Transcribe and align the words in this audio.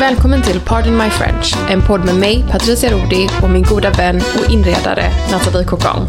Välkommen 0.00 0.42
till 0.42 0.60
Pardon 0.60 0.96
My 0.96 1.10
French, 1.10 1.56
en 1.70 1.82
podd 1.82 2.04
med 2.04 2.14
mig, 2.14 2.44
Patricia 2.50 2.90
Rodi 2.90 3.28
och 3.42 3.50
min 3.50 3.62
goda 3.62 3.90
vän 3.90 4.22
och 4.38 4.50
inredare 4.50 5.10
Nathalie 5.32 5.66
Cocon. 5.66 6.06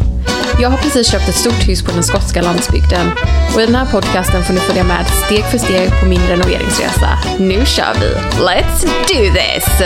Jag 0.60 0.70
har 0.70 0.78
precis 0.78 1.10
köpt 1.10 1.28
ett 1.28 1.34
stort 1.34 1.68
hus 1.68 1.82
på 1.82 1.90
den 1.92 2.02
skotska 2.02 2.42
landsbygden 2.42 3.10
och 3.54 3.60
i 3.60 3.66
den 3.66 3.74
här 3.74 3.86
podcasten 3.86 4.44
får 4.44 4.54
ni 4.54 4.60
följa 4.60 4.84
med 4.84 5.06
steg 5.26 5.44
för 5.44 5.58
steg 5.58 6.00
på 6.00 6.06
min 6.06 6.20
renoveringsresa. 6.20 7.18
Nu 7.38 7.66
kör 7.66 7.94
vi! 8.00 8.14
Let's 8.44 8.82
do 9.08 9.34
this! 9.34 9.82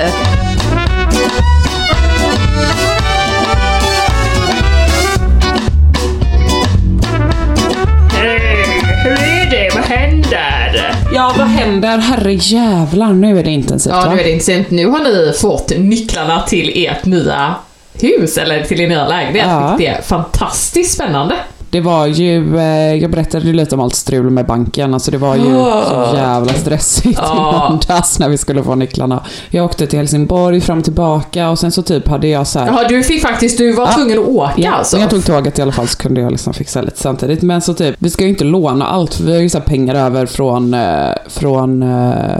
Händer? 11.89 12.07
Herre 12.07 12.33
jävlar, 12.33 13.13
nu 13.13 13.39
är 13.39 13.45
det 13.45 13.51
intensivt 13.51 13.93
Ja, 13.95 14.01
va? 14.01 14.15
nu 14.15 14.21
är 14.21 14.25
det 14.25 14.31
intressant. 14.31 14.71
Nu 14.71 14.87
har 14.87 14.99
ni 15.05 15.33
fått 15.41 15.73
nycklarna 15.79 16.41
till 16.43 16.87
ert 16.87 17.05
nya 17.05 17.55
hus, 18.01 18.39
eller 18.39 18.65
till 18.65 18.81
er 18.81 18.89
nya 18.89 19.09
lägenhet. 19.09 19.47
Ja. 19.49 19.77
Vilket 19.79 19.99
är 19.99 20.03
fantastiskt 20.03 20.95
spännande. 20.95 21.35
Det 21.73 21.81
var 21.81 22.07
ju, 22.07 22.59
eh, 22.59 22.95
jag 22.95 23.11
berättade 23.11 23.47
ju 23.47 23.53
lite 23.53 23.75
om 23.75 23.81
allt 23.81 23.95
strul 23.95 24.31
med 24.31 24.47
banken, 24.47 24.95
alltså 24.95 25.11
det 25.11 25.19
var 25.19 25.37
ju 25.37 25.43
så 25.43 26.11
jävla 26.17 26.53
stressigt 26.53 27.07
i 27.19 27.23
Ja. 27.23 27.67
måndags 27.71 28.19
när 28.19 28.29
vi 28.29 28.39
skulle 28.39 28.63
få 28.63 28.75
nycklarna. 28.75 29.23
Jag 29.51 29.65
åkte 29.65 29.87
till 29.87 29.99
Helsingborg 29.99 30.61
fram 30.61 30.79
och 30.79 30.85
tillbaka 30.85 31.51
och 31.51 31.59
sen 31.59 31.73
så 31.73 31.83
typ 31.83 32.09
hade 32.09 32.29
jag 32.29 32.47
så 32.47 32.59
här. 32.59 32.67
Jaha, 32.67 32.89
du 32.89 33.03
fick 33.03 33.23
faktiskt, 33.23 33.59
du 33.59 33.73
var 33.73 33.85
Ja. 33.87 33.93
tvungen 33.93 34.19
att 34.19 34.25
åka 34.29 34.53
Ja, 34.57 34.73
alltså? 34.73 34.97
men 34.97 35.01
jag 35.03 35.11
tog 35.11 35.25
tåget 35.25 35.59
i 35.59 35.63
alla 35.63 35.73
fall 35.73 35.89
så 35.89 35.99
kunde 35.99 36.21
jag 36.21 36.31
liksom 36.33 36.55
fixa 36.55 36.83
lite 36.83 37.01
samtidigt. 37.01 37.43
Men 37.43 37.61
så 37.61 37.75
typ, 37.75 37.95
vi 37.99 38.11
ska 38.11 38.25
ju 38.25 38.31
inte 38.31 38.45
låna 38.45 38.87
allt 38.87 39.15
för 39.15 39.25
vi 39.25 39.33
har 39.33 39.41
ju 39.41 39.49
så 39.49 39.61
pengar 39.61 39.95
över 39.95 40.27
från, 40.27 40.75
eh, 40.75 41.11
från 41.29 41.83
eh, 41.83 42.39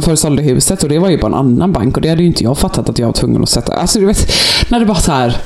för 0.00 0.14
sålde 0.16 0.42
huset 0.42 0.82
och 0.82 0.88
det 0.88 0.98
var 0.98 1.08
ju 1.08 1.18
på 1.18 1.26
en 1.26 1.34
annan 1.34 1.72
bank 1.72 1.96
och 1.96 2.02
det 2.02 2.08
hade 2.08 2.22
ju 2.22 2.26
inte 2.28 2.44
jag 2.44 2.58
fattat 2.58 2.88
att 2.88 2.98
jag 2.98 3.06
var 3.06 3.12
tvungen 3.12 3.42
att 3.42 3.48
sätta. 3.48 3.72
Alltså 3.76 3.98
du 4.00 4.06
vet, 4.06 4.32
när 4.68 4.80
det 4.80 4.86
bara 4.86 4.96
så 4.98 5.12
här, 5.12 5.36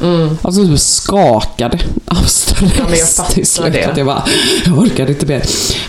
alltså 0.42 0.64
typ 0.66 0.78
skakade 0.80 1.78
av 2.06 2.14
stress 2.24 2.60
Mm. 2.60 2.89
Men 2.90 2.98
jag 2.98 3.08
fattar 3.08 3.32
till 3.34 3.46
slut. 3.46 3.72
det. 3.72 3.84
Att 3.84 3.96
jag 3.96 4.06
bara, 4.06 4.22
jag 4.66 4.78
orkade 4.78 5.12
inte 5.12 5.26
mer. 5.26 5.42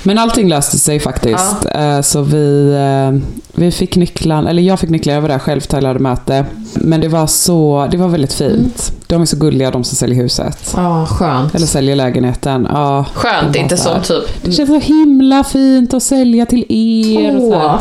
Men 0.03 0.17
allting 0.17 0.49
löste 0.49 0.77
sig 0.77 0.99
faktiskt. 0.99 1.65
Eh, 1.75 2.01
Så 2.01 2.21
vi, 2.21 2.73
eh, 2.73 3.19
vi 3.53 3.71
fick 3.71 3.95
nycklarna, 3.95 4.49
eller 4.49 4.61
jag 4.63 4.79
fick 4.79 4.89
nycklar, 4.89 5.13
jag 5.13 5.21
var 5.21 5.29
där 5.29 5.39
själv, 5.39 5.61
Tyler 5.61 5.87
hade 5.87 5.99
möte. 5.99 6.45
Men 6.73 7.01
det 7.01 7.07
var 7.07 7.27
så, 7.27 7.87
det 7.91 7.97
var 7.97 8.07
väldigt 8.07 8.33
fint. 8.33 8.91
De 9.07 9.21
är 9.21 9.25
så 9.25 9.37
gulliga 9.37 9.71
de 9.71 9.83
som 9.83 9.95
säljer 9.97 10.21
huset. 10.23 10.73
Ja, 10.75 11.05
skönt. 11.05 11.55
Eller 11.55 11.65
säljer 11.67 11.95
lägenheten. 11.95 12.67
Ja, 12.73 13.05
Skönt, 13.13 13.55
inte 13.55 13.77
så 13.77 13.89
typ... 14.03 14.43
Det 14.43 14.51
känns 14.51 14.69
så 14.69 14.79
himla 14.79 15.43
fint 15.43 15.93
att 15.93 16.03
sälja 16.03 16.45
till 16.45 16.65
er. 16.69 17.35
Och 17.35 17.41
så 17.41 17.59
här. 17.59 17.79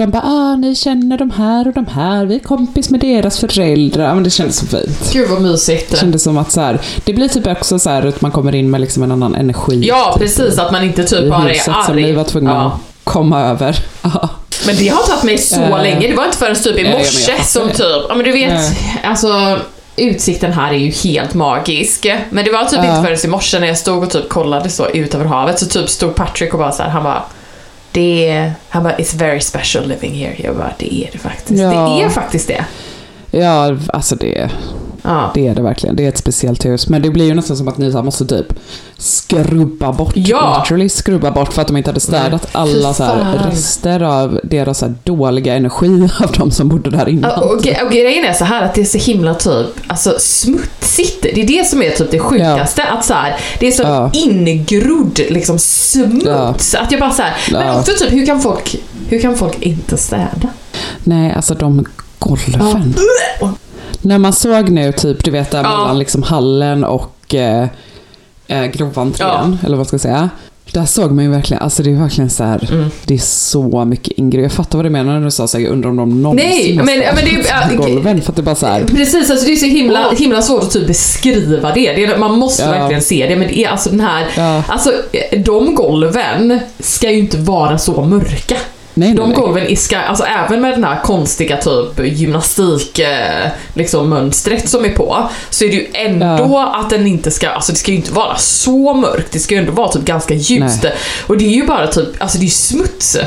De 0.00 0.10
bara, 0.10 0.22
ah, 0.22 0.56
ni 0.56 0.74
känner 0.74 1.18
de 1.18 1.30
här 1.30 1.66
och 1.68 1.72
de 1.74 1.86
här. 1.86 2.24
Vi 2.24 2.34
är 2.34 2.38
kompis 2.38 2.90
med 2.90 3.00
deras 3.00 3.40
föräldrar. 3.40 4.14
Men 4.14 4.24
det 4.24 4.30
kändes 4.30 4.56
så 4.56 4.66
fint. 4.66 5.10
Gud 5.12 5.28
vad 5.30 5.42
mysigt. 5.42 5.90
Det 5.90 5.96
kändes 5.96 6.22
som 6.22 6.38
att 6.38 6.52
så 6.52 6.60
här, 6.60 6.80
det 7.04 7.12
blir 7.14 7.28
typ 7.28 7.46
också 7.46 7.78
så 7.78 7.90
här 7.90 8.06
att 8.06 8.20
man 8.20 8.30
kommer 8.30 8.54
in 8.54 8.70
med 8.70 8.80
liksom 8.80 9.02
en 9.02 9.12
annan 9.12 9.34
energi. 9.34 9.80
Ja, 9.88 10.14
precis. 10.18 10.58
Att 10.58 10.72
man 10.72 10.84
inte 10.84 11.02
i 11.02 11.06
typ 11.06 11.30
bara 11.30 11.42
är 11.44 11.48
huset 11.48 11.64
som 11.64 11.74
arg. 11.94 12.02
ni 12.02 12.12
var 12.12 12.24
tvungna 12.24 12.50
Ja. 12.50 12.66
att 12.66 13.04
komma 13.04 13.40
över. 13.40 13.76
Men 14.66 14.76
det 14.76 14.88
har 14.88 15.02
tagit 15.02 15.22
mig 15.22 15.38
så 15.38 15.60
Eh. 15.60 15.82
länge. 15.82 16.08
Det 16.08 16.14
var 16.14 16.24
inte 16.24 16.36
förrän 16.38 16.54
typ 16.56 16.78
i 16.78 16.82
ja, 16.84 16.90
morse 16.98 17.32
som 17.44 17.68
typ, 17.68 17.80
ja 18.08 18.14
men 18.14 18.24
du 18.24 18.32
vet, 18.32 18.52
Nej. 18.52 19.00
alltså 19.04 19.58
utsikten 19.96 20.52
här 20.52 20.72
är 20.72 20.76
ju 20.78 20.90
helt 20.90 21.34
magisk. 21.34 22.06
Men 22.30 22.44
det 22.44 22.50
var 22.52 22.64
typ 22.64 22.78
Ja. 22.82 22.90
inte 22.96 23.02
förrän 23.08 23.18
i 23.24 23.28
morse 23.28 23.58
när 23.58 23.66
jag 23.66 23.78
stod 23.78 24.02
och 24.02 24.10
typ 24.10 24.28
kollade 24.28 24.68
så 24.70 24.86
ut 24.88 25.14
över 25.14 25.24
havet 25.24 25.58
så 25.58 25.66
typ 25.66 25.88
stod 25.88 26.14
Patrick 26.14 26.52
och 26.52 26.58
bara 26.58 26.72
så 26.72 26.82
här, 26.82 26.90
han 26.90 27.02
bara 27.04 27.22
det 27.92 28.28
är, 28.28 28.52
han 28.68 28.82
bara 28.82 28.96
it's 28.96 29.16
very 29.16 29.40
special 29.40 29.88
living 29.88 30.14
here. 30.14 30.34
Jag 30.38 30.56
bara 30.56 30.72
det 30.78 30.94
är 30.94 31.08
det 31.12 31.18
faktiskt. 31.18 31.60
Ja. 31.60 31.70
Det 31.70 32.04
är 32.04 32.08
faktiskt 32.08 32.48
det. 32.48 32.64
ja, 33.30 33.76
alltså 33.92 34.16
det, 34.16 34.50
Ja. 35.02 35.30
det 35.34 35.46
är 35.48 35.54
det 35.54 35.62
verkligen. 35.62 35.96
Det 35.96 36.04
är 36.04 36.08
ett 36.08 36.18
speciellt 36.18 36.64
hus. 36.64 36.88
Men 36.88 37.02
det 37.02 37.10
blir 37.10 37.24
ju 37.26 37.34
nästan 37.34 37.56
som 37.56 37.68
att 37.68 37.78
ni 37.78 37.92
så 37.92 38.02
måste 38.02 38.26
typ 38.26 38.46
skrubba 38.98 39.92
bort. 39.92 40.12
Ja. 40.16 40.58
Literally 40.58 40.88
skrubba 40.88 41.30
bort 41.30 41.52
för 41.52 41.62
att 41.62 41.68
de 41.68 41.76
inte 41.76 41.90
hade 41.90 42.00
städat 42.00 42.48
alla 42.52 42.94
så 42.94 43.04
rester 43.50 44.02
av 44.02 44.40
deras 44.44 44.78
så 44.78 44.94
dåliga 45.04 45.54
energi 45.54 46.08
av 46.24 46.32
de 46.32 46.50
som 46.50 46.68
bodde 46.68 46.90
där 46.90 47.08
innan. 47.08 47.30
Ja, 47.30 47.36
Och, 47.40 47.50
och, 47.50 47.56
och 47.86 47.92
grejen 47.92 48.24
är 48.24 48.32
så 48.32 48.44
här 48.44 48.62
att 48.62 48.74
det 48.74 48.80
är 48.80 48.84
så 48.84 48.98
himla 48.98 49.34
typ, 49.34 49.66
alltså 49.86 50.14
smutsigt. 50.18 51.22
Det 51.22 51.42
är 51.42 51.46
det 51.46 51.66
som 51.68 51.82
är 51.82 51.90
typ 51.90 52.10
det 52.10 52.18
sjukaste. 52.18 52.84
Att 52.84 53.04
så 53.04 53.14
här, 53.14 53.36
det 53.60 53.66
är 53.66 53.72
så 53.72 53.82
Ja. 53.82 54.10
ingrodd 54.14 55.20
liksom 55.30 55.58
smuts. 55.58 56.74
Att 56.74 56.92
jag 56.92 57.00
bara 57.00 57.10
så 57.10 57.22
här, 57.22 57.36
men 57.52 57.66
Ja. 57.66 57.78
också 57.80 57.92
typ 57.98 58.12
hur 58.12 58.26
kan 58.26 58.40
folk, 58.40 58.76
hur 59.08 59.20
kan 59.20 59.36
folk 59.36 59.62
inte 59.62 59.96
städa? 59.96 60.48
Nej, 61.04 61.32
alltså 61.36 61.54
de 61.54 61.84
golven. 62.18 62.94
När 64.02 64.18
man 64.18 64.32
såg 64.32 64.68
nu 64.70 64.92
typ, 64.92 65.24
du 65.24 65.30
vet 65.30 65.50
där 65.50 65.62
Ja. 65.62 65.78
mellan 65.78 65.98
liksom 65.98 66.22
hallen 66.22 66.84
och 66.84 67.34
eh, 67.34 67.66
eh, 68.46 68.64
groventrén, 68.66 69.58
eller 69.66 69.76
vad 69.76 69.86
ska 69.86 69.94
jag 69.94 70.00
säga. 70.00 70.28
Där 70.72 70.84
såg 70.84 71.10
man 71.12 71.24
ju 71.24 71.30
verkligen, 71.30 71.62
alltså 71.62 71.82
det 71.82 71.90
är 71.90 71.94
verkligen 71.94 72.30
så 72.30 72.44
här, 72.44 72.68
Mm. 72.72 72.90
det 73.04 73.14
är 73.14 73.18
så 73.18 73.84
mycket 73.84 74.18
ingrepp. 74.18 74.42
Jag 74.42 74.52
fattar 74.52 74.78
vad 74.78 74.84
du 74.86 74.90
menar 74.90 75.12
när 75.18 75.24
du 75.24 75.30
sa 75.30 75.46
så 75.48 75.56
här, 75.58 75.64
jag 75.64 75.72
undrar 75.72 75.90
om 75.90 75.96
de 75.96 76.22
någonsin 76.22 76.48
Nej, 76.50 76.76
men- 76.84 77.00
ja, 77.00 77.12
men 77.14 77.24
det 77.24 77.30
är- 77.30 77.46
ja, 77.70 77.76
golven. 77.76 78.22
För 78.22 78.32
att 78.32 78.36
det 78.36 78.42
bara 78.42 78.54
så 78.54 78.66
här, 78.66 78.84
Precis, 78.84 79.30
alltså 79.30 79.46
det 79.46 79.52
är 79.52 79.56
så 79.56 79.66
himla, 79.66 80.10
himla 80.10 80.42
svårt 80.42 80.62
att 80.62 80.70
typ 80.70 80.86
beskriva 80.86 81.72
det. 81.74 81.92
det 81.92 82.04
är, 82.04 82.18
man 82.18 82.38
måste 82.38 82.62
Ja. 82.62 82.70
verkligen 82.70 83.02
se 83.02 83.26
det, 83.28 83.36
men 83.36 83.48
det 83.48 83.58
är 83.64 83.68
alltså 83.68 83.90
den 83.90 84.00
här... 84.00 84.26
Ja. 84.36 84.62
Alltså, 84.68 84.92
de 85.44 85.74
golven 85.74 86.60
ska 86.78 87.10
ju 87.10 87.18
inte 87.18 87.38
vara 87.38 87.78
så 87.78 88.02
mörka. 88.04 88.56
Nej, 89.00 89.08
nej, 89.08 89.16
De 89.16 89.28
nej. 89.28 89.38
golven 89.38 89.76
ska, 89.76 89.98
alltså 89.98 90.24
även 90.24 90.60
med 90.60 90.72
den 90.72 90.84
här 90.84 91.00
konstiga 91.00 91.56
typ 91.56 92.18
gymnastik 92.18 92.98
eh, 92.98 93.48
liksom 93.74 94.08
mönstret 94.08 94.68
som 94.68 94.84
är 94.84 94.88
på, 94.88 95.28
så 95.50 95.64
är 95.64 95.68
det 95.68 95.74
ju 95.74 95.90
ändå 95.94 96.72
att 96.74 96.90
den 96.90 97.06
inte 97.06 97.30
ska, 97.30 97.48
alltså 97.48 97.72
det 97.72 97.78
ska 97.78 97.90
ju 97.90 97.96
inte 97.96 98.12
vara 98.12 98.36
så 98.36 98.94
mörkt, 98.94 99.32
det 99.32 99.38
ska 99.38 99.54
ju 99.54 99.60
ändå 99.60 99.72
vara 99.72 99.92
typ 99.92 100.04
ganska 100.04 100.34
ljust. 100.34 100.82
Nej. 100.82 100.96
Och 101.26 101.38
det 101.38 101.44
är 101.44 101.54
ju 101.54 101.66
bara 101.66 101.86
typ, 101.86 102.08
alltså 102.18 102.38
det 102.38 102.42
är 102.42 102.46
ju 102.46 102.50
smuts. 102.50 103.16
Uh, 103.16 103.22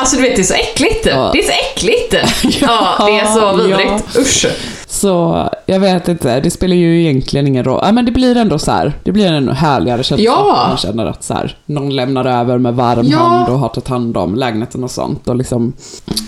alltså 0.00 0.16
du 0.16 0.22
vet, 0.22 0.36
det 0.36 0.42
är 0.42 0.44
så 0.44 0.54
äckligt. 0.54 1.06
Ja. 1.06 1.30
Det 1.32 1.38
är 1.38 1.46
så 1.46 1.52
äckligt. 1.72 2.14
ja, 2.60 3.06
det 3.06 3.18
är 3.18 3.34
så 3.34 3.56
vidrigt. 3.56 4.18
Usch. 4.18 4.46
Så 4.88 5.48
jag 5.66 5.80
vet 5.80 6.08
inte, 6.08 6.40
det 6.40 6.50
spelar 6.50 6.76
ju 6.76 7.00
egentligen 7.02 7.46
ingen 7.46 7.64
roll. 7.64 7.80
Ja, 7.82 7.92
men 7.92 8.04
det 8.04 8.12
blir 8.12 8.36
ändå 8.36 8.58
så 8.58 8.70
här, 8.70 8.92
det 9.02 9.12
blir 9.12 9.26
en 9.32 9.48
härligare 9.48 10.02
känsla. 10.02 10.24
Ja. 10.24 10.64
Man 10.68 10.76
känner 10.76 11.06
att 11.06 11.24
så 11.24 11.34
här, 11.34 11.56
någon 11.66 11.96
lämnar 11.96 12.24
över 12.24 12.58
med 12.58 12.74
varm 12.74 13.06
Ja. 13.06 13.18
hand 13.18 13.48
och 13.48 13.58
har 13.58 13.68
tagit 13.68 13.88
hand 13.88 14.16
om 14.16 14.34
lägenheten 14.34 14.84
och 14.84 14.90
sånt. 14.90 15.28
Och 15.28 15.36
liksom, 15.36 15.72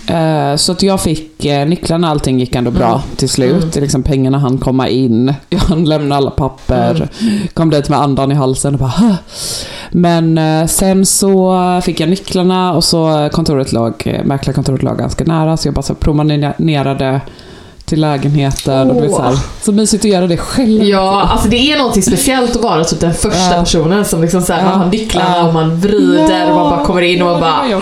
eh, 0.07 0.55
så 0.55 0.71
att 0.71 0.83
jag 0.83 1.01
fick 1.01 1.45
eh, 1.45 1.67
nycklarna, 1.67 2.09
allting 2.09 2.39
gick 2.39 2.55
ändå 2.55 2.71
bra 2.71 3.01
till 3.15 3.29
slut. 3.29 3.77
Är 3.77 3.81
Liksom, 3.81 4.03
pengarna 4.03 4.37
hann 4.37 4.57
komma 4.57 4.87
in, 4.87 5.33
jag 5.49 5.87
lämnade 5.87 6.15
alla 6.17 6.31
papper, 6.31 7.09
kom 7.53 7.69
dit 7.69 7.89
med 7.89 7.99
andan 7.99 8.31
i 8.31 8.35
halsen 8.35 8.73
och 8.73 8.79
bara 8.79 8.89
"Hö." 8.89 9.15
Men 9.91 10.37
eh, 10.37 10.65
sen 10.67 11.05
så 11.05 11.55
fick 11.85 11.99
jag 11.99 12.09
nycklarna 12.09 12.73
och 12.73 12.83
så 12.83 13.29
kontoret 13.31 13.71
låg, 13.71 13.93
eh, 14.05 14.23
mäklarkontoret 14.25 14.83
låg 14.83 14.97
ganska 14.97 15.23
nära 15.23 15.57
så 15.57 15.67
jag 15.67 15.75
bara 15.75 15.81
så 15.81 15.95
promenerade 15.95 17.21
till 17.89 18.01
lägenheten 18.01 18.91
och 18.91 19.01
det 19.01 19.07
var 19.07 19.17
så, 19.17 19.23
här, 19.23 19.37
så 19.61 19.71
mysigt 19.71 20.05
att 20.05 20.11
göra 20.11 20.27
det 20.27 20.37
själv. 20.37 20.83
Ja, 20.83 21.21
alltså 21.21 21.49
det 21.49 21.57
är 21.71 21.77
någonting 21.77 22.03
speciellt 22.03 22.55
att 22.55 22.61
vara 22.63 22.83
typ 22.83 22.99
den 22.99 23.13
första 23.13 23.55
Ja. 23.55 23.59
personen 23.59 24.05
som 24.05 24.21
liksom 24.21 24.41
så 24.41 24.53
här, 24.53 24.63
Ja. 24.63 24.69
man 24.69 24.79
har 24.79 24.85
nycklarna 24.89 25.37
Ja. 25.37 25.47
och 25.47 25.53
man 25.53 25.79
vrider 25.79 26.49
och 26.49 26.55
man 26.55 26.69
bara 26.69 26.85
kommer 26.85 27.01
in 27.01 27.21
och 27.21 27.27
man 27.31 27.39
bara. 27.41 27.81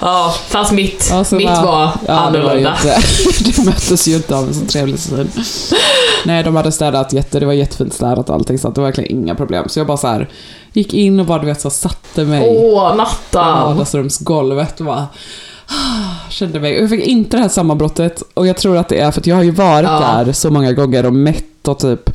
Ja, 0.00 0.34
fast 0.48 0.72
mitt, 0.72 1.08
Ja, 1.10 1.24
så 1.24 1.34
mitt 1.34 1.46
var 1.48 1.82
ja, 1.82 1.92
det 2.06 2.12
var 2.12 2.18
annorlunda. 2.18 2.74
inte, 2.76 2.98
det 3.44 3.64
möttes 3.64 4.08
ju 4.08 4.16
inte 4.16 4.36
av 4.36 4.44
en 4.48 4.54
så 4.54 4.66
trevlig 4.66 4.98
syn. 4.98 5.30
Nej, 6.24 6.42
de 6.44 6.56
hade 6.56 6.72
städat 6.72 7.12
jätte, 7.12 7.40
det 7.40 7.46
var 7.46 7.52
jättefint 7.52 7.94
städat 7.94 8.28
och 8.28 8.34
allting 8.34 8.58
så 8.58 8.70
det 8.70 8.80
var 8.80 8.88
verkligen 8.88 9.10
inga 9.10 9.34
problem. 9.34 9.64
Så 9.68 9.78
jag 9.80 9.86
bara 9.86 9.96
så 9.96 10.06
här 10.06 10.28
gick 10.72 10.94
in 10.94 11.20
och 11.20 11.26
bara 11.26 11.38
du 11.38 11.46
vet 11.46 11.60
så 11.60 11.70
satte 11.70 12.24
mig 12.24 12.48
Åh, 12.48 12.90
på 12.90 12.94
Nattan! 12.96 13.66
vardagsrumsgolvet 13.68 14.80
och 14.80 14.86
bara 14.86 15.06
kände 16.30 16.60
mig. 16.60 16.80
Jag 16.80 16.90
fick 16.90 17.06
inte 17.06 17.36
det 17.36 17.40
här 17.42 17.48
sammanbrottet 17.48 18.22
och 18.34 18.46
jag 18.46 18.56
tror 18.56 18.76
att 18.76 18.88
det 18.88 18.98
är 19.00 19.10
för 19.10 19.20
att 19.20 19.26
jag 19.26 19.36
har 19.36 19.42
ju 19.42 19.50
varit 19.50 19.88
Ja. 19.90 20.22
där 20.24 20.32
så 20.32 20.50
många 20.50 20.72
gånger 20.72 21.06
och 21.06 21.12
mätt 21.12 21.68
och 21.68 21.78
typ 21.78 22.10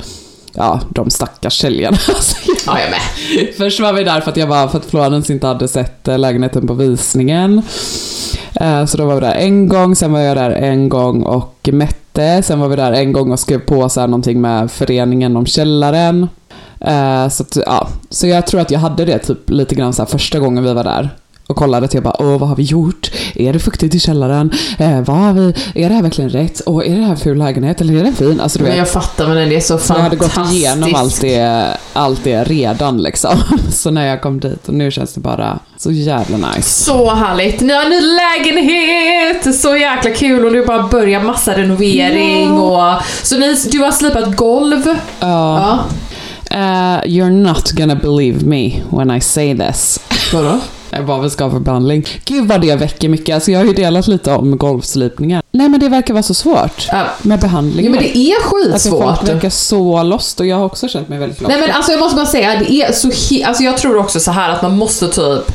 Ja, 0.54 0.80
de 0.90 1.10
stackars 1.10 1.58
säljarna. 1.60 1.96
Alltså, 2.08 2.36
Ja, 2.66 2.78
jag 2.80 2.90
med. 2.90 3.54
Först 3.56 3.80
var 3.80 3.92
vi 3.92 4.04
där 4.04 4.20
för 4.20 4.30
att 4.30 4.36
jag 4.36 4.46
var 4.46 4.68
för 4.68 4.78
att 4.78 4.84
Florence 4.84 5.32
inte 5.32 5.46
hade 5.46 5.68
sett 5.68 6.08
eh, 6.08 6.18
lägenheten 6.18 6.66
på 6.66 6.74
visningen. 6.74 7.62
Eh, 8.54 8.84
Så 8.86 8.96
då 8.96 9.04
var 9.06 9.14
vi 9.14 9.20
där 9.20 9.34
en 9.34 9.68
gång, 9.68 9.96
sen 9.96 10.12
var 10.12 10.20
jag 10.20 10.36
där 10.36 10.50
en 10.50 10.88
gång 10.88 11.22
och 11.22 11.68
mätte. 11.72 12.42
Sen 12.42 12.60
var 12.60 12.68
vi 12.68 12.76
där 12.76 12.92
en 12.92 13.12
gång 13.12 13.32
och 13.32 13.40
skrev 13.40 13.58
på 13.58 13.88
så 13.88 14.00
här 14.00 14.06
någonting 14.06 14.40
med 14.40 14.70
föreningen 14.70 15.36
om 15.36 15.46
källaren. 15.46 16.28
Eh, 16.80 17.28
Så, 17.28 17.42
att, 17.42 17.56
ja. 17.66 17.88
så 18.10 18.26
jag 18.26 18.46
tror 18.46 18.60
att 18.60 18.70
jag 18.70 18.80
hade 18.80 19.04
det 19.04 19.18
typ 19.18 19.50
lite 19.50 19.74
grann 19.74 19.92
så 19.92 20.02
här 20.02 20.06
första 20.10 20.38
gången 20.38 20.64
vi 20.64 20.72
var 20.72 20.84
där. 20.84 21.10
Och 21.48 21.56
kollade 21.56 21.88
till 21.88 21.96
jag 21.96 22.04
bara, 22.04 22.16
åh 22.18 22.38
vad 22.38 22.48
har 22.48 22.56
vi 22.56 22.62
gjort? 22.62 23.10
Är 23.34 23.52
det 23.52 23.58
fuktigt 23.58 23.94
i 23.94 24.00
källaren? 24.00 24.50
Eh, 24.78 25.00
vad 25.00 25.16
har 25.16 25.32
vi? 25.32 25.54
Är 25.74 25.88
det 25.88 25.94
här 25.94 26.02
verkligen 26.02 26.30
rätt? 26.30 26.60
Och 26.60 26.86
är 26.86 26.96
det 26.96 27.02
här 27.02 27.10
en 27.10 27.16
ful 27.16 27.38
lägenhet 27.38 27.80
eller 27.80 27.94
är 27.94 28.04
den 28.04 28.14
fin? 28.14 28.40
Alltså 28.40 28.58
du 28.58 28.64
vet. 28.64 28.70
Men 28.72 28.78
jag 28.78 28.88
fattar, 28.90 29.26
men 29.28 29.48
det 29.48 29.56
är 29.56 29.60
så 29.60 29.78
Så 29.78 29.92
jag 29.92 30.00
hade 30.00 30.16
gått 30.16 30.32
fantastiskt. 30.32 30.64
igenom 30.64 30.94
allt 30.94 31.20
det, 31.20 31.76
allt 31.92 32.24
det 32.24 32.44
redan 32.44 33.02
liksom. 33.02 33.36
Så 33.72 33.90
när 33.90 34.06
jag 34.06 34.20
kom 34.22 34.40
dit 34.40 34.68
och 34.68 34.74
nu 34.74 34.90
känns 34.90 35.14
det 35.14 35.20
bara 35.20 35.58
så 35.76 35.90
jävla 35.90 36.36
nice. 36.50 36.84
Så 36.84 37.14
härligt! 37.14 37.60
Ni 37.60 37.72
har 37.72 37.82
en 37.82 37.90
ny 37.90 38.00
lägenhet! 38.00 39.56
Så 39.60 39.76
jäkla 39.76 40.10
kul 40.10 40.44
och 40.44 40.52
du 40.52 40.66
bara 40.66 40.82
börjar 40.88 41.22
massa 41.22 41.56
renovering 41.58 42.50
och... 42.50 42.94
Så 43.22 43.38
ni, 43.38 43.56
du 43.72 43.78
har 43.78 43.92
slipat 43.92 44.36
golv? 44.36 44.84
Ja. 44.86 44.96
Ja. 45.20 45.78
Eh, 46.50 47.02
you're 47.04 47.30
not 47.30 47.70
gonna 47.72 47.94
believe 47.94 48.46
me 48.46 48.82
when 48.90 49.10
I 49.10 49.20
say 49.20 49.56
this. 49.58 50.00
Vadå? 50.32 50.58
Eh, 50.90 51.00
Vad 51.04 51.22
vi 51.22 51.30
ska 51.30 51.44
ha 51.44 51.50
för 51.50 51.58
behandling. 51.58 52.04
Gud 52.24 52.48
vad 52.48 52.60
det 52.60 52.76
väcker 52.76 53.08
mycket. 53.08 53.34
Alltså 53.34 53.50
jag 53.50 53.58
har 53.60 53.64
ju 53.66 53.72
delat 53.72 54.06
lite 54.08 54.32
om 54.32 54.58
golvslipningar. 54.58 55.42
Nej 55.50 55.68
men 55.68 55.80
det 55.80 55.88
verkar 55.88 56.14
vara 56.14 56.22
så 56.22 56.34
svårt 56.34 56.88
Ja. 56.92 57.04
med 57.22 57.40
behandling. 57.40 57.86
Jo 57.86 57.92
men 57.92 58.00
det 58.02 58.18
är 58.18 58.34
alltså, 58.72 58.90
folk 58.90 59.02
skitsvårt. 59.18 59.28
verkar 59.28 59.50
så 59.50 60.02
lost 60.02 60.40
och 60.40 60.46
jag 60.46 60.56
har 60.56 60.64
också 60.64 60.88
känt 60.88 61.08
mig 61.08 61.18
väldigt 61.18 61.40
lost. 61.40 61.48
Nej 61.50 61.60
men 61.60 61.70
alltså 61.70 61.92
jag 61.92 62.00
måste 62.00 62.16
bara 62.16 62.26
säga, 62.26 62.60
det 62.68 62.72
är 62.72 62.92
så 62.92 63.08
alltså 63.48 63.62
jag 63.62 63.78
tror 63.78 63.96
också 63.96 64.20
så 64.20 64.30
här 64.30 64.50
att 64.50 64.62
man 64.62 64.76
måste 64.78 65.08
typ... 65.08 65.52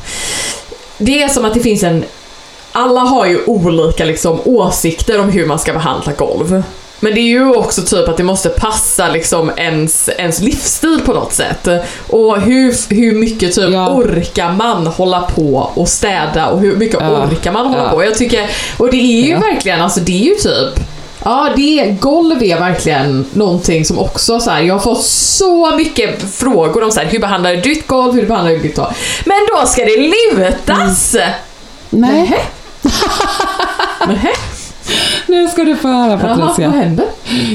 Det 0.98 1.22
är 1.22 1.28
som 1.28 1.44
att 1.44 1.54
det 1.54 1.60
finns 1.60 1.82
en... 1.82 2.04
Alla 2.72 3.00
har 3.00 3.26
ju 3.26 3.44
olika 3.46 4.04
liksom 4.04 4.38
åsikter 4.44 5.20
om 5.20 5.28
hur 5.30 5.46
man 5.46 5.58
ska 5.58 5.72
behandla 5.72 6.12
golv. 6.12 6.62
Men 7.04 7.14
det 7.14 7.20
är 7.20 7.22
ju 7.22 7.54
också 7.54 7.82
typ 7.82 8.08
att 8.08 8.16
det 8.16 8.22
måste 8.22 8.48
passa 8.48 9.08
liksom 9.08 9.50
ens, 9.56 10.08
ens 10.18 10.40
livsstil 10.40 11.00
på 11.06 11.12
något 11.12 11.32
sätt. 11.32 11.68
Och 12.08 12.40
hur, 12.40 12.94
hur 12.94 13.12
mycket 13.12 13.54
typ 13.54 13.70
Ja. 13.72 13.88
orkar 13.94 14.52
man 14.52 14.86
hålla 14.86 15.20
på 15.20 15.70
och 15.74 15.88
städa 15.88 16.46
och 16.48 16.60
hur 16.60 16.76
mycket 16.76 16.96
Ja. 17.00 17.24
orkar 17.26 17.52
man 17.52 17.66
hålla 17.66 17.82
Ja. 17.84 17.90
på? 17.90 18.04
Jag 18.04 18.14
tycker, 18.14 18.50
och 18.78 18.90
det 18.90 18.96
är 18.96 19.22
ju 19.24 19.30
Ja. 19.30 19.38
verkligen, 19.38 19.82
alltså 19.82 20.00
det 20.00 20.12
är 20.12 20.24
ju 20.24 20.34
typ 20.34 20.84
Ja, 21.24 21.48
det, 21.56 21.96
golv 22.00 22.42
är 22.42 22.58
verkligen 22.60 23.24
någonting 23.32 23.84
som 23.84 23.98
också 23.98 24.40
så 24.40 24.50
här, 24.50 24.62
jag 24.62 24.74
har 24.74 24.80
fått 24.80 25.04
så 25.04 25.76
mycket 25.76 26.34
frågor 26.34 26.82
om 26.82 26.90
så 26.90 27.00
här, 27.00 27.06
hur 27.06 27.18
behandlar 27.18 27.50
du 27.50 27.60
ditt 27.60 27.86
golv, 27.86 28.14
hur 28.14 28.26
behandlar 28.26 28.52
du 28.52 28.58
ditt 28.58 28.76
golv? 28.76 28.88
Men 29.24 29.36
då 29.52 29.66
ska 29.66 29.84
det 29.84 29.96
lutas! 29.96 31.16
Nej. 31.90 32.40
Nähä? 34.10 34.28
Nu 35.26 35.48
ska 35.48 35.64
du 35.64 35.76
få 35.76 35.88
höra 35.88 36.18
Patricia. 36.18 36.68
vad? 36.68 37.00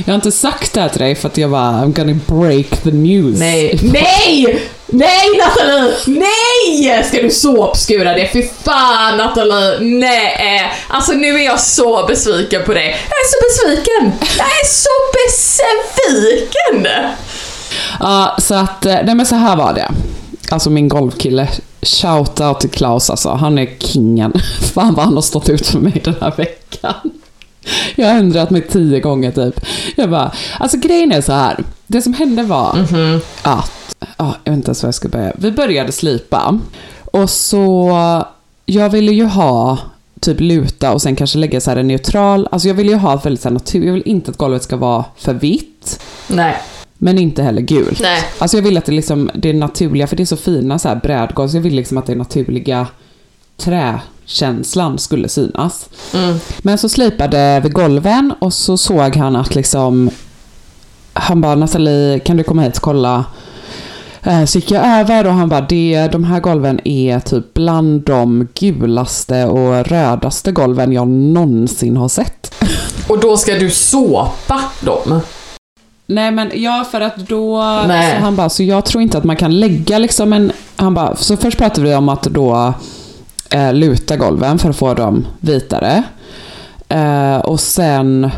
Jag 0.05 0.13
har 0.13 0.15
inte 0.15 0.31
sagt 0.31 0.73
det 0.73 0.81
här 0.81 0.89
till 0.89 1.01
dig 1.01 1.15
för 1.15 1.27
att 1.27 1.37
jag 1.37 1.51
bara 1.51 1.71
I'm 1.71 1.93
gonna 1.93 2.19
break 2.27 2.83
the 2.83 2.91
news. 2.91 3.39
Nej, 3.39 3.79
nej! 3.81 4.69
Nej 4.85 5.27
Nathalie! 5.37 5.93
Nej! 6.05 7.03
Ska 7.03 7.21
du 7.21 7.29
såpskura 7.29 8.13
det? 8.13 8.29
Fy 8.33 8.43
fan 8.63 9.17
Nathalie! 9.17 9.79
Nej! 9.79 10.71
Alltså 10.87 11.11
nu 11.11 11.35
är 11.35 11.45
jag 11.45 11.59
så 11.59 12.05
besviken 12.07 12.63
på 12.65 12.73
dig. 12.73 12.85
Jag 13.09 13.19
är 13.19 13.27
så 13.29 13.37
besviken! 13.47 14.27
Jag 14.37 14.47
är 14.47 14.67
så 14.67 14.89
besviken! 15.13 16.87
Ja, 17.99 18.37
så 18.39 18.55
att, 18.55 18.85
eh, 18.85 18.97
nej 19.03 19.15
men 19.15 19.25
så 19.25 19.35
här 19.35 19.55
var 19.55 19.73
det. 19.73 19.91
Alltså 20.51 20.69
min 20.69 20.87
golfkille, 20.89 21.47
shoutout 21.81 22.59
till 22.59 22.69
Klaus 22.69 23.09
alltså, 23.09 23.29
han 23.29 23.57
är 23.57 23.69
kingen. 23.79 24.33
Fan 24.73 24.93
vad 24.93 25.05
han 25.05 25.15
har 25.15 25.21
stått 25.21 25.49
ut 25.49 25.67
för 25.67 25.79
mig 25.79 26.01
den 26.03 26.15
här 26.21 26.33
veckan. 26.37 26.93
Jag 27.95 28.07
har 28.07 28.15
ändrat 28.15 28.49
mig 28.49 28.61
tio 28.61 28.99
gånger 28.99 29.31
typ. 29.31 29.65
Jag 29.95 30.09
bara, 30.09 30.31
alltså 30.59 30.77
grejen 30.77 31.11
är 31.11 31.21
så 31.21 31.33
här. 31.33 31.63
Det 31.87 32.01
som 32.01 32.13
hände 32.13 32.43
var 32.43 32.87
att, 33.41 33.95
ja, 34.17 34.35
jag 34.43 34.51
vet 34.51 34.57
inte 34.57 34.67
ens 34.67 34.83
var 34.83 34.87
jag 34.87 34.95
ska 34.95 35.07
börja. 35.07 35.33
Vi 35.37 35.51
började 35.51 35.91
slipa 35.91 36.59
och 37.05 37.29
så, 37.29 37.91
jag 38.65 38.89
ville 38.89 39.11
ju 39.11 39.25
ha 39.25 39.77
typ 40.19 40.39
luta 40.39 40.93
och 40.93 41.01
sen 41.01 41.15
kanske 41.15 41.37
lägga 41.37 41.61
så 41.61 41.71
här 41.71 41.77
en 41.77 41.87
neutral, 41.87 42.47
alltså 42.51 42.67
jag 42.67 42.75
vill 42.75 42.89
ju 42.89 42.95
ha 42.95 43.15
väldigt 43.15 43.41
så 43.41 43.49
här 43.49 43.53
natur, 43.53 43.85
jag 43.85 43.93
vill 43.93 44.03
inte 44.05 44.31
att 44.31 44.37
golvet 44.37 44.63
ska 44.63 44.77
vara 44.77 45.05
för 45.17 45.33
vitt. 45.33 46.01
Nej. 46.27 46.55
Men 46.97 47.19
inte 47.19 47.43
heller 47.43 47.61
gult. 47.61 47.99
Nej. 48.01 48.23
Alltså 48.37 48.57
jag 48.57 48.63
vill 48.63 48.77
att 48.77 48.85
det 48.85 48.91
liksom, 48.91 49.31
det 49.33 49.49
är 49.49 49.53
naturliga, 49.53 50.07
för 50.07 50.15
det 50.15 50.23
är 50.23 50.25
så 50.25 50.37
fina 50.37 50.79
så 50.79 50.87
här 50.87 50.95
brädgolv, 50.95 51.49
så 51.49 51.57
jag 51.57 51.61
vill 51.61 51.75
liksom 51.75 51.97
att 51.97 52.05
det 52.05 52.15
naturliga 52.15 52.87
träkänslan 54.29 54.97
skulle 54.97 55.29
synas. 55.29 55.89
Mm. 56.13 56.39
Men 56.61 56.77
så 56.77 56.89
slipade 56.89 57.61
vi 57.63 57.69
golven 57.69 58.33
och 58.39 58.53
så 58.53 58.77
såg 58.77 59.15
han 59.15 59.35
att 59.35 59.55
liksom, 59.55 60.09
han 61.13 61.41
bara 61.41 61.55
Nathalie, 61.55 62.19
kan 62.19 62.37
du 62.37 62.43
komma 62.43 62.61
hit 62.61 62.77
och 62.77 62.83
kolla? 62.83 63.25
Eh, 64.23 64.45
Så 64.45 64.57
gick 64.57 64.71
jag 64.71 64.99
över 64.99 65.27
och 65.27 65.33
han 65.33 65.49
bara, 65.49 65.61
det, 65.61 66.07
de 66.11 66.23
här 66.23 66.39
golven 66.39 66.79
är 66.87 67.19
typ 67.19 67.53
bland 67.53 68.01
de 68.01 68.47
gulaste 68.59 69.45
och 69.45 69.85
rödaste 69.87 70.51
golven 70.51 70.91
jag 70.91 71.07
någonsin 71.07 71.97
har 71.97 72.09
sett. 72.09 72.55
Och 73.07 73.19
då 73.19 73.37
ska 73.37 73.55
du 73.55 73.69
såpa 73.69 74.61
dem? 74.81 75.21
Nej 76.05 76.31
men 76.31 76.51
ja, 76.53 76.85
för 76.91 77.01
att 77.01 77.15
då... 77.17 77.63
Nej. 77.87 78.15
Så 78.15 78.21
han 78.21 78.35
bara, 78.35 78.49
så 78.49 78.63
jag 78.63 78.85
tror 78.85 79.03
inte 79.03 79.17
att 79.17 79.23
man 79.23 79.35
kan 79.35 79.59
lägga 79.59 79.97
liksom 79.97 80.33
en... 80.33 80.51
Han 80.75 80.93
bara, 80.93 81.15
så 81.15 81.37
först 81.37 81.57
pratade 81.57 81.87
vi 81.87 81.95
om 81.95 82.09
att 82.09 82.23
då 82.23 82.73
eh, 83.53 83.73
luta 83.73 84.17
golven 84.17 84.59
för 84.59 84.69
att 84.69 84.77
få 84.77 84.93
dem 84.93 85.27
vitare. 85.39 86.03
Eh, 86.89 87.37
och 87.37 87.59
sen 87.59 88.31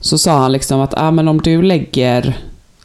så 0.00 0.18
sa 0.18 0.38
han 0.38 0.52
liksom 0.52 0.80
att 0.80 0.94
ah, 0.96 1.10
men 1.10 1.28
om 1.28 1.40
du 1.40 1.62
lägger 1.62 2.38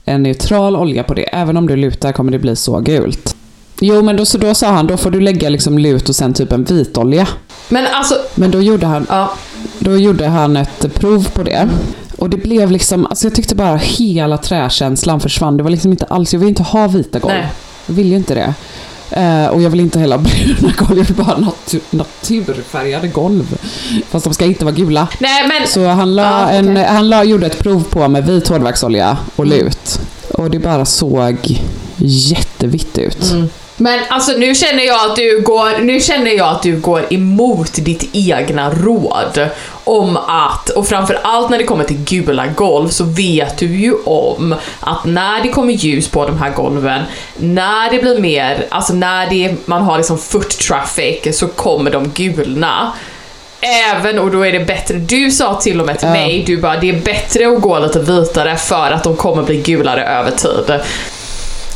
en 0.05 0.23
neutral 0.23 0.75
olja 0.75 1.03
på 1.03 1.13
det, 1.13 1.23
även 1.23 1.57
om 1.57 1.67
du 1.67 1.75
lutar 1.75 2.11
kommer 2.11 2.31
det 2.31 2.39
bli 2.39 2.55
så 2.55 2.79
gult. 2.79 3.35
Jo 3.79 4.01
men 4.01 4.17
då, 4.17 4.25
så 4.25 4.37
då 4.37 4.53
sa 4.53 4.67
han, 4.67 4.87
då 4.87 4.97
får 4.97 5.11
du 5.11 5.19
lägga 5.21 5.49
liksom 5.49 5.77
lut 5.77 6.09
och 6.09 6.15
sen 6.15 6.33
typ 6.33 6.51
en 6.51 6.63
vitolja. 6.63 7.27
Men 7.69 7.85
alltså, 7.91 8.15
Men 8.35 8.51
då 8.51 8.61
gjorde 8.61 8.85
han, 8.85 9.05
ja. 9.09 9.33
då 9.79 9.97
gjorde 9.97 10.27
han 10.27 10.57
ett 10.57 10.93
prov 10.93 11.29
på 11.33 11.43
det. 11.43 11.69
Och 12.17 12.29
det 12.29 12.37
blev 12.37 12.71
liksom, 12.71 13.05
alltså 13.05 13.25
jag 13.25 13.35
tyckte 13.35 13.55
bara 13.55 13.75
hela 13.75 14.37
träkänslan 14.37 15.19
försvann. 15.19 15.57
Det 15.57 15.63
var 15.63 15.69
liksom 15.69 15.91
inte 15.91 16.05
alls, 16.05 16.33
jag 16.33 16.39
vill 16.39 16.49
inte 16.49 16.63
ha 16.63 16.87
vita 16.87 17.19
golv. 17.19 17.33
Nej. 17.33 17.47
Jag 17.87 17.93
vill 17.93 18.07
ju 18.07 18.15
inte 18.15 18.35
det. 18.35 18.53
Eh, 19.11 19.47
och 19.47 19.61
jag 19.61 19.69
vill 19.69 19.79
inte 19.79 19.99
heller 19.99 20.17
ha 20.17 20.23
bruna 20.57 20.73
golv, 20.77 20.97
jag 20.97 21.05
vill 21.05 21.15
bara 21.15 21.23
ha 21.23 21.37
natur, 21.37 21.81
naturfärgade 21.89 23.07
golv. 23.07 23.57
Fast 24.09 24.23
de 24.25 24.33
ska 24.33 24.45
inte 24.45 24.65
vara 24.65 24.75
gula. 24.75 25.07
Nej 25.19 25.47
men... 25.47 25.67
Så 25.67 25.85
han, 25.87 26.15
la 26.15 26.43
okej. 26.45 26.57
en, 26.57 26.77
han 26.77 27.09
la, 27.09 27.23
gjorde 27.23 27.45
ett 27.45 27.59
prov 27.59 27.83
på 27.83 28.07
med 28.07 28.25
vit 28.25 28.47
hårdvaxolja 28.47 29.17
och 29.35 29.45
Mm. 29.45 29.57
lut. 29.57 29.99
Och 30.33 30.49
det 30.49 30.59
bara 30.59 30.85
såg 30.85 31.59
jättevitt 31.97 32.97
ut. 32.97 33.31
Mm. 33.31 33.49
Men 33.77 33.99
alltså 34.09 34.31
nu 34.31 34.55
känner 34.55 34.83
jag 34.83 35.09
att 35.09 35.15
du 35.15 35.41
går, 35.41 35.83
nu 35.83 35.99
känner 35.99 36.31
jag 36.31 36.47
att 36.47 36.63
du 36.63 36.79
går 36.79 37.05
emot 37.13 37.73
ditt 37.85 38.09
egna 38.13 38.69
råd. 38.69 39.49
Om 39.83 40.17
att, 40.17 40.69
och 40.69 40.87
framförallt 40.87 41.49
när 41.49 41.57
det 41.57 41.63
kommer 41.63 41.83
till 41.83 41.97
gula 41.97 42.47
golv 42.47 42.89
så 42.89 43.03
vet 43.03 43.57
du 43.57 43.65
ju 43.65 43.93
om 44.05 44.55
att 44.79 45.05
när 45.05 45.43
det 45.43 45.49
kommer 45.49 45.73
ljus 45.73 46.07
på 46.07 46.25
de 46.25 46.37
här 46.37 46.51
golven, 46.51 47.01
när 47.37 47.91
det 47.91 47.99
blir 47.99 48.19
mer, 48.19 48.65
alltså 48.69 48.93
när 48.93 49.29
det, 49.29 49.55
man 49.65 49.81
har 49.81 49.97
liksom 49.97 50.17
foot 50.17 50.49
traffic 50.59 51.39
så 51.39 51.47
kommer 51.47 51.91
de 51.91 52.09
gulna. 52.09 52.91
Även, 53.91 54.19
och 54.19 54.31
då 54.31 54.45
är 54.45 54.51
det 54.51 54.59
bättre, 54.59 54.97
du 54.97 55.31
sa 55.31 55.61
till 55.61 55.79
och 55.79 55.85
med 55.85 55.99
till 55.99 56.07
Ja. 56.07 56.13
mig, 56.13 56.43
du 56.47 56.57
bara 56.57 56.79
det 56.79 56.89
är 56.89 56.99
bättre 57.01 57.47
att 57.47 57.61
gå 57.61 57.79
lite 57.79 57.99
vitare 57.99 58.55
för 58.57 58.91
att 58.91 59.03
de 59.03 59.15
kommer 59.15 59.43
bli 59.43 59.57
gulare 59.61 60.05
över 60.05 60.31
tid. 60.31 60.79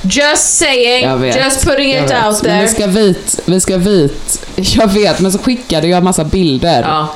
Just 0.01 0.57
saying, 0.57 1.23
just 1.25 1.65
putting 1.65 1.91
it 1.95 2.01
out 2.01 2.11
Men 2.11 2.35
there. 2.41 2.61
vi 2.61 2.67
ska 2.67 2.87
vit, 2.87 3.39
vi 3.45 3.59
ska 3.61 3.77
vit. 3.77 4.47
Jag 4.55 4.87
vet, 4.87 5.19
men 5.19 5.31
så 5.31 5.37
skickade 5.37 5.87
jag 5.87 6.03
massa 6.03 6.23
bilder 6.23 6.81
Ja. 6.81 7.07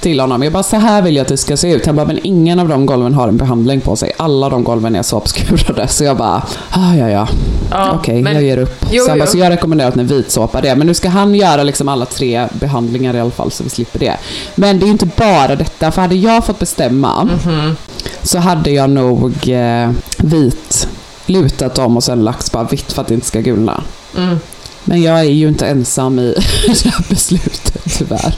Till 0.00 0.20
honom. 0.20 0.42
Jag 0.42 0.52
bara, 0.52 0.62
så 0.62 0.76
här 0.76 1.02
vill 1.02 1.16
jag 1.16 1.22
att 1.22 1.28
det 1.28 1.36
ska 1.36 1.56
se 1.56 1.72
ut. 1.72 1.86
Han 1.86 1.96
bara, 1.96 2.06
men 2.06 2.18
ingen 2.22 2.58
av 2.58 2.68
de 2.68 2.86
golven 2.86 3.14
har 3.14 3.28
en 3.28 3.36
behandling 3.36 3.80
på 3.80 3.96
sig. 3.96 4.12
Alla 4.16 4.48
de 4.48 4.64
golven 4.64 4.96
är 4.96 5.02
såpskurade. 5.02 5.88
Så 5.88 6.04
jag 6.04 6.16
bara, 6.16 6.42
ah, 6.70 6.94
ja 6.94 7.08
ja. 7.10 7.28
Ja, 7.70 7.92
Okej, 7.98 8.22
men- 8.22 8.34
jag 8.34 8.42
ger 8.42 8.58
upp. 8.58 8.84
Jo, 8.90 9.04
så, 9.04 9.10
han 9.10 9.18
bara, 9.18 9.28
så 9.28 9.38
jag 9.38 9.50
rekommenderar 9.50 9.88
att 9.88 9.94
ni 9.94 10.02
vitsåpar 10.02 10.62
det. 10.62 10.76
Men 10.76 10.86
nu 10.86 10.94
ska 10.94 11.08
han 11.08 11.34
göra 11.34 11.62
liksom 11.62 11.88
alla 11.88 12.06
tre 12.06 12.46
behandlingar 12.52 13.14
i 13.16 13.20
alla 13.20 13.30
fall 13.30 13.50
så 13.50 13.64
vi 13.64 13.70
slipper 13.70 13.98
det. 13.98 14.16
Men 14.54 14.78
det 14.78 14.84
är 14.84 14.86
ju 14.86 14.92
inte 14.92 15.08
bara 15.16 15.56
detta. 15.56 15.90
För 15.90 16.02
hade 16.02 16.14
jag 16.14 16.44
fått 16.46 16.58
bestämma 16.58 17.24
Mhm. 17.24 17.76
så 18.22 18.38
hade 18.38 18.70
jag 18.70 18.90
nog 18.90 19.48
eh, 19.48 19.90
vit 20.18 20.88
lutat 21.26 21.78
om 21.78 21.96
och 21.96 22.04
sen 22.04 22.24
lagt 22.24 22.52
bara 22.52 22.64
vitt 22.64 22.92
för 22.92 23.02
att 23.02 23.08
det 23.08 23.14
inte 23.14 23.26
ska 23.26 23.40
gulna. 23.40 23.82
Mm. 24.16 24.38
Men 24.84 25.02
jag 25.02 25.18
är 25.20 25.24
ju 25.24 25.48
inte 25.48 25.66
ensam 25.66 26.18
i 26.18 26.34
det 26.66 26.84
här 26.90 27.04
beslutet 27.08 27.82
tyvärr. 27.98 28.34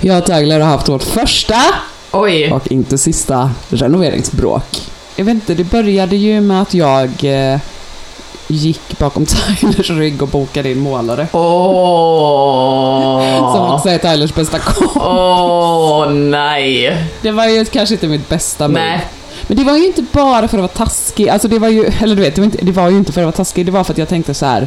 Jag 0.00 0.18
och 0.18 0.24
Tyler 0.26 0.60
har 0.60 0.68
haft 0.68 0.88
vårt 0.88 1.02
första 1.02 1.62
Oj. 2.10 2.52
och 2.52 2.72
inte 2.72 2.98
sista 2.98 3.50
renoveringsbråk. 3.68 4.82
Jag 5.16 5.24
vet 5.24 5.34
inte, 5.34 5.54
det 5.54 5.64
började 5.64 6.16
ju 6.16 6.40
med 6.40 6.62
att 6.62 6.74
jag 6.74 7.10
eh, 7.24 7.58
gick 8.48 8.98
bakom 8.98 9.26
Tylers 9.60 9.90
rygg 9.90 10.22
och 10.22 10.28
bokade 10.28 10.70
in 10.70 10.78
målare. 10.78 11.26
Som 11.30 11.40
Åh. 12.60 13.74
också 13.74 13.88
är 13.88 13.98
Tylers 13.98 14.34
bästa 14.34 14.58
kompis. 14.58 15.02
Åh 15.02 16.10
nej. 16.10 16.96
Det 17.22 17.30
var 17.30 17.46
ju 17.46 17.64
kanske 17.64 17.94
inte 17.94 18.08
mitt 18.08 18.28
bästa 18.28 18.68
move. 18.68 18.80
Nej. 18.80 19.06
Men 19.46 19.56
det 19.56 19.64
var 19.64 19.76
ju 19.76 19.86
inte 19.86 20.04
bara 20.12 20.48
för 20.48 20.58
att 20.58 20.62
vara 20.62 20.86
taskig. 20.86 21.28
Alltså 21.28 21.48
det 21.48 21.58
var 21.58 21.68
ju, 21.68 21.84
eller 22.00 22.16
du 22.16 22.22
vet, 22.22 22.34
det 22.34 22.40
var, 22.40 22.46
inte, 22.46 22.64
det 22.64 22.72
var 22.72 22.90
ju 22.90 22.96
inte 22.96 23.12
för 23.12 23.20
att 23.20 23.24
vara 23.24 23.32
taskig. 23.32 23.66
Det 23.66 23.72
var 23.72 23.84
för 23.84 23.92
att 23.92 23.98
jag 23.98 24.08
tänkte 24.08 24.34
så 24.34 24.46
här. 24.46 24.66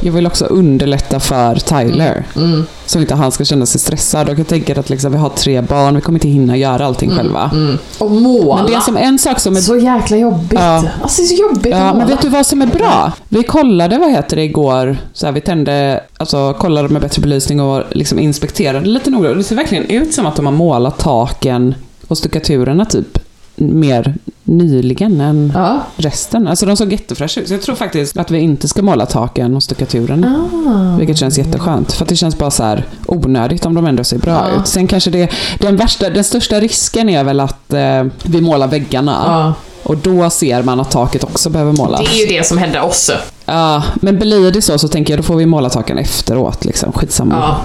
Jag 0.00 0.12
vill 0.12 0.26
också 0.26 0.44
underlätta 0.44 1.20
för 1.20 1.54
Tyler. 1.54 2.24
Mm. 2.36 2.66
Så 2.86 3.00
inte 3.00 3.14
han 3.14 3.32
ska 3.32 3.44
känna 3.44 3.66
sig 3.66 3.80
stressad. 3.80 4.28
Och 4.28 4.38
jag 4.38 4.46
tänker 4.46 4.78
att 4.78 4.90
liksom, 4.90 5.12
vi 5.12 5.18
har 5.18 5.28
tre 5.28 5.60
barn, 5.60 5.94
vi 5.94 6.00
kommer 6.00 6.16
inte 6.16 6.28
hinna 6.28 6.56
göra 6.56 6.86
allting 6.86 7.10
själva. 7.10 7.50
Mm. 7.54 7.78
Och 7.98 8.10
måla. 8.10 8.56
Men 8.56 8.66
det 8.66 8.74
är 8.74 8.80
som 8.80 8.96
en 8.96 9.18
sak 9.18 9.40
som 9.40 9.56
är 9.56 9.60
Så 9.60 9.76
jäkla 9.76 10.16
jobbigt. 10.16 10.58
Ja. 10.58 10.84
Alltså 11.02 11.22
det 11.22 11.26
är 11.26 11.36
så 11.36 11.42
jobbigt 11.42 11.72
Ja, 11.72 11.94
men 11.94 12.06
vet 12.06 12.22
du 12.22 12.28
vad 12.28 12.46
som 12.46 12.62
är 12.62 12.66
bra? 12.66 13.12
Vi 13.28 13.42
kollade, 13.42 13.98
vad 13.98 14.10
heter 14.10 14.36
det, 14.36 14.42
igår. 14.42 14.96
Så 15.12 15.26
här, 15.26 15.32
vi 15.32 15.40
tände, 15.40 16.00
alltså 16.16 16.54
kollade 16.54 16.88
med 16.88 17.02
bättre 17.02 17.22
belysning 17.22 17.60
och 17.60 17.82
liksom 17.90 18.18
inspekterade 18.18 18.86
lite. 18.86 19.10
Och 19.10 19.36
Det 19.36 19.44
ser 19.44 19.56
verkligen 19.56 19.84
ut 19.84 20.14
som 20.14 20.26
att 20.26 20.36
de 20.36 20.46
har 20.46 20.52
målat 20.52 20.98
taken 20.98 21.74
och 22.08 22.18
stuckaturerna 22.18 22.84
typ 22.84 23.18
mer 23.56 24.14
nyligen 24.44 25.20
än 25.20 25.52
Ja. 25.54 25.80
resten. 25.96 26.48
Alltså 26.48 26.66
de 26.66 26.76
såg 26.76 26.92
jättefräscha 26.92 27.40
ut. 27.40 27.48
Så 27.48 27.54
jag 27.54 27.62
tror 27.62 27.74
faktiskt 27.76 28.16
att 28.16 28.30
vi 28.30 28.38
inte 28.38 28.68
ska 28.68 28.82
måla 28.82 29.06
taken 29.06 29.56
och 29.56 29.62
stuckaturen. 29.62 30.24
Ah. 30.24 30.96
Vilket 30.98 31.16
känns 31.18 31.38
jätteskönt. 31.38 31.92
För 31.92 32.04
att 32.04 32.08
det 32.08 32.16
känns 32.16 32.38
bara 32.38 32.50
så 32.50 32.62
här 32.62 32.84
onödigt 33.06 33.66
om 33.66 33.74
de 33.74 33.86
ändå 33.86 34.04
ser 34.04 34.18
bra 34.18 34.46
Ja. 34.54 34.60
ut. 34.60 34.66
Sen 34.66 34.86
kanske 34.86 35.10
det, 35.10 35.30
den, 35.60 35.76
värsta, 35.76 36.10
den 36.10 36.24
största 36.24 36.60
risken 36.60 37.08
är 37.08 37.24
väl 37.24 37.40
att 37.40 37.72
eh, 37.72 38.04
vi 38.22 38.40
målar 38.40 38.68
väggarna. 38.68 39.22
Ja. 39.26 39.54
Och 39.82 39.96
då 39.96 40.30
ser 40.30 40.62
man 40.62 40.80
att 40.80 40.90
taket 40.90 41.24
också 41.24 41.50
behöver 41.50 41.72
målas. 41.72 42.00
Det 42.00 42.16
är 42.22 42.26
ju 42.30 42.38
det 42.38 42.46
som 42.46 42.58
händer 42.58 42.82
oss. 42.82 43.10
Ja, 43.44 43.82
men 43.96 44.18
blir 44.18 44.50
det 44.52 44.62
så 44.62 44.78
så 44.78 44.88
tänker 44.88 45.12
jag 45.12 45.18
då 45.18 45.22
får 45.22 45.36
vi 45.36 45.46
måla 45.46 45.70
taken 45.70 45.98
efteråt. 45.98 46.64
Liksom. 46.64 46.92
Skitsamma. 46.92 47.34
Ja. 47.34 47.56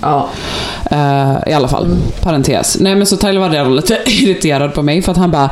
Ja. 0.00 0.28
Eh, 0.90 1.36
I 1.46 1.52
alla 1.52 1.68
fall, 1.68 1.96
parentes. 2.20 2.76
Nej 2.80 2.94
men 2.94 3.06
så 3.06 3.16
Tyler 3.16 3.40
var 3.40 3.50
redan 3.50 3.76
lite 3.76 3.98
irriterad 4.06 4.74
på 4.74 4.82
mig 4.82 5.02
för 5.02 5.12
att 5.12 5.18
han 5.18 5.30
bara 5.30 5.50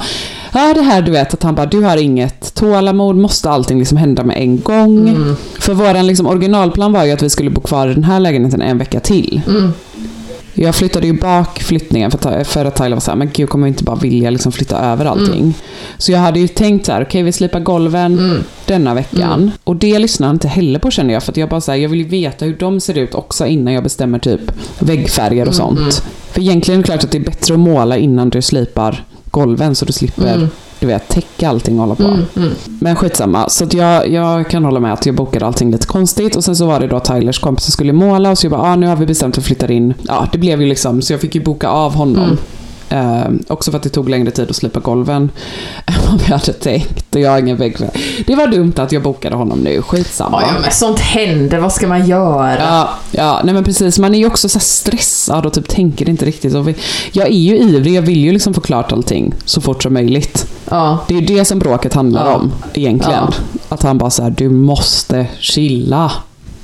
Ja 0.55 0.75
det 0.75 0.83
här 0.83 1.03
du 1.03 1.13
vet 1.13 1.35
att 1.35 1.43
han 1.43 1.55
bara 1.55 1.67
du 1.67 1.81
har 1.81 1.97
inget 1.97 2.55
tålamod, 2.55 3.17
måste 3.17 3.51
allting 3.51 3.79
liksom 3.79 3.97
hända 3.97 4.25
med 4.25 4.37
en 4.37 4.61
gång. 4.61 5.09
Mm. 5.09 5.37
För 5.59 5.75
våran 5.75 6.07
liksom 6.07 6.27
originalplan 6.27 6.93
var 6.93 7.05
ju 7.05 7.13
att 7.13 7.23
vi 7.23 7.31
skulle 7.31 7.51
bo 7.51 7.61
kvar 7.61 7.89
i 7.89 7.95
den 7.95 8.05
här 8.05 8.21
lägenheten 8.21 8.63
en 8.63 8.79
vecka 8.79 9.01
till. 9.01 9.41
Mm. 9.49 9.73
Jag 10.55 10.75
flyttade 10.75 11.07
ju 11.07 11.13
bak 11.13 11.63
flyttningen 11.63 12.11
för 12.11 12.45
för 12.45 12.65
att 12.65 12.77
Tyler 12.77 12.97
var 12.97 13.01
såhär, 13.01 13.19
men 13.19 13.31
gud 13.33 13.49
kommer 13.49 13.65
vi 13.65 13.69
inte 13.69 13.85
bara 13.85 13.97
vilja 13.97 14.31
liksom 14.31 14.53
flytta 14.53 14.79
över 14.79 15.05
allting. 15.05 15.55
Så 15.99 16.13
jag 16.13 16.19
hade 16.19 16.41
ju 16.41 16.49
tänkt 16.49 16.87
så 16.87 16.93
här: 16.93 17.03
okej 17.03 17.23
vi 17.23 17.33
slipar 17.33 17.61
golven 17.61 18.19
Mm. 18.19 18.45
denna 18.67 18.95
veckan. 18.95 19.51
Och 19.65 19.77
det 19.77 19.99
lyssnar 19.99 20.27
han 20.27 20.37
inte 20.37 20.49
heller 20.49 20.79
på 20.79 20.91
känner 20.91 21.15
jag, 21.15 21.23
för 21.23 21.33
att 21.33 21.37
jag 21.37 21.49
bara 21.49 21.61
säger 21.61 21.83
jag 21.83 21.89
vill 21.91 21.99
ju 22.01 22.09
veta 22.09 22.45
hur 22.45 22.57
de 22.59 22.81
ser 22.81 22.99
ut 22.99 23.15
också 23.15 23.47
innan 23.47 23.75
jag 23.75 23.83
bestämmer 23.83 24.19
typ 24.19 24.41
väggfärger 24.79 25.49
och 25.49 25.61
Mm, 25.61 25.77
sånt. 25.77 26.03
För 26.33 26.41
egentligen 26.41 26.81
är 26.81 26.83
det 26.83 26.87
klart 26.87 27.05
att 27.05 27.11
det 27.11 27.19
är 27.19 27.25
bättre 27.25 27.55
att 27.55 27.61
måla 27.61 27.97
innan 27.97 28.29
du 28.31 28.43
slipar 28.43 29.05
golven 29.31 29.75
så 29.75 29.85
du 29.85 29.93
slipper, 29.93 30.35
Mm. 30.35 30.49
Du 30.83 30.89
vet, 30.89 31.09
täcka 31.09 31.49
allting 31.49 31.75
och 31.75 31.81
hålla 31.81 31.95
på. 31.95 32.03
Mm. 32.03 32.25
Mm. 32.37 32.53
Men 32.81 32.97
skitsamma, 32.97 33.49
så 33.49 33.65
att 33.65 33.75
jag, 33.75 34.09
jag 34.09 34.49
kan 34.49 34.65
hålla 34.65 34.81
med 34.81 34.93
att 34.93 35.07
jag 35.07 35.15
bokade 35.15 35.47
allting 35.47 35.71
lite 35.71 35.87
konstigt 35.87 36.37
och 36.37 36.45
sen 36.45 36.57
så 36.57 36.67
var 36.67 36.81
det 36.81 36.87
då 36.87 37.01
Tylers 37.01 37.39
kompis 37.39 37.65
som 37.65 37.73
skulle 37.73 37.93
måla 37.93 38.31
och 38.31 38.39
så 38.39 38.47
jag 38.47 38.51
bara, 38.51 38.63
ah, 38.63 38.77
nu 38.77 38.87
har 38.87 38.97
vi 38.97 39.07
bestämt 39.07 39.39
att 39.39 39.45
flytta 39.45 39.73
in. 39.73 39.95
Ja, 40.03 40.29
det 40.33 40.39
blev 40.39 40.61
ju 40.61 40.69
liksom, 40.69 41.03
så 41.03 41.13
jag 41.13 41.21
fick 41.21 41.35
ju 41.35 41.43
boka 41.43 41.69
av 41.69 41.95
honom. 41.95 42.25
Mm. 42.25 42.39
Eh, 42.93 43.25
också 43.49 43.71
för 43.71 43.77
att 43.79 43.83
det 43.83 43.89
tog 43.89 44.09
längre 44.09 44.31
tid 44.31 44.51
att 44.51 44.57
slipa 44.57 44.81
golven 44.81 45.31
än 45.87 45.95
vad 46.11 46.21
vi 46.21 46.33
hade 46.33 46.53
tänkt. 46.53 47.15
Och 47.15 47.21
jag 47.21 47.31
har 47.31 47.39
ingen 47.39 47.57
vägg. 47.57 47.77
Det 48.27 48.35
var 48.35 48.47
dumt 48.47 48.73
att 48.77 48.93
jag 48.93 49.03
bokade 49.03 49.37
honom 49.37 49.59
nu, 49.59 49.83
skitsamma. 49.83 50.43
Ja, 50.43 50.49
ja, 50.55 50.61
men 50.63 50.71
sånt 50.71 50.99
händer, 50.99 51.59
vad 51.59 51.73
ska 51.73 51.87
man 51.87 52.07
göra? 52.07 52.59
Ja, 52.59 52.89
ja, 53.11 53.41
nej 53.45 53.55
men 53.55 53.65
precis. 53.65 53.99
Man 53.99 54.15
är 54.15 54.19
ju 54.19 54.27
också 54.27 54.49
så 54.49 54.61
stressad 54.61 55.47
och 55.47 55.53
typ 55.53 55.69
tänker 55.69 56.09
inte 56.09 56.25
riktigt. 56.25 56.55
Och 56.55 56.69
vi, 56.69 56.75
jag 57.13 57.27
är 57.27 57.33
ju 57.33 57.59
ivrig, 57.59 57.95
jag 57.95 58.03
vill 58.03 58.19
ju 58.25 58.33
liksom 58.33 58.55
få 58.55 58.61
klart 58.61 58.93
allting 58.93 59.35
så 59.45 59.61
fort 59.61 59.83
som 59.83 59.95
möjligt. 59.95 60.47
Ja. 60.71 60.99
Det 61.09 61.15
är 61.15 61.21
ju 61.21 61.27
det 61.27 61.45
som 61.45 61.59
bråket 61.59 61.95
handlar 61.95 62.27
Ja. 62.31 62.35
om 62.35 62.53
egentligen. 62.75 63.25
Ja. 63.29 63.35
Att 63.69 63.83
han 63.83 63.99
bara 63.99 64.11
så 64.11 64.23
här, 64.23 64.31
du 64.31 64.49
måste 64.49 65.27
chilla. 65.39 66.13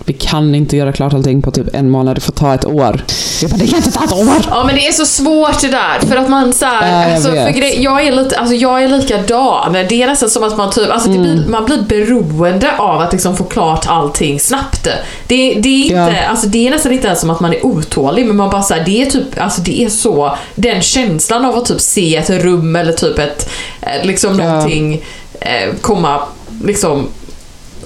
Vi 0.09 0.15
kan 0.15 0.55
inte 0.55 0.77
göra 0.77 0.93
klart 0.93 1.15
allting 1.15 1.43
på 1.43 1.50
typ 1.50 1.75
en 1.75 1.91
månad, 1.91 2.17
det 2.17 2.21
får 2.21 2.33
ta 2.33 2.55
ett 2.55 2.65
år. 2.65 3.05
Jag 3.43 3.50
bara, 3.50 3.57
det 3.57 3.67
kan 3.67 3.77
inte 3.77 3.93
ta 3.93 4.05
ett 4.05 4.12
år! 4.12 4.47
Ja 4.50 4.65
men 4.65 4.75
det 4.75 4.87
är 4.88 4.93
så 4.93 5.07
svårt 5.07 5.61
det 5.61 5.69
där 5.69 6.07
för 6.09 6.17
att 6.17 6.29
man 6.29 6.53
såhär, 6.53 7.03
jag 7.05 7.15
alltså, 7.15 7.31
för 7.31 7.50
grej, 7.50 7.83
jag 7.83 8.07
är 8.07 8.12
lite, 8.12 8.38
alltså 8.38 8.55
jag 8.55 8.83
är 8.85 8.88
likadan. 8.88 9.73
Det 9.73 10.03
är 10.03 10.07
nästan 10.07 10.31
som 10.31 10.43
att 10.45 10.57
man 10.57 10.71
typ, 10.71 10.91
alltså 10.91 11.09
det 11.11 11.19
blir, 11.19 11.45
man 11.49 11.65
blir 11.65 11.83
beroende 11.83 12.77
av 12.79 13.00
att 13.00 13.12
liksom 13.12 13.37
få 13.37 13.45
klart 13.45 13.85
allting 13.88 14.41
snabbt. 14.41 14.85
Det, 15.27 15.55
det 15.55 15.69
är 15.69 15.83
inte, 15.83 15.95
Ja. 15.95 16.27
alltså 16.29 16.47
det 16.47 16.67
är 16.67 16.71
nästan 16.71 16.93
inte 16.93 17.07
ens 17.07 17.21
som 17.21 17.31
att 17.31 17.41
man 17.41 17.53
är 17.53 17.67
otålig 17.67 18.27
men 18.27 18.37
man 18.37 18.50
bara 18.50 18.62
såhär, 18.62 18.83
det 18.85 19.03
är 19.03 19.07
typ, 19.11 19.41
alltså 19.41 19.61
det 19.61 19.83
är 19.85 19.88
så, 19.88 20.37
den 20.55 20.83
känslan 20.83 21.45
av 21.45 21.57
att 21.57 21.65
typ 21.65 21.81
se 21.81 22.17
ett 22.17 22.31
rum 22.31 22.77
eller 22.77 22.93
typ 22.93 23.19
ett, 23.19 23.50
eh, 23.81 24.07
liksom 24.07 24.41
Ja. 24.41 24.49
någonting 24.49 25.03
eh, 25.41 25.75
komma, 25.81 26.21
liksom 26.65 27.07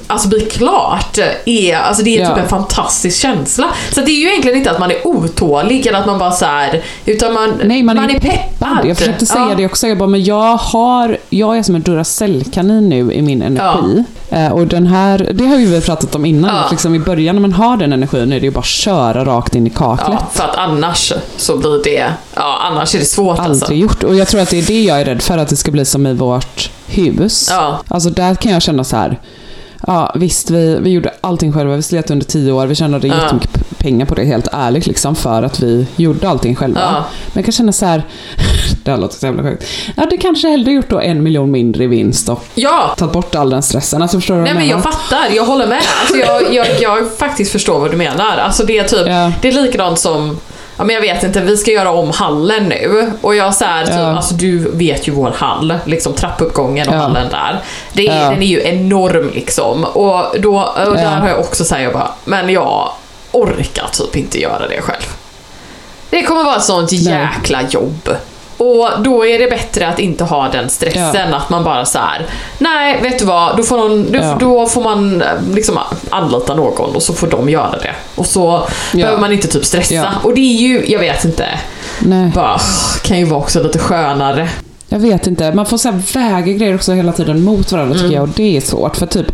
Alltså 0.06 0.28
bli 0.28 0.40
klart, 0.40 1.18
är, 1.44 1.76
alltså 1.76 2.02
det 2.02 2.11
är 2.18 2.26
typ 2.26 2.37
Ja. 2.37 2.42
en 2.42 2.49
fantastisk 2.49 3.21
känsla. 3.21 3.68
Så 3.92 4.00
det 4.00 4.11
är 4.11 4.21
ju 4.21 4.26
egentligen 4.28 4.59
inte 4.59 4.71
att 4.71 4.78
man 4.80 4.90
är 4.90 5.06
otålig 5.06 5.87
eller 5.87 5.99
att 5.99 6.06
man 6.06 6.18
bara 6.18 6.30
så 6.32 6.44
här, 6.44 6.82
utan 7.06 7.32
man, 7.35 7.52
Nej, 7.64 7.82
man, 7.82 7.99
är, 7.99 8.21
peppad. 8.21 8.78
Jag 8.85 8.97
försökte 8.97 9.26
säga 9.26 9.47
Ja. 9.49 9.54
det 9.54 9.66
också. 9.66 9.87
Jag 9.88 9.99
bara, 9.99 10.09
men 10.09 10.25
jag 10.25 10.56
har, 10.56 11.18
jag 11.30 11.59
är 11.59 11.62
som 11.62 11.75
en 11.75 11.82
Duracell-kanin 11.82 12.88
nu 12.88 13.12
i 13.12 13.23
min 13.23 13.42
energi. 13.42 14.04
Eh, 14.30 14.49
och 14.52 14.66
den 14.66 14.87
här, 14.87 15.28
det 15.35 15.47
har 15.47 15.59
ju 15.59 15.66
vi 15.66 15.80
pratat 15.80 16.14
om 16.14 16.25
innan. 16.26 16.54
Ja. 16.56 16.61
Att 16.62 16.71
liksom 16.71 16.94
I 16.94 16.99
början 16.99 17.35
när 17.35 17.40
man 17.42 17.52
har 17.52 17.76
den 17.76 17.92
energin 17.92 18.32
är 18.32 18.40
det 18.40 18.47
ju 18.47 18.50
bara 18.50 18.61
att 18.61 18.66
köra 18.66 19.25
rakt 19.25 19.54
in 19.54 19.66
i 19.66 19.71
kaklet. 19.71 20.18
Ja, 20.21 20.26
för 20.32 20.44
att 20.44 20.56
annars 20.56 21.12
så 21.37 21.56
blir 21.56 21.85
det, 21.85 22.12
ja 22.35 22.59
annars 22.62 22.94
är 22.94 22.99
det 22.99 23.04
svårt 23.04 23.38
Aldrig 23.38 23.50
alltså. 23.62 23.75
gjort. 23.75 24.02
Och 24.04 24.14
jag 24.16 24.28
tror 24.28 24.40
att 24.40 24.50
det 24.50 24.59
är 24.59 24.62
det 24.66 24.82
jag 24.85 25.00
är 25.00 25.04
rädd 25.04 25.23
för, 25.23 25.38
att 25.38 25.49
det 25.49 25.56
ska 25.56 25.71
bli 25.71 25.85
som 25.85 26.06
i 26.06 26.12
vårt 26.14 26.71
hus. 26.87 27.49
Ja. 27.50 27.78
Alltså 27.88 28.11
där 28.11 28.35
kan 28.35 28.52
jag 28.52 28.62
känna 28.62 28.85
så 28.85 28.97
här. 28.97 29.18
Ja 29.86 30.12
visst, 30.14 30.50
vi, 30.50 30.78
vi 30.80 30.90
gjorde 30.90 31.12
allting 31.20 31.52
själva. 31.52 31.76
Vi 31.76 31.82
slet 31.82 32.10
under 32.10 32.26
tio 32.26 32.52
år. 32.52 32.66
Vi 32.66 32.74
tjänade 32.74 33.08
Ja. 33.08 33.14
jättemycket 33.22 33.78
pengar 33.78 34.06
på 34.06 34.14
det, 34.14 34.24
helt 34.24 34.48
ärligt, 34.52 34.86
liksom, 34.86 35.16
för 35.16 35.42
att 35.42 35.60
vi 35.60 35.86
gjorde 35.96 36.28
allting 36.28 36.54
själva. 36.56 36.80
Ja. 36.80 36.92
Men 37.26 37.32
jag 37.34 37.44
kan 37.44 37.52
känna 37.52 37.72
så 37.72 37.86
här. 37.86 38.02
det 38.84 38.90
här 38.90 38.98
låter 38.98 39.18
så 39.18 39.26
jävla 39.26 39.42
sjukt. 39.42 39.64
Ja, 39.96 40.06
det 40.10 40.16
kanske 40.16 40.48
hellre 40.48 40.72
gjort 40.72 40.90
då 40.90 41.00
en 41.00 41.22
miljon 41.22 41.50
mindre 41.50 41.84
i 41.84 41.86
vinst 41.86 42.28
och 42.28 42.44
Ja, 42.54 42.94
tagit 42.98 43.12
bort 43.12 43.34
all 43.34 43.50
den 43.50 43.62
stressen. 43.62 44.02
Alltså 44.02 44.18
förstår 44.18 44.34
du 44.34 44.40
vad 44.40 44.44
Nej 44.44 44.50
jag 44.50 44.58
men 44.58 44.68
menar? 44.68 44.82
jag 44.84 44.94
fattar, 44.94 45.36
jag 45.36 45.44
håller 45.46 45.66
med. 45.66 45.80
Alltså 46.00 46.16
jag, 46.16 46.54
jag, 46.54 46.66
jag 46.80 47.12
faktiskt 47.18 47.52
förstår 47.52 47.80
vad 47.80 47.90
du 47.90 47.96
menar. 47.96 48.36
Alltså 48.38 48.64
det 48.64 48.78
är 48.78 48.84
typ, 48.84 49.06
Ja. 49.08 49.32
det 49.42 49.48
är 49.48 49.52
likadant 49.62 49.98
som 49.98 50.38
Ja, 50.76 50.85
men 50.85 50.95
jag 50.95 51.00
vet 51.00 51.23
inte, 51.23 51.41
vi 51.41 51.57
ska 51.57 51.71
göra 51.71 51.91
om 51.91 52.11
hallen 52.11 52.64
nu 52.69 53.12
och 53.21 53.35
jag 53.35 53.55
så 53.55 53.64
här, 53.64 53.87
typ, 53.87 53.95
Ja. 53.95 54.17
alltså 54.17 54.35
du 54.35 54.71
vet 54.71 55.09
ju 55.09 55.12
vår 55.12 55.31
hall, 55.37 55.75
liksom 55.85 56.12
trappuppgången 56.12 56.88
och 56.88 56.95
Ja. 56.95 56.99
hallen 56.99 57.29
där. 57.31 57.61
Det 57.93 58.09
är, 58.09 58.23
Ja. 58.23 58.31
Den 58.31 58.43
är 58.43 58.47
ju 58.47 58.62
enorm 58.62 59.31
liksom 59.35 59.85
och, 59.85 60.25
då, 60.41 60.61
och 60.87 60.95
där 60.97 61.17
har 61.17 61.29
jag 61.29 61.38
också 61.41 61.64
sagt 61.64 61.83
jag 61.83 61.93
bara, 61.93 62.11
men 62.25 62.49
jag 62.50 62.93
orkar 63.33 63.87
typ 63.93 64.17
inte 64.17 64.41
göra 64.41 64.69
det 64.69 64.81
själv. 64.83 65.02
Det 66.11 66.23
kommer 66.23 66.45
vara 66.45 66.57
ett 66.57 66.64
sånt 66.64 66.93
jäkla 66.93 67.62
jobb. 67.71 68.09
Och 68.62 69.02
då 69.04 69.26
är 69.26 69.38
det 69.38 69.47
bättre 69.50 69.88
att 69.88 69.99
inte 69.99 70.25
ha 70.25 70.49
den 70.49 70.69
stressen, 70.69 71.35
att 71.35 71.50
man 71.50 71.64
bara 71.64 71.85
så 71.85 71.99
här. 71.99 72.26
nej 72.59 73.00
vet 73.02 73.19
du 73.19 73.25
vad, 73.25 73.57
då 73.57 73.62
får, 73.62 73.76
någon, 73.76 74.12
då, 74.12 74.19
Ja. 74.19 74.37
då 74.40 74.66
får 74.66 74.83
man 74.83 75.23
eh, 75.23 75.28
liksom 75.54 75.78
anlita 76.11 76.54
någon 76.54 76.95
och 76.97 77.02
så 77.02 77.12
får 77.12 77.26
de 77.26 77.49
göra 77.49 77.71
det. 77.83 77.95
Och 78.14 78.26
så 78.26 78.66
behöver 78.92 79.19
man 79.21 79.33
inte 79.33 79.49
typ 79.49 79.64
stressa. 79.64 79.95
Ja. 79.95 80.04
Och 80.23 80.35
det 80.35 80.40
är 80.40 80.57
ju, 80.59 80.85
jag 80.87 80.99
vet 80.99 81.25
inte, 81.25 81.47
Nej. 81.99 82.31
bara, 82.35 82.59
kan 83.04 83.19
ju 83.19 83.25
vara 83.25 83.40
också 83.40 83.62
lite 83.62 83.78
skönare. 83.78 84.49
Jag 84.88 84.99
vet 84.99 85.26
inte, 85.26 85.52
man 85.52 85.66
får 85.66 85.76
så 85.78 85.90
väga 86.14 86.40
grejer 86.52 86.75
också 86.75 86.92
hela 86.92 87.12
tiden 87.12 87.42
mot 87.45 87.73
varandra 87.73 87.95
Mm. 87.95 88.02
tycker 88.02 88.14
jag 88.16 88.23
och 88.23 88.35
det 88.37 88.57
är 88.57 88.61
svårt 88.61 88.97
för 88.97 89.07
typ 89.07 89.26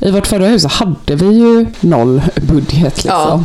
i 0.00 0.10
vårt 0.10 0.26
förra 0.26 0.46
hus 0.46 0.64
hade 0.66 1.14
vi 1.14 1.26
ju 1.26 1.66
noll 1.80 2.22
budget 2.36 3.04
liksom. 3.04 3.44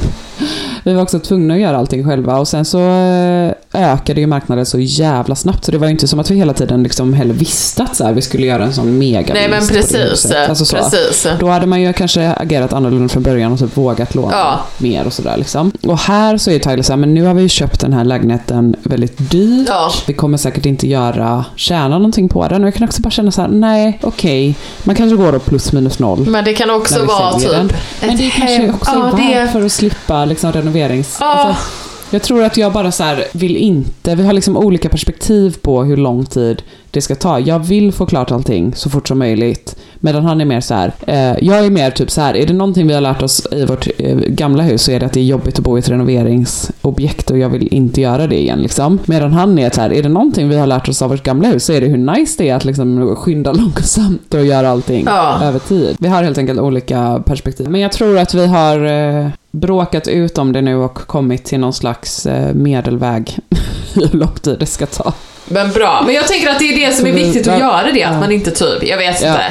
Vi 0.84 0.94
var 0.94 1.02
också 1.04 1.20
tvungna 1.20 1.54
att 1.54 1.60
göra 1.60 1.78
allting 1.78 2.06
själva 2.10 2.40
och 2.40 2.48
sen 2.48 2.66
så 2.66 2.80
eh, 2.80 3.52
ökade 3.74 4.22
ju 4.22 4.28
marknaden 4.28 4.66
så 4.66 4.80
jävla 4.80 5.36
snabbt 5.36 5.66
så 5.66 5.72
det 5.72 5.78
var 5.78 5.88
ju 5.88 5.92
inte 5.92 6.08
som 6.08 6.20
att 6.20 6.32
vi 6.32 6.36
hela 6.36 6.54
tiden 6.54 6.84
liksom 6.84 7.14
heller 7.14 7.34
visste 7.34 7.84
att 7.84 7.96
så 7.96 8.04
här, 8.06 8.14
vi 8.14 8.22
skulle 8.22 8.48
göra 8.48 8.64
en 8.64 8.74
sån 8.74 8.98
mega 8.98 9.34
Nej 9.34 9.50
men 9.50 9.68
det 9.68 9.74
precis. 9.74 10.32
Alltså 10.50 10.66
så. 10.66 10.76
precis. 10.78 11.28
Då 11.40 11.48
hade 11.50 11.66
man 11.66 11.82
ju 11.82 11.94
kanske 11.94 12.34
agerat 12.34 12.74
annorlunda 12.74 13.10
från 13.10 13.24
början 13.24 13.52
och 13.54 13.60
typ 13.60 13.78
vågat 13.78 14.16
låna 14.16 14.32
Ja. 14.34 14.60
mer 14.78 15.06
och 15.06 15.14
sådär 15.14 15.38
liksom. 15.38 15.72
Och 15.88 15.98
här 16.00 16.38
så 16.38 16.50
är 16.50 16.54
ju 16.54 16.60
Tyler 16.60 16.84
så 16.84 16.92
här, 16.94 16.98
men 16.98 17.14
nu 17.14 17.24
har 17.26 17.34
vi 17.34 17.42
ju 17.42 17.50
köpt 17.50 17.80
den 17.80 17.94
här 17.94 18.04
lägenheten 18.04 18.76
väldigt 18.84 19.32
dyrt. 19.32 19.68
Ja. 19.70 19.92
Vi 20.08 20.14
kommer 20.14 20.38
säkert 20.38 20.66
inte 20.66 20.88
göra, 20.88 21.46
tjäna 21.56 21.88
någonting 21.90 22.30
på 22.30 22.48
den. 22.48 22.62
Och 22.64 22.68
jag 22.68 22.74
kan 22.76 22.88
också 22.88 23.02
bara 23.02 23.10
känna 23.12 23.32
så 23.32 23.42
här: 23.42 23.48
nej, 23.50 24.00
okej. 24.04 24.56
Man 24.84 24.96
kanske 24.96 25.16
går 25.18 25.32
då 25.32 25.40
plus 25.40 25.72
minus 25.74 26.00
noll. 26.00 26.20
Men 26.30 26.44
det 26.46 26.54
kan 26.54 26.70
också 26.70 27.06
vara 27.06 27.40
typ 27.40 27.50
den. 27.50 27.72
Men 28.02 28.18
det 28.18 28.30
kanske 28.30 28.70
också 28.70 28.92
Ja, 28.94 29.08
är 29.08 29.30
det- 29.34 29.40
värt 29.40 29.52
för 29.52 29.66
att 29.66 29.72
slippa 29.72 30.26
liksom, 30.26 30.52
renoverings... 30.52 31.18
Ja. 31.20 31.26
Alltså, 31.26 31.64
jag 32.12 32.22
tror 32.22 32.44
att 32.44 32.58
jag 32.58 32.74
bara 32.74 32.92
så 32.92 33.04
här 33.04 33.24
vill 33.34 33.56
inte, 33.58 34.16
vi 34.16 34.24
har 34.26 34.34
liksom 34.34 34.58
olika 34.58 34.90
perspektiv 34.90 35.58
på 35.62 35.84
hur 35.84 35.98
lång 35.98 36.26
tid 36.26 36.62
det 36.92 37.02
ska 37.02 37.16
ta. 37.16 37.40
Jag 37.40 37.60
vill 37.60 37.92
få 37.92 38.06
klart 38.06 38.32
allting 38.32 38.74
så 38.76 38.90
fort 38.90 39.08
som 39.08 39.20
möjligt. 39.20 39.76
Medan 40.00 40.26
han 40.26 40.42
är 40.42 40.46
mer 40.46 40.62
så 40.62 40.74
här, 40.74 40.92
eh, 41.08 41.36
jag 41.46 41.66
är 41.66 41.70
mer 41.70 41.92
typ 41.92 42.12
så 42.12 42.22
här, 42.22 42.36
är 42.36 42.46
det 42.48 42.54
någonting 42.54 42.88
vi 42.88 42.94
har 42.94 43.02
lärt 43.02 43.22
oss 43.22 43.48
i 43.52 43.66
vårt 43.66 43.88
eh, 43.98 44.16
gamla 44.18 44.64
hus 44.64 44.82
så 44.84 44.92
är 44.92 45.00
det 45.00 45.06
att 45.06 45.14
det 45.14 45.20
är 45.20 45.24
jobbigt 45.24 45.60
att 45.60 45.66
bo 45.66 45.78
i 45.78 45.80
ett 45.80 45.90
renoveringsobjekt 45.90 47.32
och 47.32 47.38
jag 47.38 47.50
vill 47.50 47.68
inte 47.74 48.02
göra 48.02 48.28
det 48.28 48.40
igen 48.40 48.62
liksom. 48.62 49.00
Medan 49.06 49.34
han 49.34 49.60
är 49.60 49.70
så 49.70 49.82
här, 49.82 49.94
är 49.94 50.04
det 50.04 50.10
någonting 50.10 50.50
vi 50.50 50.56
har 50.58 50.68
lärt 50.68 50.90
oss 50.90 51.02
av 51.02 51.10
vårt 51.10 51.24
gamla 51.24 51.48
hus 51.48 51.66
så 51.66 51.74
är 51.74 51.82
det 51.82 51.88
hur 51.88 51.98
nice 51.98 52.36
det 52.44 52.50
är 52.50 52.56
att 52.56 52.66
liksom 52.66 53.16
skynda 53.16 53.54
långsamt 53.54 54.34
och 54.34 54.46
göra 54.46 54.70
allting 54.70 55.04
Ja. 55.06 55.40
över 55.44 55.60
tid. 55.60 55.96
Vi 56.00 56.08
har 56.08 56.24
helt 56.24 56.38
enkelt 56.38 56.60
olika 56.60 57.24
perspektiv. 57.26 57.70
Men 57.70 57.82
jag 57.82 57.92
tror 57.92 58.18
att 58.18 58.34
vi 58.34 58.48
har 58.48 58.84
eh, 58.86 59.28
bråkat 59.52 60.08
ut 60.08 60.38
om 60.38 60.54
det 60.54 60.62
nu 60.62 60.76
och 60.76 60.94
kommit 60.94 61.46
till 61.46 61.60
någon 61.60 61.74
slags 61.74 62.26
eh, 62.26 62.54
medelväg 62.54 63.38
hur 63.94 64.18
lång 64.18 64.36
tid 64.36 64.60
det 64.60 64.66
ska 64.66 64.86
ta. 64.86 65.14
Men 65.46 65.72
bra. 65.72 66.04
Men 66.06 66.16
jag 66.16 66.28
tänker 66.28 66.50
att 66.50 66.60
det 66.60 66.66
är 66.74 66.90
det 66.90 66.96
som 66.96 67.06
är 67.08 67.12
vi- 67.12 67.24
viktigt 67.24 67.48
att 67.48 67.60
göra 67.60 67.92
det, 67.94 68.04
att 68.04 68.20
man 68.20 68.32
inte 68.32 68.52
typ, 68.52 68.84
jag 68.84 68.98
vet 68.98 69.22
Ja. 69.22 69.28
inte. 69.28 69.44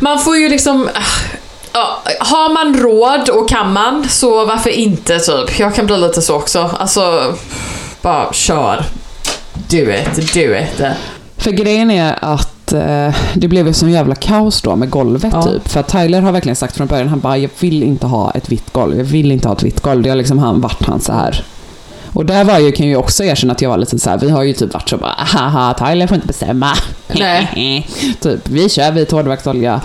Man 0.00 0.18
får 0.20 0.36
ju 0.36 0.48
liksom... 0.48 0.88
Ja, 1.72 2.02
har 2.20 2.54
man 2.54 2.76
råd 2.82 3.28
och 3.28 3.48
kan 3.48 3.72
man, 3.72 4.08
så 4.08 4.44
varför 4.44 4.70
inte 4.70 5.18
typ? 5.18 5.58
Jag 5.58 5.74
kan 5.74 5.86
bli 5.86 5.96
lite 5.96 6.22
så 6.22 6.34
också. 6.36 6.70
Alltså, 6.78 7.34
bara 8.02 8.32
kör. 8.32 8.84
Do 9.70 9.76
it, 9.76 10.34
do 10.34 10.40
it. 10.54 10.82
För 11.36 11.50
grejen 11.50 11.90
är 11.90 12.18
att 12.20 12.53
eh, 12.74 13.14
det 13.34 13.48
blev 13.48 13.66
ju 13.66 13.72
sån 13.72 13.90
jävla 13.92 14.14
kaos 14.14 14.62
då 14.62 14.76
med 14.76 14.90
golvet 14.90 15.32
Ja. 15.32 15.42
typ. 15.42 15.68
För 15.68 15.80
att 15.80 15.88
Tyler 15.88 16.20
har 16.20 16.32
verkligen 16.32 16.56
sagt 16.56 16.76
från 16.76 16.86
början, 16.86 17.08
han 17.08 17.20
bara 17.20 17.38
jag 17.38 17.50
vill 17.60 17.82
inte 17.82 18.06
ha 18.06 18.30
ett 18.30 18.48
vitt 18.52 18.72
golv. 18.72 18.96
Jag 18.98 19.04
vill 19.04 19.32
inte 19.32 19.48
ha 19.48 19.54
ett 19.56 19.62
vitt 19.62 19.80
golv. 19.80 20.02
Det 20.02 20.08
har 20.08 20.16
liksom 20.16 20.38
han 20.38 20.60
varit 20.60 20.86
han 20.86 21.00
så 21.00 21.12
här. 21.12 21.44
Och 22.12 22.26
där 22.26 22.44
var 22.44 22.58
ju, 22.58 22.72
kan 22.72 22.86
jag 22.86 22.90
ju 22.90 22.96
också 22.96 23.24
erkänna 23.24 23.52
att 23.52 23.62
jag 23.62 23.70
var 23.70 23.78
lite 23.78 23.98
så 23.98 24.10
här, 24.10 24.18
vi 24.18 24.30
har 24.30 24.42
ju 24.42 24.52
typ 24.52 24.74
varit 24.74 24.88
så 24.88 24.96
bara, 24.96 25.14
haha, 25.18 25.74
Tyler 25.74 26.06
får 26.06 26.14
inte 26.14 26.26
bestämma. 26.26 26.68
Nej. 27.12 27.86
typ, 28.20 28.48
vi 28.48 28.68
kör 28.68 28.92
vit 28.92 29.10
hårdvaktsolja. 29.10 29.80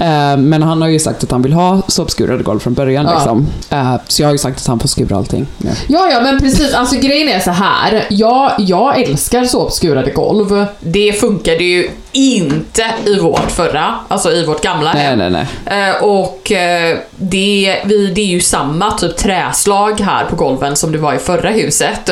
Eh, 0.00 0.36
men 0.36 0.62
han 0.62 0.82
har 0.82 0.88
ju 0.88 0.98
sagt 0.98 1.24
att 1.24 1.30
han 1.30 1.42
vill 1.42 1.52
ha 1.52 1.82
såpskurade 1.88 2.42
golv 2.42 2.58
från 2.58 2.74
början 2.74 3.06
Ja. 3.06 3.14
liksom. 3.14 3.46
Eh, 3.70 3.94
så 4.08 4.22
jag 4.22 4.28
har 4.28 4.32
ju 4.32 4.38
sagt 4.38 4.60
att 4.60 4.66
han 4.66 4.78
får 4.78 4.88
skura 4.88 5.16
allting. 5.16 5.46
Ja. 5.58 5.70
Ja, 5.88 6.08
ja, 6.12 6.20
men 6.20 6.40
precis. 6.40 6.74
Alltså 6.74 6.96
grejen 6.96 7.28
är 7.28 7.40
så 7.40 7.50
här. 7.50 8.06
Jag, 8.10 8.52
jag 8.58 9.00
älskar 9.02 9.44
såpskurade 9.44 10.10
golv. 10.10 10.66
Det 10.80 11.12
funkade 11.20 11.64
ju 11.64 11.90
inte 12.14 12.84
i 13.06 13.18
vårt 13.18 13.50
förra, 13.50 13.94
alltså 14.08 14.32
i 14.32 14.44
vårt 14.44 14.62
gamla 14.62 14.92
Nej, 14.92 15.02
hem. 15.02 15.18
nej, 15.18 15.30
nej. 15.30 15.88
Eh, 15.88 16.04
och 16.04 16.52
eh, 16.52 16.98
det, 17.16 17.80
vi, 17.84 18.12
det 18.14 18.20
är 18.20 18.26
ju 18.26 18.40
samma 18.40 18.90
typ 18.90 19.16
träslag 19.16 20.00
här 20.00 20.24
på 20.24 20.36
golven 20.36 20.76
som 20.76 20.92
det 20.92 20.98
var 20.98 21.14
i 21.14 21.18
förra 21.18 21.50
huset. 21.50 22.10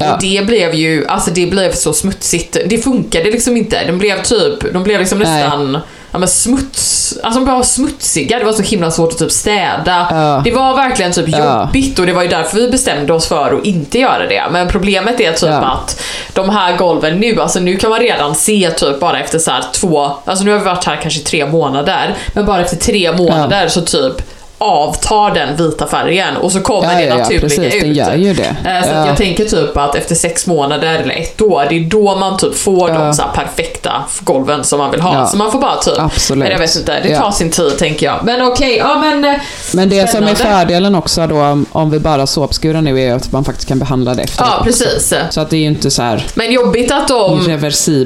Ja. 0.00 0.14
Och 0.14 0.20
det 0.20 0.46
blev 0.46 0.74
ju, 0.74 1.06
alltså 1.06 1.30
det 1.30 1.46
blev 1.46 1.72
så 1.72 1.92
smutsigt. 1.92 2.56
Det 2.66 2.78
funkade 2.78 3.30
liksom 3.30 3.56
inte. 3.56 3.84
De 3.86 3.98
blev 3.98 4.22
typ, 4.22 4.72
de 4.72 4.82
blev 4.82 5.00
liksom 5.00 5.18
Nej. 5.18 5.42
nästan 5.42 5.78
Ja 6.12 6.18
men 6.18 6.28
smuts, 6.28 7.18
alltså 7.22 7.40
de 7.40 7.54
var 7.54 7.62
smutsiga, 7.62 8.38
det 8.38 8.44
var 8.44 8.52
så 8.52 8.62
himla 8.62 8.90
svårt 8.90 9.12
att 9.12 9.18
typ 9.18 9.32
städa. 9.32 10.06
Ja. 10.10 10.40
Det 10.44 10.50
var 10.50 10.74
verkligen 10.74 11.12
typ 11.12 11.28
jobbigt 11.28 11.98
och 11.98 12.06
det 12.06 12.12
var 12.12 12.22
ju 12.22 12.28
därför 12.28 12.56
vi 12.56 12.70
bestämde 12.70 13.12
oss 13.12 13.26
för 13.26 13.58
att 13.58 13.64
inte 13.64 13.98
göra 13.98 14.26
det. 14.26 14.42
Men 14.50 14.68
problemet 14.68 15.20
är 15.20 15.32
typ 15.32 15.48
Ja. 15.50 15.56
att 15.56 16.00
de 16.32 16.48
här 16.50 16.76
golven 16.76 17.18
nu, 17.20 17.40
alltså 17.40 17.60
nu 17.60 17.76
kan 17.76 17.90
man 17.90 17.98
redan 18.00 18.34
se 18.34 18.70
typ 18.70 19.00
bara 19.00 19.20
efter 19.20 19.38
så 19.38 19.50
här 19.50 19.64
två, 19.74 20.10
alltså 20.24 20.44
nu 20.44 20.50
har 20.50 20.58
vi 20.58 20.64
varit 20.64 20.84
här 20.84 20.96
kanske 21.02 21.20
tre 21.20 21.46
månader, 21.46 22.14
men 22.32 22.46
bara 22.46 22.60
efter 22.60 22.76
tre 22.76 23.12
månader 23.12 23.68
så 23.68 23.80
typ 23.80 24.22
avtar 24.62 25.30
den 25.34 25.56
vita 25.56 25.86
färgen 25.86 26.36
och 26.36 26.52
så 26.52 26.60
kommer 26.60 26.92
Ja, 26.92 26.98
det 26.98 27.04
ja, 27.04 27.08
ja, 27.08 27.16
naturliga 27.18 27.40
precis, 27.40 27.74
ut. 27.84 27.96
gör 27.96 28.14
ju 28.14 28.34
det. 28.34 28.42
Eh, 28.64 28.82
Så 28.82 28.88
Ja. 28.94 29.06
jag 29.06 29.16
tänker 29.16 29.44
typ 29.44 29.76
att 29.76 29.94
efter 29.94 30.14
sex 30.14 30.46
månader 30.46 30.94
eller 31.02 31.14
ett 31.14 31.42
år, 31.42 31.66
det 31.68 31.74
är 31.76 31.80
då 31.84 32.14
man 32.16 32.36
typ 32.38 32.54
får 32.58 32.88
de 32.88 32.94
Ja. 33.02 33.12
så 33.12 33.22
här 33.22 33.30
perfekta 33.34 33.92
golven 34.20 34.64
som 34.64 34.78
man 34.78 34.90
vill 34.90 35.00
ha. 35.00 35.14
Ja. 35.14 35.26
Så 35.26 35.36
man 35.36 35.52
får 35.52 35.58
bara 35.60 35.76
typ, 35.76 35.98
Absolut. 35.98 36.48
jag 36.50 36.58
vet 36.58 36.76
inte, 36.76 37.00
det 37.02 37.08
Ja. 37.08 37.20
tar 37.20 37.30
sin 37.30 37.50
tid 37.50 37.78
tänker 37.78 38.06
jag. 38.06 38.24
Men 38.24 38.42
okej, 38.42 38.76
ja 38.76 38.98
men... 38.98 39.24
eh, 39.24 39.40
Men 39.74 39.88
det 39.88 40.10
som 40.10 40.24
är 40.24 40.34
Spännande. 40.34 40.60
fördelen 40.66 40.94
också 40.94 41.26
då 41.26 41.64
om- 41.72 41.90
vi 41.90 41.98
bara 41.98 42.26
såpskurar 42.26 42.80
nu 42.82 43.00
är 43.00 43.14
att 43.14 43.32
man 43.32 43.44
faktiskt 43.44 43.68
kan 43.68 43.78
behandla 43.78 44.14
det 44.14 44.22
efteråt. 44.22 44.50
Ja, 44.58 44.64
precis. 44.64 45.14
Så 45.30 45.40
att 45.40 45.50
det 45.50 45.56
är 45.56 45.60
ju 45.60 45.66
inte 45.66 45.90
så 45.90 46.02
här 46.02 46.26
Men 46.34 46.52
jobbigt 46.52 46.92
att 46.92 47.08
de... 47.08 47.40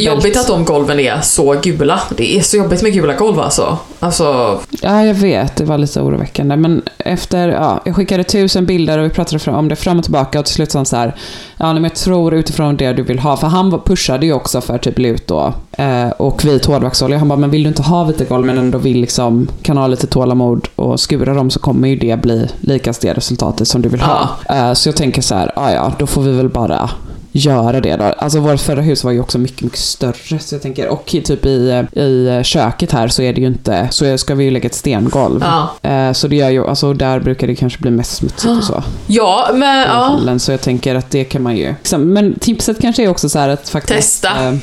Jobbigt 0.01 0.37
att 0.37 0.47
de 0.47 0.65
golven 0.65 1.01
är 1.01 1.21
så 1.23 1.53
gula. 1.63 2.01
Det 2.17 2.37
är 2.37 2.41
så 2.43 2.57
jobbigt 2.57 2.83
med 2.83 2.93
gula 2.93 3.13
golv 3.13 3.41
alltså. 3.41 3.79
Alltså, 4.01 4.61
Ja, 4.83 5.05
jag 5.05 5.15
vet. 5.15 5.57
Det 5.57 5.65
var 5.65 5.79
lite 5.79 6.01
oroväckande. 6.01 6.57
Men 6.57 6.83
efter, 6.99 7.49
ja, 7.49 7.81
jag 7.85 7.97
skickade 7.97 8.25
tusen 8.25 8.67
bilder 8.67 8.99
och 8.99 9.05
vi 9.05 9.11
pratade 9.11 9.51
om 9.51 9.69
det 9.69 9.77
fram 9.77 9.99
och 9.99 10.05
tillbaka 10.05 10.39
och 10.39 10.45
till 10.45 10.55
slut 10.55 10.71
sa 10.73 10.79
han 10.79 10.87
så 10.87 10.97
här, 10.97 11.17
ja 11.57 11.73
men 11.73 11.83
jag 11.83 11.95
tror 11.95 12.35
utifrån 12.35 12.77
det 12.77 12.93
du 12.93 13.03
vill 13.03 13.19
ha, 13.19 13.37
för 13.37 13.47
han 13.47 13.81
pushade 13.81 14.27
ju 14.27 14.33
också 14.33 14.61
för 14.61 14.79
typ 14.79 14.99
lut 14.99 15.27
då, 15.27 15.55
eh, 15.73 16.09
och 16.09 16.45
vit 16.45 16.65
hårdvaxolja. 16.67 17.19
Han 17.19 17.29
bara, 17.29 17.39
men 17.39 17.51
vill 17.51 17.63
du 17.63 17.69
inte 17.69 17.83
ha 17.83 18.05
vita 18.05 18.25
golv 18.25 18.47
men 18.47 18.59
ändå 18.59 18.79
vill 18.79 19.01
liksom, 19.01 19.49
kan 19.63 19.77
ha 19.77 19.87
lite 19.87 20.07
tålamod 20.07 20.69
och 20.77 21.01
skura 21.01 21.35
dem 21.35 21.51
så 21.51 21.59
kommer 21.61 21.89
ju 21.89 21.97
det 21.97 22.23
bli 22.23 22.49
likast 22.61 23.03
det 23.03 23.13
resultatet 23.13 23.69
som 23.69 23.83
du 23.83 23.89
vill 23.89 24.01
ha. 24.01 24.29
Eh, 24.49 24.73
så 24.73 24.89
jag 24.89 24.97
tänker 24.97 25.23
så 25.23 25.35
här, 25.35 25.53
ja 25.57 25.73
ja, 25.73 25.93
då 25.99 26.07
får 26.07 26.23
vi 26.23 26.33
väl 26.33 26.49
bara 26.49 26.91
göra 27.37 27.81
det 27.81 27.97
då. 27.97 28.05
Alltså 28.05 28.41
vårt 28.41 28.61
förra 28.61 28.81
hus 28.81 29.05
var 29.05 29.13
ju 29.13 29.21
också 29.21 29.39
mycket, 29.39 29.61
mycket 29.63 29.79
större. 29.79 30.39
Så 30.39 30.55
jag 30.55 30.63
tänker, 30.63 30.89
och 30.89 31.15
i- 31.15 31.21
typ 31.23 31.47
i, 31.47 31.85
i 32.01 32.41
köket 32.45 32.93
här 32.93 33.09
så 33.09 33.23
är 33.23 33.33
det 33.33 33.41
ju 33.41 33.47
inte, 33.47 33.89
så 33.91 34.19
ska 34.19 34.35
vi 34.35 34.45
ju 34.45 34.51
lägga 34.51 34.67
ett 34.67 34.75
stengolv. 34.75 35.45
ja. 35.83 35.91
Eh, 35.91 36.13
Så 36.13 36.29
det 36.29 36.37
gör 36.37 36.51
ju, 36.51 36.67
alltså 36.67 36.93
där 36.93 37.21
brukar 37.21 37.47
det 37.47 37.55
kanske 37.55 37.79
bli 37.79 37.91
mest 37.91 38.17
smutsigt 38.17 38.53
och 38.59 38.65
så. 38.65 38.83
Ja, 39.07 39.51
men 39.55 39.79
ja. 40.27 40.39
Så 40.39 40.51
jag 40.53 40.61
tänker 40.61 40.95
att 40.95 41.11
det 41.11 41.25
kan 41.25 41.43
man 41.43 41.57
ju. 41.57 41.69
Liksom, 41.69 42.13
Men 42.13 42.39
tipset 42.39 42.81
kanske 42.81 43.05
är 43.05 43.09
också 43.09 43.29
så 43.29 43.39
här 43.39 43.49
att 43.49 43.69
faktiskt 43.69 44.23
Testa. 44.23 44.49
eh, 44.49 44.55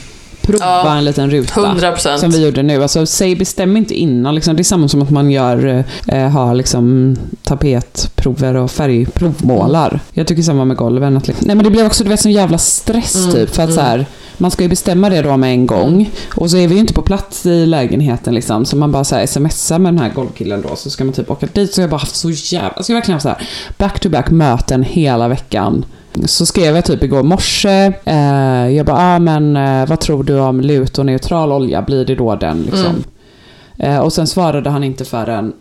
prova 0.47 0.65
Ja. 0.65 0.97
en 0.97 1.06
liten 1.06 1.29
ruta. 1.32 1.53
100%. 1.53 2.17
Som 2.17 2.32
vi 2.32 2.45
gjorde 2.45 2.63
nu. 2.63 2.82
Alltså, 2.82 3.06
säg 3.06 3.36
bestäm 3.36 3.77
inte 3.77 3.93
innan. 3.95 4.36
Liksom. 4.36 4.56
Det 4.56 4.62
är 4.62 4.63
samma 4.63 4.88
som 4.88 5.01
att 5.01 5.10
man 5.10 5.32
gör, 5.32 5.84
eh, 6.08 6.29
har 6.29 6.56
liksom, 6.56 7.15
tapetprover 7.43 8.56
och 8.56 8.71
färgprovmålar. 8.71 9.99
Jag 10.13 10.27
tycker 10.27 10.41
samma 10.43 10.65
med 10.65 10.77
golven. 10.77 11.17
Att, 11.17 11.27
liksom, 11.27 11.47
nej 11.47 11.56
men 11.56 11.63
det 11.65 11.71
blir 11.71 11.86
också 11.86 12.03
du 12.03 12.10
vet, 12.10 12.19
sån 12.19 12.32
jävla 12.32 12.58
stress 12.58 13.15
Mm, 13.15 13.32
typ. 13.32 13.56
För 13.56 13.63
att 13.63 13.73
så 13.73 13.82
här, 13.82 14.06
man 14.38 14.51
ska 14.51 14.63
ju 14.63 14.69
bestämma 14.69 15.10
det 15.10 15.21
då 15.21 15.38
med 15.38 15.51
en 15.51 15.67
gång. 15.67 16.10
Och 16.36 16.51
så 16.51 16.58
är 16.58 16.67
vi 16.67 16.73
ju 16.73 16.79
inte 16.79 16.93
på 16.93 17.01
plats 17.01 17.45
i 17.45 17.65
lägenheten 17.65 18.34
liksom. 18.36 18.65
Så 18.65 18.75
man 18.75 18.91
bara 18.91 19.03
så 19.03 19.15
här, 19.15 19.25
smsar 19.25 19.79
med 19.79 19.93
den 19.93 19.99
här 20.01 20.10
golvkillen 20.15 20.62
då. 20.69 20.75
Så 20.75 20.89
ska 20.89 21.03
man 21.03 21.13
typ 21.13 21.32
åka 21.32 21.47
dit. 21.53 21.73
Så 21.73 21.82
jag 21.82 21.89
bara 21.89 21.97
haft 21.97 22.15
så 22.15 22.29
jävla... 22.32 22.69
Alltså 22.69 22.91
jag 22.91 22.97
verkligen 22.97 23.15
haft 23.15 23.23
så 23.23 23.29
här 23.29 23.47
back-to-back 23.77 24.29
möten 24.32 24.84
hela 24.84 25.27
veckan. 25.27 25.86
Så 26.26 26.45
skrev 26.45 26.76
jag 26.76 26.86
typ 26.86 27.04
igår 27.04 27.23
morse. 27.23 27.93
Eh, 28.06 28.69
jag 28.69 28.86
bara, 28.86 28.97
ah, 28.97 29.19
men 29.19 29.58
eh, 29.58 29.88
vad 29.88 29.99
tror 29.99 30.23
du 30.23 30.39
om 30.39 30.62
lut 30.62 30.97
och 30.97 31.06
neutral 31.06 31.52
olja? 31.52 31.82
Blir 31.82 32.06
det 32.06 32.15
då 32.15 32.36
den 32.36 32.62
liksom? 32.62 33.04
Eh, 33.78 33.97
och 33.97 34.13
sen 34.13 34.28
svarade 34.28 34.69
han 34.69 34.84
inte 34.84 35.06
förrän 35.06 35.54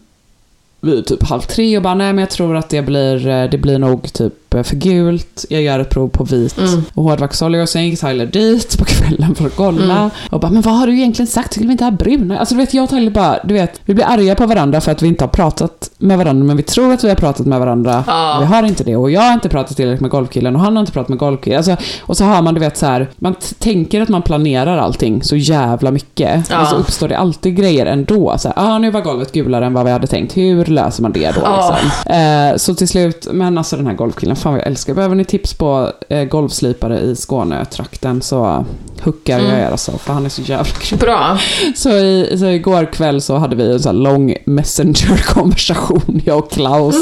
vid 0.80 1.06
typ 1.06 1.22
halv 1.22 1.40
tre 1.40 1.76
och 1.76 1.82
bara, 1.82 1.94
nej 1.94 2.12
men 2.12 2.18
jag 2.18 2.30
tror 2.30 2.56
att 2.56 2.68
det 2.68 2.82
blir, 2.82 3.28
eh, 3.28 3.50
det 3.50 3.58
blir 3.58 3.78
nog 3.78 4.12
typ 4.12 4.34
för 4.62 4.76
gult, 4.76 5.44
jag 5.48 5.62
gör 5.62 5.78
ett 5.80 5.90
prov 5.90 6.08
på 6.08 6.24
vit 6.24 6.58
Mm. 6.58 6.84
och 6.94 7.04
hårdvaxolja 7.04 7.62
och 7.62 7.68
sen 7.68 7.84
gick 7.88 8.00
Tyler 8.00 8.26
dit 8.26 8.78
på 8.78 8.84
kvällen 8.84 9.34
för 9.34 9.46
att 9.46 9.56
kolla 9.56 9.96
Mm. 9.96 10.10
och 10.30 10.40
bara 10.40 10.50
“men 10.50 10.62
vad 10.62 10.74
har 10.74 10.86
du 10.86 10.92
egentligen 10.98 11.26
sagt? 11.26 11.52
Skulle 11.52 11.66
vi 11.66 11.72
inte 11.72 11.84
ha 11.84 11.90
bruna?” 11.90 12.38
Alltså 12.38 12.54
du 12.54 12.60
vet, 12.60 12.74
jag 12.74 12.84
och 12.84 12.90
Tyler 12.90 13.10
bara, 13.10 13.38
du 13.44 13.54
vet, 13.54 13.80
vi 13.84 13.94
blir 13.94 14.04
arga 14.04 14.34
på 14.34 14.46
varandra 14.46 14.80
för 14.80 14.92
att 14.92 15.02
vi 15.02 15.08
inte 15.08 15.24
har 15.24 15.28
pratat 15.28 15.90
med 15.98 16.18
varandra 16.18 16.44
men 16.44 16.56
vi 16.56 16.62
tror 16.62 16.92
att 16.92 17.04
vi 17.04 17.08
har 17.08 17.16
pratat 17.16 17.46
med 17.46 17.58
varandra. 17.60 18.04
Ja. 18.06 18.36
Vi 18.40 18.46
har 18.46 18.62
inte 18.62 18.84
det 18.84 18.96
och 18.96 19.10
jag 19.10 19.20
har 19.20 19.32
inte 19.32 19.48
pratat 19.48 19.76
tillräckligt 19.76 20.00
med 20.00 20.10
golfkillen 20.10 20.56
och 20.56 20.62
han 20.62 20.76
har 20.76 20.80
inte 20.80 20.92
pratat 20.92 21.08
med 21.08 21.18
golfkillen. 21.18 21.56
Alltså, 21.56 21.76
och 22.02 22.16
så 22.16 22.24
har 22.24 22.42
man, 22.42 22.54
du 22.54 22.60
vet 22.60 22.76
så 22.76 22.86
här, 22.86 23.10
man 23.16 23.34
tänker 23.58 24.00
att 24.00 24.08
man 24.08 24.22
planerar 24.22 24.78
allting 24.78 25.22
så 25.22 25.36
jävla 25.36 25.90
mycket. 25.90 26.50
Ja. 26.50 26.60
Och 26.62 26.66
så 26.68 26.76
uppstår 26.76 27.08
det 27.08 27.18
alltid 27.18 27.56
grejer 27.56 27.86
ändå. 27.86 28.34
Så 28.38 28.48
här, 28.48 28.54
ah, 28.74 28.78
nu 28.78 28.90
var 28.90 29.00
golvet 29.00 29.32
gulare 29.32 29.66
än 29.66 29.72
vad 29.74 29.84
vi 29.84 29.90
hade 29.90 30.06
tänkt. 30.06 30.36
Hur 30.36 30.64
löser 30.64 31.02
man 31.02 31.12
det 31.12 31.30
då? 31.34 31.40
Liksom? 31.40 32.12
Eh, 32.14 32.56
så 32.56 32.74
till 32.74 32.88
slut, 32.88 33.26
men 33.32 33.58
alltså 33.58 33.76
den 33.76 33.86
här 33.86 33.94
golfkillen, 33.94 34.36
fan 34.42 34.52
vad 34.52 34.60
jag 34.60 34.66
älskar. 34.66 34.94
Behöver 34.94 35.14
ni 35.14 35.24
tips 35.24 35.54
på 35.54 35.90
eh, 36.08 36.24
golfslipare 36.24 37.00
i 37.00 37.16
Skånetrakten 37.16 38.22
så 38.22 38.64
hookar 39.02 39.38
jag 39.38 39.42
Mm. 39.48 39.60
er 39.60 39.70
alltså, 39.70 39.98
för 39.98 40.12
han 40.12 40.24
är 40.24 40.28
så 40.28 40.42
jävla 40.42 40.72
grym. 40.82 40.98
Bra. 40.98 41.38
Så, 41.76 41.90
i, 41.90 42.36
så 42.38 42.46
igår 42.46 42.92
kväll 42.92 43.20
så 43.20 43.36
hade 43.36 43.56
vi 43.56 43.72
en 43.72 43.80
sån 43.80 43.96
här 43.96 44.02
lång 44.02 44.34
messenger-konversation, 44.46 46.20
jag 46.24 46.38
och 46.38 46.50
Klaus. 46.50 46.94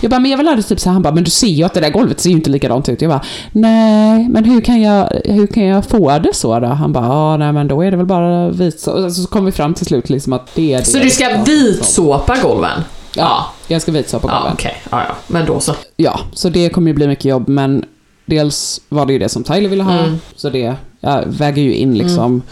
Jag 0.00 0.10
bara, 0.10 0.20
men 0.20 0.30
jag 0.30 0.38
vill 0.38 0.48
ha 0.48 0.54
det 0.56 0.62
typ 0.62 0.80
så 0.80 0.88
här. 0.88 0.92
Han 0.92 1.02
bara, 1.02 1.14
men 1.14 1.24
du 1.24 1.30
ser 1.30 1.46
ju 1.46 1.64
att 1.64 1.74
det 1.74 1.80
där 1.80 1.90
golvet 1.90 2.20
ser 2.20 2.30
ju 2.30 2.36
inte 2.36 2.50
likadant 2.50 2.88
ut. 2.88 3.02
Jag 3.02 3.10
bara, 3.10 3.22
nej, 3.52 4.28
men 4.28 4.44
hur 4.44 4.60
kan 4.60 4.82
jag, 4.82 5.08
hur 5.24 5.46
kan 5.46 5.64
jag 5.64 5.84
få 5.84 6.18
det 6.18 6.34
så 6.34 6.60
då? 6.60 6.66
Han 6.66 6.92
bara, 6.92 7.04
ja, 7.06 7.36
nej 7.36 7.52
men 7.52 7.68
då 7.68 7.82
är 7.84 7.90
det 7.90 7.96
väl 7.96 8.06
bara 8.06 8.48
vit 8.48 8.80
så. 8.80 9.10
Så 9.10 9.26
kom 9.28 9.44
vi 9.44 9.52
fram 9.52 9.74
till 9.74 9.86
slut 9.86 10.10
liksom 10.10 10.32
att 10.32 10.54
det 10.54 10.74
är 10.74 10.78
det. 10.78 10.84
Så 10.84 10.98
du 10.98 11.10
ska 11.10 11.28
vitsåpa 11.46 12.36
golven? 12.42 12.80
Ja, 13.16 13.46
jag 13.68 13.82
ska 13.82 13.92
vitsåpa 13.92 14.28
Ja, 14.28 14.34
golven. 14.38 14.52
okej. 14.54 14.82
Ja, 14.90 15.02
ja. 15.08 15.14
Men 15.26 15.46
då 15.46 15.60
så. 15.60 15.74
Ja, 15.96 16.20
så 16.32 16.48
det 16.48 16.68
kommer 16.68 16.88
ju 16.88 16.94
bli 16.94 17.06
mycket 17.06 17.24
jobb, 17.24 17.48
men 17.48 17.84
dels 18.26 18.80
var 18.88 19.06
det 19.06 19.12
ju 19.12 19.18
det 19.18 19.28
som 19.28 19.44
Tyler 19.44 19.68
ville 19.68 19.82
ha, 19.82 19.98
Mm. 19.98 20.20
så 20.36 20.50
det 20.50 20.74
ja, 21.00 21.22
väger 21.26 21.62
ju 21.62 21.74
in 21.74 21.98
liksom. 21.98 22.42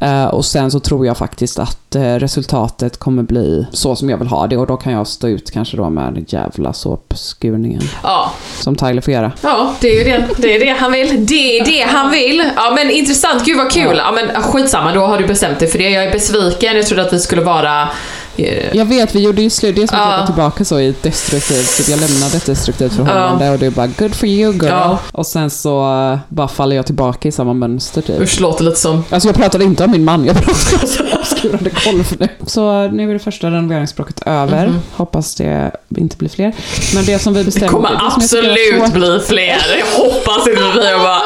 Eh, 0.00 0.24
och 0.24 0.44
sen 0.44 0.70
så 0.70 0.80
tror 0.80 1.06
jag 1.06 1.16
faktiskt 1.16 1.58
att 1.58 1.94
eh, 1.94 2.14
resultatet 2.14 2.96
kommer 2.98 3.22
bli 3.22 3.66
så 3.72 3.96
som 3.96 4.10
jag 4.10 4.18
vill 4.18 4.28
ha 4.28 4.46
det 4.46 4.56
och 4.56 4.66
då 4.66 4.76
kan 4.76 4.92
jag 4.92 5.06
stå 5.06 5.28
ut 5.28 5.50
kanske 5.50 5.76
då 5.76 5.90
med 5.90 6.12
den 6.14 6.24
jävla 6.28 6.72
såpskurningen 6.72 7.82
Ja, 8.02 8.32
som 8.60 8.76
Tyler 8.76 9.00
får 9.00 9.12
göra. 9.14 9.32
Ja, 9.42 9.74
det 9.80 9.88
är 9.88 9.98
ju 9.98 10.04
det, 10.04 10.28
det, 10.42 10.54
är 10.56 10.60
det 10.60 10.80
han 10.80 10.92
vill. 10.92 11.26
Det 11.26 11.58
är 11.58 11.64
det 11.64 11.80
han 11.88 12.10
vill. 12.10 12.50
Ja 12.56 12.72
men 12.76 12.90
intressant, 12.90 13.44
gud 13.44 13.56
vad 13.58 13.70
kul. 13.72 13.96
Ja 13.96 14.12
men 14.12 14.42
skitsamma, 14.42 14.92
då 14.92 15.00
har 15.00 15.18
du 15.18 15.26
bestämt 15.26 15.58
dig 15.58 15.68
för 15.68 15.78
det. 15.78 15.90
Jag 15.90 16.04
är 16.04 16.12
besviken, 16.12 16.76
jag 16.76 16.86
trodde 16.86 17.02
att 17.06 17.12
vi 17.12 17.20
skulle 17.20 17.42
vara... 17.42 17.88
eh, 18.36 18.76
Jag 18.76 18.84
vet, 18.84 19.14
vi 19.14 19.20
gjorde 19.20 19.42
ju 19.42 19.50
slut, 19.50 19.76
det 19.76 19.82
är 19.82 19.86
som 19.86 19.98
att 19.98 20.18
Ja. 20.20 20.26
tillbaka 20.26 20.64
så 20.64 20.80
i 20.80 20.88
ett 20.88 21.02
destruktivt, 21.02 21.76
typ 21.76 21.88
jag 21.88 22.00
lämnade 22.00 22.36
ett 22.36 22.46
destruktivt 22.46 22.92
förhållande 22.92 23.50
och 23.50 23.58
det 23.58 23.66
är 23.66 23.70
bara 23.70 23.86
good 23.86 24.14
for 24.14 24.28
you 24.28 24.52
girl. 24.52 24.64
Ja. 24.66 24.98
Och 25.12 25.26
sen 25.26 25.50
så 25.50 25.92
eh, 26.12 26.18
bara 26.28 26.48
faller 26.48 26.76
jag 26.76 26.86
tillbaka 26.86 27.28
i 27.28 27.32
samma 27.32 27.52
mönster 27.52 28.02
typ. 28.02 28.20
Usch, 28.20 28.40
låter 28.40 28.64
lite 28.64 28.80
som... 28.80 29.04
Alltså 29.10 29.28
jag 29.28 29.36
pratade 29.36 29.64
inte 29.64 29.84
om 29.84 29.90
min 29.90 30.04
man, 30.04 30.24
jag 30.24 30.36
pratade 30.36 31.12
om 31.12 31.18
avskurande 31.20 31.70
golv 31.84 32.16
nu. 32.18 32.28
Så 32.46 32.88
nu 32.88 33.08
är 33.10 33.12
det 33.12 33.18
första 33.18 33.46
renoveringsbråket 33.50 34.22
över. 34.26 34.66
Mhm. 34.66 34.80
Hoppas 34.92 35.34
det 35.34 35.70
inte 35.96 36.16
blir 36.16 36.28
fler. 36.28 36.52
Men 36.94 37.04
det 37.04 37.18
som 37.18 37.34
vi 37.34 37.38
Det 37.40 37.44
bestämde... 37.44 37.68
kommer 37.68 37.88
det 37.88 37.94
tycker 37.94 38.04
är 38.04 38.16
absolut 38.16 38.74
svårt- 38.80 38.92
bli 38.94 39.20
fler. 39.26 39.56
Jag 39.78 40.04
hoppas 40.04 40.48
inte 40.48 40.80
det 40.80 40.90
jag 40.90 41.00
bara... 41.00 41.16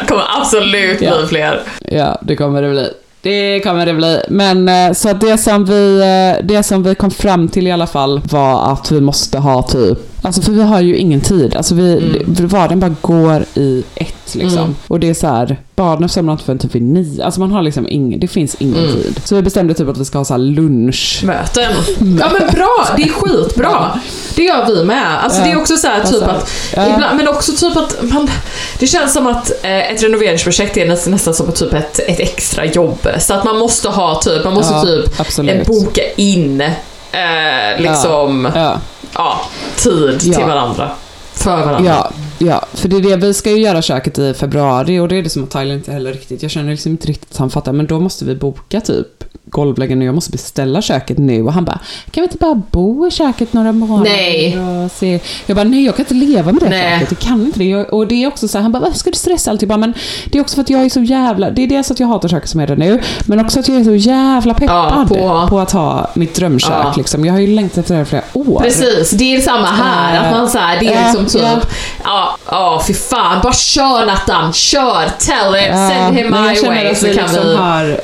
Uh, 0.00 0.06
kommer 0.08 0.24
absolut 0.40 1.00
Ja. 1.00 1.18
bli 1.18 1.26
fler. 1.28 1.62
Ja, 1.90 2.18
det 2.22 2.36
kommer 2.36 2.62
det 2.62 2.70
bli. 2.70 2.88
Det 3.22 3.60
kommer 3.60 3.86
det 3.86 3.94
bli. 3.94 4.20
Men 4.28 4.68
eh, 4.68 4.92
så 4.92 5.12
det 5.12 5.38
som, 5.38 5.64
vi, 5.64 6.00
eh, 6.00 6.44
det 6.46 6.62
som 6.62 6.82
vi 6.82 6.94
kom 6.94 7.10
fram 7.10 7.48
till 7.48 7.66
i 7.66 7.70
alla 7.70 7.86
fall 7.86 8.20
var 8.24 8.72
att 8.72 8.92
vi 8.92 9.00
måste 9.00 9.38
ha 9.38 9.62
typ 9.62 9.98
Alltså 10.22 10.42
för 10.42 10.52
vi 10.52 10.62
har 10.62 10.80
ju 10.80 10.96
ingen 10.96 11.20
tid. 11.20 11.56
Alltså 11.56 11.74
vi, 11.74 11.92
Mm. 11.92 12.48
vardagen 12.48 12.80
bara 12.80 12.94
går 13.00 13.44
i 13.54 13.82
ett 13.94 14.34
liksom. 14.34 14.58
Mm. 14.58 14.74
Och 14.88 15.00
det 15.00 15.08
är 15.10 15.14
så 15.14 15.26
här, 15.26 15.56
barnen 15.76 16.08
somnar 16.08 16.32
inte 16.32 16.44
förrän 16.44 16.58
typ 16.58 16.74
vid 16.74 16.82
nio. 16.82 17.24
Alltså 17.24 17.40
man 17.40 17.50
har 17.52 17.62
liksom 17.62 17.86
ingen, 17.88 18.20
det 18.20 18.28
finns 18.28 18.54
ingen 18.58 18.76
Mm. 18.84 18.92
tid. 18.92 19.20
Så 19.24 19.34
vi 19.34 19.42
bestämde 19.42 19.74
typ 19.74 19.88
att 19.88 19.98
vi 19.98 20.04
ska 20.04 20.18
ha 20.18 20.24
så 20.24 20.36
lunch. 20.36 21.20
Möten. 21.24 21.72
Ja 22.20 22.30
men 22.38 22.50
bra, 22.54 22.86
det 22.96 23.02
är 23.02 23.08
skitbra. 23.08 24.00
Det 24.36 24.42
gör 24.42 24.66
vi 24.66 24.84
med. 24.84 25.24
Alltså 25.24 25.42
det 25.42 25.50
är 25.50 25.56
också 25.58 25.76
så 25.76 25.86
här 25.86 26.04
typ 26.04 26.22
Alltså, 26.22 26.24
att 26.30 26.50
ja. 26.76 26.94
Ibland, 26.94 27.16
men 27.16 27.28
också 27.28 27.52
typ 27.52 27.76
att 27.76 27.96
man, 28.02 28.30
det 28.78 28.86
känns 28.86 29.12
som 29.12 29.26
att 29.26 29.50
eh, 29.62 29.90
ett 29.92 30.02
renoveringsprojekt 30.02 30.76
är 30.76 30.88
nästan, 30.88 31.10
nästan 31.12 31.34
som 31.34 31.52
typ 31.52 31.72
ett, 31.74 31.98
ett 31.98 32.20
extra 32.20 32.64
jobb. 32.64 33.08
Så 33.18 33.34
att 33.34 33.44
man 33.44 33.58
måste 33.58 33.88
ha 33.88 34.20
typ, 34.22 34.44
man 34.44 34.54
måste 34.54 34.74
Ja, 34.74 34.82
typ 34.82 35.20
absolut. 35.20 35.66
boka 35.66 36.02
in 36.16 36.60
eh, 36.60 37.80
liksom, 37.82 38.48
ja. 38.54 38.78
Ja, 39.14 39.40
tid 39.78 40.20
till 40.20 40.32
Ja. 40.32 40.46
varandra. 40.46 40.90
För 41.32 41.56
varandra. 41.66 41.90
ja, 41.90 42.10
ja, 42.38 42.66
för 42.74 42.88
det 42.88 42.96
är 42.96 43.00
det, 43.00 43.16
vi 43.16 43.34
ska 43.34 43.50
ju 43.50 43.58
göra 43.60 43.82
köket 43.82 44.18
i 44.18 44.34
februari 44.34 44.98
och 45.00 45.08
det 45.08 45.16
är 45.18 45.22
det 45.22 45.30
som 45.30 45.44
att 45.44 45.50
Tyler 45.50 45.74
inte 45.74 45.92
heller 45.92 46.12
riktigt, 46.12 46.42
jag 46.42 46.50
känner 46.50 46.70
liksom 46.70 46.92
inte 46.92 47.06
riktigt 47.08 47.30
att 47.30 47.36
han 47.38 47.50
fattar, 47.50 47.72
men 47.72 47.86
då 47.86 48.00
måste 48.00 48.24
vi 48.24 48.34
boka 48.34 48.80
typ 48.80 49.24
golvläggaren 49.50 49.98
nu, 49.98 50.04
jag 50.04 50.14
måste 50.14 50.30
beställa 50.30 50.82
köket 50.82 51.18
nu 51.18 51.42
och 51.42 51.52
han 51.52 51.64
bara, 51.64 51.78
kan 52.10 52.22
vi 52.22 52.22
inte 52.22 52.36
bara 52.38 52.54
bo 52.54 53.06
i 53.06 53.10
köket 53.10 53.52
några 53.52 53.72
månader? 53.72 54.10
Nej. 54.10 54.58
Och 54.60 54.90
se? 54.90 55.20
Jag 55.46 55.56
bara, 55.56 55.64
nej 55.64 55.84
jag 55.84 55.96
kan 55.96 56.04
inte 56.04 56.14
leva 56.14 56.52
med 56.52 56.62
det 56.62 56.68
Nej. 56.68 56.98
köket, 57.00 57.12
jag 57.20 57.28
kan 57.28 57.40
inte 57.46 57.58
det. 57.58 57.76
Och 57.76 58.06
det 58.06 58.22
är 58.24 58.28
också 58.28 58.48
så 58.48 58.58
här, 58.58 58.62
han 58.62 58.72
bara, 58.72 58.80
varför 58.80 58.98
ska 58.98 59.10
du 59.10 59.16
stressa 59.16 59.50
alltid? 59.50 59.62
Jag 59.62 59.68
bara, 59.68 59.86
men 59.86 59.94
det 60.32 60.38
är 60.38 60.42
också 60.42 60.54
för 60.54 60.62
att 60.62 60.70
jag 60.70 60.84
är 60.84 60.88
så 60.88 61.00
jävla, 61.02 61.50
det 61.50 61.62
är 61.62 61.66
dels 61.66 61.90
att 61.90 62.00
jag 62.00 62.06
hatar 62.08 62.28
köket 62.28 62.48
som 62.50 62.60
är 62.60 62.66
det 62.66 62.76
nu, 62.76 63.00
men 63.26 63.40
också 63.40 63.60
att 63.60 63.68
jag 63.68 63.76
är 63.80 63.84
så 63.84 63.94
jävla 63.94 64.54
peppad 64.54 64.76
Ja, 65.00 65.06
på- 65.08 65.46
på... 65.48 65.58
att 65.58 65.72
ha 65.72 66.10
mitt 66.14 66.34
drömkök 66.34 66.70
Ja. 66.70 66.94
liksom. 66.96 67.24
Jag 67.24 67.32
har 67.32 67.40
ju 67.40 67.46
längtat 67.46 67.78
efter 67.78 67.94
det 67.94 67.98
här 67.98 68.02
i 68.02 68.08
flera 68.08 68.22
år. 68.32 68.60
Precis, 68.60 69.10
det 69.10 69.34
är 69.36 69.40
samma 69.40 69.66
här. 69.66 70.14
Eh, 70.14 70.24
Att 70.24 70.32
man 70.38 70.48
så 70.48 70.58
här, 70.58 70.80
det 70.80 70.94
är 70.94 71.12
liksom 71.14 71.40
ja. 71.42 71.54
typ, 71.60 71.68
ja, 72.04 72.36
ja 72.50 72.82
fy 72.86 72.94
fan, 72.94 73.40
bara 73.42 73.52
kör 73.52 74.06
Nattan, 74.06 74.52
kör, 74.52 75.04
tell 75.18 75.54
it, 75.54 75.68
Ja, 75.70 75.88
send 75.90 76.16
him 76.16 76.26
my 76.30 76.38
way 76.68 76.94
så 76.94 77.06
vi 77.06 77.14
kan 77.14 77.24
liksom 77.24 77.46
vi... 77.48 77.56
har... 77.56 78.00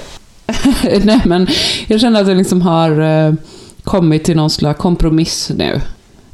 Nej 1.05 1.21
men, 1.25 1.47
jag 1.87 2.01
känner 2.01 2.21
att 2.21 2.27
vi 2.29 2.35
liksom 2.35 2.63
har 2.63 3.01
eh, 3.27 3.35
kommit 3.85 4.25
till 4.25 4.37
någon 4.37 4.51
slags 4.51 4.81
kompromiss 4.81 5.51
nu. 5.57 5.81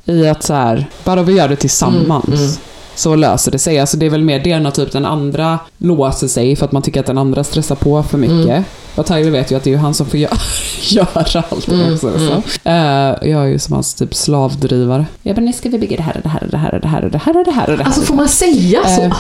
I 0.05 0.29
att 0.29 0.43
så 0.43 0.55
här, 0.55 0.87
bara 1.05 1.23
vi 1.23 1.33
gör 1.33 1.49
det 1.49 1.57
tillsammans. 1.57 2.27
Mm, 2.29 2.39
mm. 2.41 2.53
Så 2.95 3.15
löser 3.15 3.53
det 3.53 3.59
sig. 3.59 3.79
Alltså 3.79 3.97
det 3.97 4.07
är 4.07 4.11
väl 4.11 4.25
mer 4.25 4.41
det 4.45 4.53
att 4.53 4.75
typ 4.75 4.93
den 4.93 5.05
andra 5.07 5.59
låser 5.79 6.29
sig 6.29 6.57
för 6.57 6.67
att 6.67 6.73
man 6.73 6.83
tycker 6.83 7.01
att 7.01 7.07
den 7.07 7.19
andra 7.19 7.45
stressar 7.45 7.75
på 7.75 8.03
för 8.03 8.19
mycket. 8.19 8.35
Mm. 8.51 8.63
Och 8.95 9.07
Tyler 9.07 9.31
vet 9.31 9.51
ju 9.53 9.57
att 9.57 9.65
det 9.65 9.73
är 9.73 9.77
han 9.77 9.95
som 9.95 10.07
får 10.07 10.19
gö- 10.19 10.39
göra 10.95 11.45
allt 11.51 11.69
Mm, 11.69 11.95
också. 11.95 12.09
mm. 12.09 12.29
Så. 12.29 12.43
Eh, 12.69 13.31
jag 13.31 13.43
är 13.43 13.47
ju 13.47 13.59
som 13.59 13.73
hans 13.75 13.95
typ 13.95 14.15
slavdrivare. 14.15 15.07
Jag 15.23 15.37
bara, 15.37 15.43
nu 15.43 15.53
ska 15.53 15.69
vi 15.69 15.79
bygga 15.79 15.97
det 15.97 16.03
här 16.03 16.17
och 16.17 16.23
det 16.23 16.29
här 16.29 16.43
och 16.45 16.51
det 16.51 16.57
här 16.59 16.75
och 16.75 16.81
det 16.81 16.89
här 16.89 17.05
och 17.05 17.11
det 17.11 17.19
här 17.19 17.37
och 17.39 17.45
det 17.45 17.51
här 17.53 17.71
och 17.71 17.77
det 17.77 17.83
här. 17.83 17.87
Alltså 17.87 18.01
får 18.03 18.15
man 18.15 18.29
säga 18.29 18.79
så? 18.97 19.03
Eh, 19.03 19.17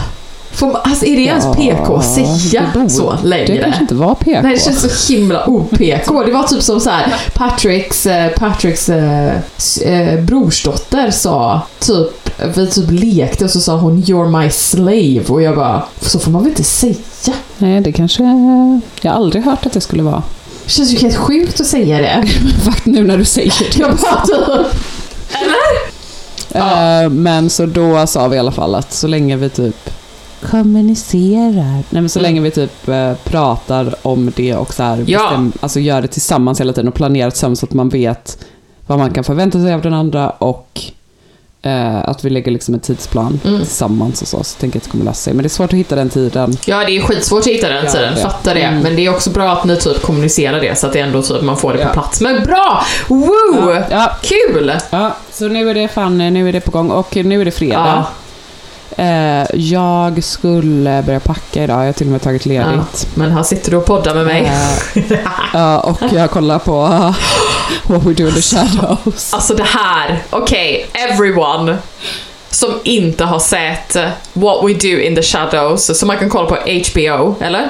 Får 0.52 0.76
alltså 0.84 1.04
är 1.06 1.16
det 1.16 1.22
ens 1.22 1.56
PK 1.56 1.96
att 1.96 2.04
säga 2.14 2.66
det 2.74 2.90
så 2.90 3.12
Det 3.22 3.28
längre? 3.28 3.58
kanske 3.62 3.80
inte 3.82 3.94
var 3.94 4.14
PK. 4.14 4.40
Nej, 4.42 4.54
det 4.54 4.60
känns 4.60 5.06
så 5.06 5.12
himla 5.12 5.46
o-PK. 5.46 6.22
Det 6.24 6.32
var 6.32 6.42
typ 6.42 6.62
som 6.62 6.80
så 6.80 6.90
här, 6.90 7.14
Patricks, 7.34 8.06
eh, 8.06 8.30
Patricks 8.32 8.88
eh, 8.88 9.34
eh, 9.84 10.20
brorsdotter 10.20 11.10
sa 11.10 11.60
typ, 11.78 12.30
vi 12.56 12.66
typ 12.66 12.90
lekte 12.90 13.44
och 13.44 13.50
så 13.50 13.60
sa 13.60 13.76
hon 13.76 14.02
“You're 14.02 14.42
my 14.42 14.50
slave” 14.50 15.24
och 15.28 15.42
jag 15.42 15.56
bara, 15.56 15.82
så 16.00 16.18
får 16.18 16.30
man 16.30 16.42
väl 16.42 16.50
inte 16.50 16.64
säga? 16.64 16.94
Nej, 17.58 17.80
det 17.80 17.92
kanske... 17.92 18.22
Jag 19.00 19.10
har 19.12 19.16
aldrig 19.16 19.44
hört 19.44 19.66
att 19.66 19.72
det 19.72 19.80
skulle 19.80 20.02
vara. 20.02 20.22
Det 20.64 20.70
känns 20.70 20.90
ju 20.92 20.98
helt 20.98 21.16
sjukt 21.16 21.60
att 21.60 21.66
säga 21.66 21.98
det. 21.98 22.26
Faktiskt 22.64 22.86
nu 22.86 23.06
när 23.06 23.18
du 23.18 23.24
säger 23.24 23.52
det. 23.72 23.78
Jag 23.78 23.96
bara 23.96 24.26
typ, 24.26 24.66
Eh, 26.52 27.08
Men 27.10 27.50
så 27.50 27.66
då 27.66 28.06
sa 28.06 28.28
vi 28.28 28.36
i 28.36 28.38
alla 28.38 28.52
fall 28.52 28.74
att 28.74 28.92
så 28.92 29.06
länge 29.06 29.36
vi 29.36 29.48
typ 29.48 29.90
kommunicerar. 30.50 31.72
Nej 31.90 32.02
men 32.02 32.08
så 32.08 32.20
länge 32.20 32.40
vi 32.40 32.50
typ 32.50 32.88
eh, 32.88 33.12
pratar 33.24 33.94
om 34.02 34.32
det 34.36 34.54
och 34.54 34.74
så 34.74 34.82
här 34.82 35.04
Ja. 35.06 35.18
bestäm, 35.22 35.52
alltså 35.60 35.80
gör 35.80 36.02
det 36.02 36.08
tillsammans 36.08 36.60
hela 36.60 36.72
tiden 36.72 36.88
och 36.88 36.94
planerar 36.94 37.30
tillsammans 37.30 37.60
så 37.60 37.66
att 37.66 37.72
man 37.72 37.88
vet 37.88 38.38
vad 38.86 38.98
man 38.98 39.10
kan 39.10 39.24
förvänta 39.24 39.60
sig 39.62 39.74
av 39.74 39.82
den 39.82 39.94
andra 39.94 40.30
och 40.30 40.80
eh, 41.62 42.08
att 42.08 42.24
vi 42.24 42.30
lägger 42.30 42.50
liksom 42.52 42.74
en 42.74 42.80
tidsplan 42.80 43.40
Mm. 43.44 43.58
tillsammans 43.60 44.22
och 44.22 44.28
så, 44.28 44.44
så 44.44 44.58
tänker 44.58 44.76
jag 44.76 44.80
att 44.80 44.84
det 44.84 44.90
kommer 44.90 45.04
lösa 45.04 45.14
sig. 45.14 45.34
Men 45.34 45.42
det 45.42 45.46
är 45.46 45.50
svårt 45.50 45.72
att 45.72 45.78
hitta 45.78 45.96
den 45.96 46.08
tiden. 46.10 46.56
Ja, 46.66 46.84
det 46.84 46.96
är 46.96 47.00
skitsvårt 47.02 47.40
att 47.40 47.46
hitta 47.46 47.68
den 47.68 47.84
Ja, 47.84 47.90
tiden, 47.90 48.14
det. 48.14 48.20
fattar 48.20 48.54
det. 48.54 48.60
Mm. 48.62 48.82
Men 48.82 48.96
det 48.96 49.06
är 49.06 49.10
också 49.10 49.30
bra 49.30 49.52
att 49.52 49.64
ni 49.64 49.76
typ 49.76 50.02
kommunicerar 50.02 50.60
det 50.60 50.78
så 50.78 50.86
att 50.86 50.92
det 50.92 51.00
ändå 51.00 51.22
typ 51.22 51.42
man 51.42 51.56
får 51.56 51.72
det 51.72 51.80
Ja. 51.80 51.86
på 51.86 51.92
plats. 51.92 52.20
Men 52.20 52.44
bra! 52.44 52.82
Woo! 53.08 53.70
Ja, 53.70 53.82
ja, 53.90 54.10
Kul! 54.22 54.72
ja, 54.90 55.16
så 55.32 55.48
nu 55.48 55.70
är 55.70 55.74
det 55.74 55.88
fan, 55.88 56.18
nu 56.18 56.48
är 56.48 56.52
det 56.52 56.60
på 56.60 56.70
gång 56.70 56.90
och 56.90 57.16
nu 57.16 57.40
är 57.40 57.44
det 57.44 57.50
fredag. 57.50 58.06
Ja. 58.96 59.02
Eh, 59.04 59.46
jag 59.54 60.24
skulle 60.24 61.02
börja 61.06 61.20
packa 61.20 61.64
idag, 61.64 61.80
jag 61.80 61.86
har 61.86 61.92
till 61.92 62.06
och 62.06 62.12
med 62.12 62.22
tagit 62.22 62.46
Ja. 62.46 62.52
ledigt. 62.70 63.06
Men 63.14 63.30
här 63.32 63.42
sitter 63.42 63.70
du 63.70 63.76
och 63.76 63.84
poddar 63.86 64.14
med 64.14 64.26
mig. 64.26 64.52
Eh, 64.94 65.18
ja, 65.52 65.80
och 65.80 66.00
jag 66.12 66.30
kollar 66.30 66.58
på 66.58 66.82
uh, 66.84 67.16
What 67.86 68.04
We 68.06 68.12
Do 68.12 68.28
In 68.28 68.34
The 68.34 68.42
Shadows. 68.42 69.34
Alltså 69.34 69.54
det 69.54 69.66
här, 69.66 70.22
okej, 70.30 70.86
everyone 70.92 71.76
som 72.50 72.70
inte 72.84 73.24
har 73.24 73.38
sett 73.38 73.96
What 74.32 74.64
We 74.64 74.72
Do 74.72 74.98
In 75.00 75.14
The 75.16 75.22
Shadows, 75.22 75.98
som 75.98 76.06
man 76.06 76.18
kan 76.18 76.30
kolla 76.30 76.48
på 76.48 76.56
HBO, 76.56 77.34
eller? 77.40 77.68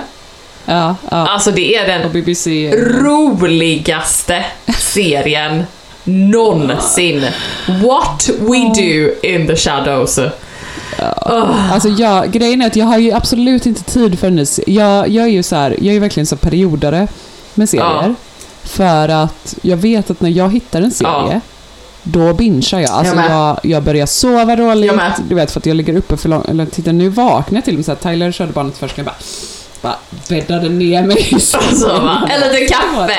Ja, 0.64 0.94
ja. 1.11 1.26
Alltså 1.28 1.50
det 1.50 1.74
är 1.76 1.87
den 1.87 2.12
BBC. 2.12 2.70
roligaste 2.76 4.44
serien 4.78 5.64
någonsin. 6.04 7.26
What 7.66 8.30
we 8.38 8.59
do 8.74 9.11
in 9.22 9.46
the 9.46 9.56
shadows. 9.56 10.20
Alltså 11.72 11.88
jag, 11.88 12.30
grejen 12.32 12.62
är 12.62 12.66
att 12.66 12.76
jag 12.76 12.86
har 12.86 12.98
ju 12.98 13.12
absolut 13.12 13.66
inte 13.66 13.82
tid 13.82 14.18
för 14.18 14.26
en 14.26 14.46
jag, 14.66 15.08
jag 15.08 15.24
är 15.24 15.30
ju 15.30 15.42
så 15.42 15.56
här, 15.56 15.76
jag 15.80 15.94
är 15.96 16.00
verkligen 16.00 16.26
så 16.26 16.36
periodare 16.36 17.08
med 17.54 17.68
serier. 17.68 17.84
Ja. 18.08 18.14
För 18.62 19.08
att 19.08 19.54
jag 19.62 19.76
vet 19.76 20.10
att 20.10 20.20
när 20.20 20.30
jag 20.30 20.52
hittar 20.52 20.82
en 20.82 20.90
serie, 20.90 21.10
Ja. 21.32 21.40
då 22.02 22.34
bingear 22.34 22.80
jag. 22.80 22.90
Alltså 22.90 23.14
Jag 23.16 23.30
jag, 23.30 23.58
jag 23.62 23.82
börjar 23.82 24.06
sova 24.06 24.56
dåligt, 24.56 24.92
du 25.28 25.34
vet 25.34 25.50
för 25.50 25.60
att 25.60 25.66
jag 25.66 25.76
ligger 25.76 25.96
uppe 25.96 26.16
för 26.16 26.28
långt. 26.28 26.48
Eller 26.48 26.66
titta 26.66 26.92
nu 26.92 27.08
vaknar 27.08 27.56
jag 27.56 27.64
till 27.64 27.74
och 27.74 27.78
med 27.78 27.84
så 27.84 27.92
här, 27.92 27.98
Tyler 28.12 28.32
körde 28.32 28.52
barnet 28.52 28.78
först 28.78 28.98
jag 28.98 29.06
bara, 29.06 29.16
bara 29.82 29.96
bäddade 30.28 30.68
ner 30.68 31.02
mig 31.06 31.28
i 31.36 31.40
sängen. 31.40 32.08
En 32.30 32.40
liten 32.40 32.68
kaffe. 32.68 33.16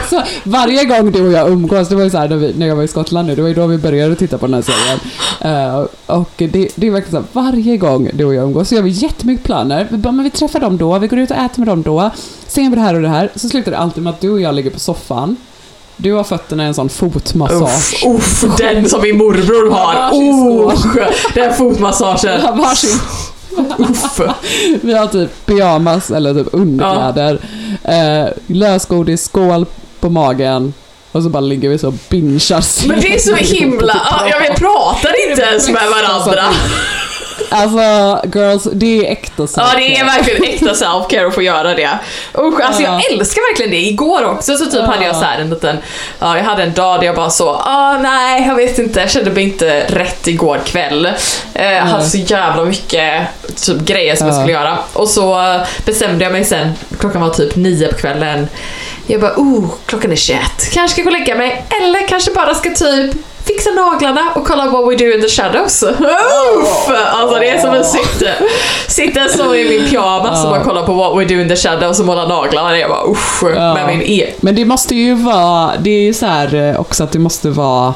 Också, 0.00 0.22
varje 0.44 0.84
gång 0.84 1.12
du 1.12 1.26
och 1.26 1.32
jag 1.32 1.50
umgås, 1.50 1.88
det 1.88 1.94
var 1.94 2.02
ju 2.04 2.10
så 2.10 2.18
här 2.18 2.28
när, 2.28 2.36
vi, 2.36 2.54
när 2.56 2.66
jag 2.66 2.76
var 2.76 2.82
i 2.82 2.88
Skottland 2.88 3.28
nu, 3.28 3.34
det 3.34 3.42
var 3.42 3.48
ju 3.48 3.54
då 3.54 3.66
vi 3.66 3.78
började 3.78 4.16
titta 4.16 4.38
på 4.38 4.46
den 4.46 4.54
här 4.54 4.62
serien. 4.62 5.00
Eh, 5.40 5.86
och 6.06 6.30
det, 6.36 6.68
det 6.74 6.86
är 6.86 6.90
verkligen 6.90 7.10
så 7.10 7.40
här, 7.40 7.44
varje 7.44 7.76
gång 7.76 8.10
du 8.14 8.24
och 8.24 8.34
jag 8.34 8.44
umgås 8.44 8.68
så 8.68 8.74
gör 8.74 8.82
vi 8.82 8.90
jättemycket 8.90 9.44
planer. 9.44 9.86
Vi 9.90 9.96
bara, 9.96 10.12
men 10.12 10.24
vi 10.24 10.30
träffar 10.30 10.60
dem 10.60 10.76
då, 10.76 10.98
vi 10.98 11.06
går 11.06 11.18
ut 11.18 11.30
och 11.30 11.36
äter 11.36 11.60
med 11.60 11.68
dem 11.68 11.82
då, 11.82 12.10
sen 12.46 12.70
vi 12.70 12.76
det 12.76 12.82
här 12.82 12.94
och 12.94 13.02
det 13.02 13.08
här. 13.08 13.30
Så 13.34 13.48
slutar 13.48 13.70
det 13.70 13.78
alltid 13.78 14.02
med 14.02 14.10
att 14.10 14.20
du 14.20 14.30
och 14.30 14.40
jag 14.40 14.54
ligger 14.54 14.70
på 14.70 14.80
soffan. 14.80 15.36
Du 15.96 16.12
har 16.12 16.24
fötterna 16.24 16.64
i 16.64 16.66
en 16.66 16.74
sån 16.74 16.88
fotmassage. 16.88 18.06
Uff, 18.06 18.44
uff, 18.44 18.56
den 18.56 18.88
som 18.88 19.02
min 19.02 19.18
morbror 19.18 19.70
har. 19.70 19.94
Varsin 19.94 21.04
Uff, 21.08 21.34
den 21.34 21.54
fotmassagen. 21.54 22.58
Varsin 22.58 23.00
Uff. 23.78 24.20
Vi 24.82 24.94
har 24.94 25.06
typ 25.06 25.46
pyjamas 25.46 26.10
eller 26.10 26.34
typ 26.34 26.46
underkläder. 26.52 27.38
Eh, 27.84 28.28
lösgodis, 28.46 29.24
skål 29.24 29.66
på 30.00 30.08
magen. 30.10 30.74
Och 31.12 31.22
så 31.22 31.28
bara 31.28 31.40
ligger 31.40 31.68
vi 31.68 31.78
så 31.78 31.88
och 31.88 31.94
bingear 32.08 32.88
Men 32.88 33.00
det 33.00 33.14
är 33.14 33.18
så 33.18 33.34
himla... 33.54 34.00
Ja, 34.10 34.28
jag 34.28 34.40
vet, 34.40 34.58
pratar 34.58 35.30
inte 35.30 35.42
ens 35.42 35.68
med 35.68 35.82
varandra. 35.90 36.44
Alltså 37.50 38.20
girls, 38.38 38.68
det 38.72 39.06
är 39.06 39.12
äkta 39.12 39.46
Ja, 39.56 39.66
det 39.76 39.96
är 39.98 40.04
verkligen 40.04 40.44
äkta 40.44 40.72
self-care 40.72 41.28
att 41.28 41.34
få 41.34 41.42
göra 41.42 41.74
det. 41.74 41.98
Usch, 42.38 42.60
alltså 42.60 42.82
Ja. 42.82 43.00
jag 43.02 43.12
älskar 43.12 43.50
verkligen 43.52 43.70
det. 43.70 43.76
Igår 43.88 44.24
också 44.24 44.56
så 44.56 44.64
typ 44.64 44.74
Ja. 44.74 44.86
hade 44.86 45.04
jag 45.04 45.16
så 45.16 45.22
här 45.24 45.38
en 45.40 45.50
liten, 45.50 45.78
ja 46.18 46.36
jag 46.36 46.44
hade 46.44 46.62
en 46.62 46.72
dag 46.72 47.00
där 47.00 47.06
jag 47.06 47.14
bara 47.16 47.30
så, 47.30 47.48
ah 47.50 47.98
nej 47.98 48.44
jag 48.48 48.54
vet 48.54 48.78
inte, 48.78 49.00
jag 49.00 49.10
kände 49.10 49.30
mig 49.30 49.44
inte 49.44 49.84
rätt 49.88 50.26
igår 50.26 50.60
kväll. 50.64 51.06
Eh, 51.54 51.72
jag 51.72 51.82
hade 51.82 52.04
så 52.04 52.18
jävla 52.18 52.64
mycket 52.64 53.22
typ 53.66 53.76
grejer 53.80 54.16
som 54.16 54.26
jag 54.26 54.34
Ja. 54.36 54.40
skulle 54.40 54.52
göra. 54.52 54.78
Och 54.92 55.08
så 55.08 55.60
bestämde 55.86 56.24
jag 56.24 56.32
mig 56.32 56.44
sen, 56.44 56.72
klockan 57.00 57.20
var 57.22 57.30
typ 57.30 57.56
nio 57.56 57.88
på 57.88 57.96
kvällen. 57.98 58.48
Jag 59.06 59.20
bara, 59.20 59.32
oh, 59.36 59.64
klockan 59.86 60.12
är 60.12 60.16
21. 60.16 60.40
Kanske 60.72 60.94
ska 60.94 61.02
gå 61.02 61.08
och 61.14 61.18
lägga 61.20 61.34
mig, 61.34 61.64
eller 61.82 62.08
kanske 62.08 62.30
bara 62.30 62.54
ska 62.54 62.70
typ 62.70 63.10
fixa 63.44 63.70
naglarna 63.70 64.32
och 64.34 64.46
kolla 64.46 64.66
what 64.70 64.90
we 64.92 64.96
do 64.96 65.12
in 65.14 65.20
the 65.22 65.28
shadows. 65.28 65.82
Uff! 65.82 66.88
Alltså 67.12 67.38
det 67.38 67.48
är 67.48 67.58
som 67.60 67.74
en 67.74 67.84
sitter, 67.84 68.34
sitter 68.88 69.28
så 69.28 69.54
i 69.54 69.68
min 69.68 69.88
pyjamas 69.88 70.44
och 70.44 70.50
bara 70.50 70.64
kollar 70.64 70.86
på 70.86 70.92
what 70.94 71.18
we 71.18 71.24
do 71.24 71.40
in 71.40 71.48
the 71.48 71.56
shadows 71.56 72.00
och 72.00 72.06
målar 72.06 72.26
naglarna. 72.28 72.78
Jag 72.78 72.90
bara 72.90 73.10
usch, 73.10 73.42
Ja. 73.56 73.74
med 73.74 73.86
min 73.86 74.02
e... 74.02 74.32
Men 74.40 74.54
det 74.54 74.64
måste 74.64 74.94
ju 74.94 75.14
vara, 75.14 75.72
det 75.78 75.90
är 75.90 76.00
ju 76.02 76.14
så 76.14 76.26
här 76.26 76.54
eh, 76.54 76.80
också 76.80 77.04
att 77.04 77.12
det 77.12 77.18
måste 77.18 77.50
vara 77.50 77.94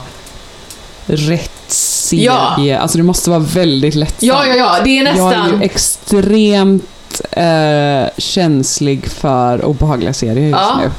rätt 1.06 1.50
serie. 1.66 2.78
Alltså 2.78 2.98
det 2.98 3.04
måste 3.04 3.30
vara 3.30 3.40
väldigt 3.40 3.94
lättsamt. 3.94 4.22
Ja, 4.22 4.46
ja, 4.46 4.54
ja, 4.54 4.76
det 4.84 4.90
är 4.98 5.04
Jag 5.04 5.16
är 5.16 5.38
nästan... 5.38 5.58
ju 5.60 5.64
extremt 5.64 7.20
eh, 7.30 8.10
känslig 8.18 9.06
för 9.10 9.64
obehagliga 9.64 10.12
serier 10.12 10.48
just 10.48 10.60
Ja. 10.60 10.78
nu. 10.82 10.90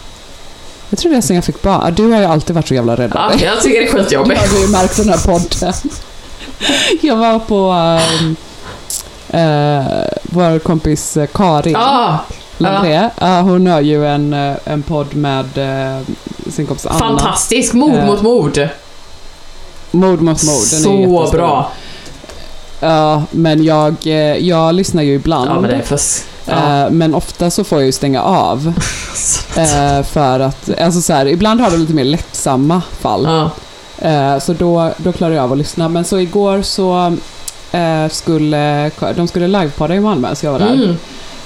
Jag 0.89 0.99
tror 0.99 1.12
det 1.12 1.17
är 1.17 1.21
sen 1.21 1.36
jag 1.36 1.45
fick 1.45 1.62
barn. 1.62 1.93
Du 1.95 2.12
har 2.12 2.19
ju 2.19 2.25
alltid 2.25 2.56
varit 2.56 2.67
så 2.67 2.73
jävla 2.73 2.95
rädd 2.95 3.13
av 3.15 3.32
Ja, 3.32 3.38
dig. 3.38 3.45
jag 3.45 3.62
tycker 3.62 3.80
det 3.82 3.88
är 3.88 3.91
skitjobbigt. 3.91 4.41
har 4.41 4.47
du 4.47 4.62
ju 4.62 4.67
märkt 4.67 4.97
den 4.97 5.10
här 5.10 5.17
podden. 5.17 5.73
Jag 7.02 7.15
var 7.15 7.39
på 7.39 7.69
ehm, 7.71 8.36
eh, 9.30 9.86
vår 10.23 10.60
kompis 10.60 11.17
eh, 11.17 11.28
Karin 11.34 11.73
Ja, 11.73 12.17
Landré. 12.58 13.10
Ja, 13.19 13.41
hon 13.41 13.67
har 13.67 13.82
ju 13.82 14.08
en, 14.08 14.34
eh, 14.34 14.56
en 14.65 14.82
podd 14.84 15.15
med 15.15 15.45
sin 16.49 16.65
kompis 16.67 16.86
Anna. 16.86 16.99
fantastisk. 16.99 17.73
Mord 17.73 17.93
Eh, 17.95 18.06
mot 18.06 18.21
mord. 18.21 18.67
Mord 19.91 20.21
mot 20.21 20.43
mord. 20.43 20.56
Den 20.71 20.80
är 20.80 20.84
Så 20.84 20.91
jättestor. 20.93 21.32
bra. 21.38 21.71
Ja, 22.80 23.23
men 23.32 23.63
jag, 23.63 23.95
jag 24.39 24.75
lyssnar 24.75 25.04
ju 25.04 25.13
ibland. 25.13 25.49
Ja, 25.49 25.60
men 25.60 25.69
det 25.69 25.75
är 25.75 25.82
för... 25.82 25.99
Ja. 26.49 26.85
Eh, 26.85 26.91
Men 26.91 27.15
ofta 27.15 27.49
så 27.51 27.63
får 27.63 27.77
jag 27.79 27.85
ju 27.85 27.91
stänga 27.91 28.21
av. 28.23 28.67
eh, 29.57 30.03
för 30.03 30.39
att, 30.39 30.79
alltså 30.79 31.01
så 31.01 31.13
här, 31.13 31.25
ibland 31.25 31.62
har 31.62 31.71
du 31.71 31.77
lite 31.77 31.93
mer 31.93 32.03
lättsamma 32.03 32.81
fall. 32.99 33.23
Ja. 33.23 33.49
Eh, 34.09 34.39
Så 34.39 34.53
då, 34.53 34.91
då 34.97 35.12
klarar 35.12 35.35
jag 35.35 35.43
av 35.43 35.51
att 35.51 35.57
lyssna. 35.57 35.89
Men 35.89 36.05
så 36.05 36.19
igår 36.19 36.62
så 36.62 37.17
eh, 37.71 38.09
skulle, 38.12 38.91
de 39.15 39.27
skulle 39.27 39.47
livepodda 39.47 39.95
i 39.95 39.99
Malmö 39.99 40.35
så 40.35 40.45
jag 40.45 40.51
var 40.51 40.59
där. 40.59 40.73
Mm. 40.73 40.95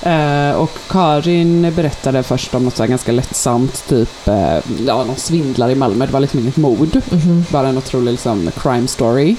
Eh, 0.06 0.56
och 0.56 0.72
Karin 0.90 1.74
berättade 1.76 2.24
först 2.24 2.56
om 2.56 2.64
något 2.66 2.76
så 2.76 2.86
ganska 2.86 3.12
lättsamt, 3.12 3.88
typ 3.90 4.28
eh, 4.28 4.58
ja, 4.88 5.04
någon 5.04 5.16
svindlare 5.16 5.72
i 5.72 5.76
Malmö. 5.76 6.06
Det 6.06 6.14
var 6.14 6.20
liksom 6.20 6.40
inget 6.40 6.58
mord. 6.58 7.02
Mhm. 7.12 7.46
Bara 7.52 7.68
en 7.68 7.78
otrolig 7.78 8.12
liksom, 8.12 8.52
crime 8.62 8.88
story. 8.88 9.36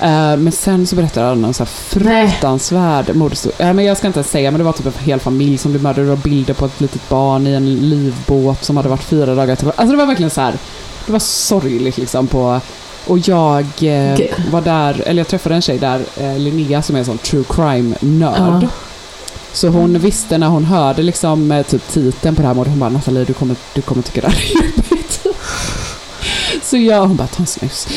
Eh, 0.00 0.36
men 0.36 0.52
sen 0.52 0.86
så 0.86 0.96
berättade 0.96 1.26
han 1.26 1.44
en 1.44 1.54
så 1.54 1.66
fruktansvärd 1.66 3.16
mordhistoria. 3.16 3.72
Men 3.72 3.84
jag 3.84 3.96
ska 3.96 4.06
inte 4.06 4.18
ens 4.18 4.30
säga, 4.30 4.50
men 4.50 4.58
det 4.58 4.64
var 4.64 4.72
typ 4.72 4.86
en 4.86 4.92
hel 4.98 5.20
familj 5.20 5.58
som 5.58 5.72
blev 5.72 5.82
mördade 5.82 6.12
och 6.12 6.18
bilder 6.18 6.54
på 6.54 6.66
ett 6.66 6.80
litet 6.80 7.08
barn 7.08 7.46
i 7.46 7.52
en 7.52 7.88
livbåt 7.88 8.64
som 8.64 8.76
hade 8.76 8.88
varit 8.88 9.02
fyra 9.02 9.34
dagar 9.34 9.56
tillbaka. 9.56 9.80
Alltså 9.80 9.92
det 9.92 9.98
var 9.98 10.06
verkligen 10.06 10.30
så 10.30 10.40
här. 10.40 10.54
Det 11.06 11.12
var 11.12 11.18
sorgligt 11.18 11.98
liksom 11.98 12.26
på... 12.26 12.60
Och 13.06 13.18
jag 13.18 13.60
eh, 13.60 14.12
Okej. 14.12 14.34
var 14.50 14.60
där, 14.60 15.02
eller 15.06 15.20
jag 15.20 15.28
träffade 15.28 15.54
en 15.54 15.62
tjej 15.62 15.78
där, 15.78 16.00
eh, 16.16 16.38
Linnea, 16.38 16.82
som 16.82 16.96
är 16.96 17.00
en 17.00 17.04
sån 17.04 17.18
true 17.18 17.44
crime-nörd. 17.48 18.62
Ja. 18.62 18.68
Så 19.52 19.68
hon 19.68 19.98
visste 19.98 20.38
när 20.38 20.46
hon 20.46 20.64
hörde 20.64 21.02
liksom 21.02 21.64
typ 21.68 21.88
titeln 21.88 22.36
på 22.36 22.42
det 22.42 22.48
här 22.48 22.54
mordet, 22.54 22.70
hon 22.70 22.80
bara 22.80 22.90
Nathalie 22.90 23.24
du 23.24 23.32
kommer, 23.32 23.56
du 23.74 23.82
kommer 23.82 24.02
tycka 24.02 24.20
det 24.20 24.28
här 24.28 24.36
är 24.36 24.64
jobbigt. 24.64 25.26
Så 26.72 26.78
jag, 26.78 27.00
hon 27.00 27.16
bara 27.16 27.28
ta 27.28 27.42
en 27.42 27.46
snus. 27.46 27.88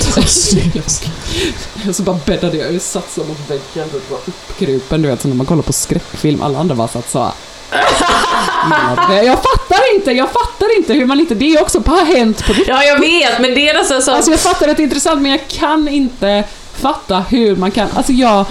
så 1.97 2.03
bara 2.03 2.19
bäddade 2.25 2.57
jag, 2.57 2.73
jag 2.73 2.81
satt 2.81 3.11
så 3.11 3.23
mot 3.23 3.49
väggen, 3.49 3.89
och 3.93 4.11
var 4.11 4.19
uppkrupen 4.27 5.01
du 5.01 5.07
vet, 5.07 5.21
som 5.21 5.29
när 5.29 5.37
man 5.37 5.45
kollar 5.45 5.61
på 5.63 5.73
skräckfilm, 5.73 6.41
alla 6.41 6.59
andra 6.59 6.75
bara 6.75 6.87
satt 6.87 7.09
så. 7.09 7.31
Ja, 7.71 9.23
Jag 9.23 9.37
fattar 9.43 9.95
inte, 9.95 10.11
jag 10.11 10.29
fattar 10.29 10.77
inte 10.77 10.93
hur 10.93 11.05
man 11.05 11.19
inte, 11.19 11.35
det 11.35 11.55
är 11.55 11.61
också 11.61 11.83
har 11.85 12.05
hänt 12.05 12.45
på 12.45 12.53
riktigt. 12.53 12.67
ja, 12.67 12.83
jag 12.83 12.99
vet, 12.99 13.39
men 13.39 13.53
det 13.55 13.69
är 13.69 13.73
nästan 13.73 14.01
så... 14.01 14.11
Alltså 14.11 14.31
jag 14.31 14.39
fattar 14.39 14.67
att 14.67 14.77
det 14.77 14.83
är 14.83 14.85
intressant 14.85 15.21
men 15.21 15.31
jag 15.31 15.47
kan 15.47 15.87
inte 15.87 16.43
fatta 16.73 17.19
hur 17.29 17.55
man 17.55 17.71
kan, 17.71 17.87
alltså 17.95 18.11
jag, 18.11 18.45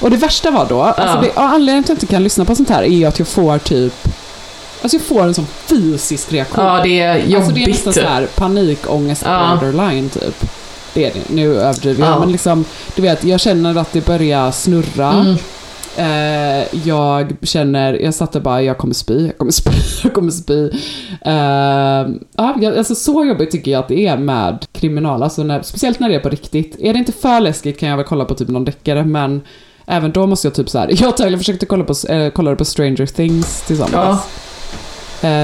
och 0.00 0.10
det 0.10 0.16
värsta 0.16 0.50
var 0.50 0.66
då, 0.66 0.82
alltså 0.82 1.02
Ja. 1.04 1.20
det, 1.20 1.40
anledningen 1.40 1.84
till 1.84 1.92
att 1.92 1.96
jag 1.98 2.04
inte 2.04 2.14
kan 2.14 2.22
lyssna 2.22 2.44
på 2.44 2.54
sånt 2.54 2.68
här 2.68 2.82
är 2.82 3.08
att 3.08 3.18
jag 3.18 3.28
får 3.28 3.58
typ, 3.58 3.94
alltså 4.82 4.96
jag 4.96 5.04
får 5.06 5.22
en 5.22 5.34
sån 5.34 5.46
fysisk 5.46 6.32
reaktion. 6.32 6.64
ja, 6.64 6.80
det 6.84 7.00
är 7.00 7.16
jobbigt. 7.18 7.36
Alltså 7.36 7.52
det 7.52 7.62
är 7.64 7.68
nästan 7.68 7.92
så 7.92 8.00
här 8.00 8.26
panikångest 8.36 9.22
Ja. 9.26 9.58
borderline 9.60 10.08
typ. 10.08 10.44
Det 10.94 11.04
är 11.04 11.12
det, 11.14 11.34
nu 11.34 11.56
överdriver 11.60 12.04
jag 12.06 12.14
Ja. 12.14 12.18
men 12.20 12.32
liksom, 12.32 12.64
du 12.96 13.02
vet 13.02 13.24
jag 13.24 13.40
känner 13.40 13.76
att 13.76 13.92
det 13.92 14.06
börjar 14.06 14.50
snurra. 14.50 15.12
Mm. 15.12 15.36
Eh, 15.96 16.64
jag 16.84 17.36
känner, 17.42 17.94
jag 17.94 18.14
satt 18.14 18.32
där 18.32 18.40
bara, 18.40 18.62
jag 18.62 18.78
kommer 18.78 18.94
spy, 18.94 19.26
jag 19.26 19.38
kommer 19.38 19.52
spy, 19.52 19.70
jag 20.02 20.14
kommer 20.14 20.30
spy. 20.30 20.70
Eh, 21.24 21.32
ja, 22.36 22.76
alltså 22.78 22.94
så 22.94 23.24
jobbigt 23.24 23.50
tycker 23.50 23.70
jag 23.70 23.78
att 23.78 23.88
det 23.88 24.06
är 24.06 24.16
med 24.16 24.66
kriminal, 24.72 25.22
alltså 25.22 25.42
när, 25.42 25.62
speciellt 25.62 26.00
när 26.00 26.08
det 26.08 26.14
är 26.14 26.20
på 26.20 26.28
riktigt. 26.28 26.76
Är 26.80 26.92
det 26.92 26.98
inte 26.98 27.12
för 27.12 27.40
läskigt 27.40 27.80
kan 27.80 27.88
jag 27.88 27.96
väl 27.96 28.06
kolla 28.06 28.24
på 28.24 28.34
typ 28.34 28.48
någon 28.48 28.64
deckare, 28.64 29.04
men 29.04 29.40
även 29.86 30.12
då 30.12 30.26
måste 30.26 30.46
jag 30.46 30.54
typ 30.54 30.68
så 30.70 30.78
här. 30.78 30.88
jag 31.00 31.08
och 31.08 31.16
Tyler 31.16 31.38
försökte 31.38 31.66
kolla 31.66 31.84
på, 31.84 31.94
eh, 32.08 32.30
kollade 32.30 32.56
på 32.56 32.64
Stranger 32.64 33.06
Things 33.06 33.62
tillsammans. 33.66 33.94
Eh, 34.20 34.24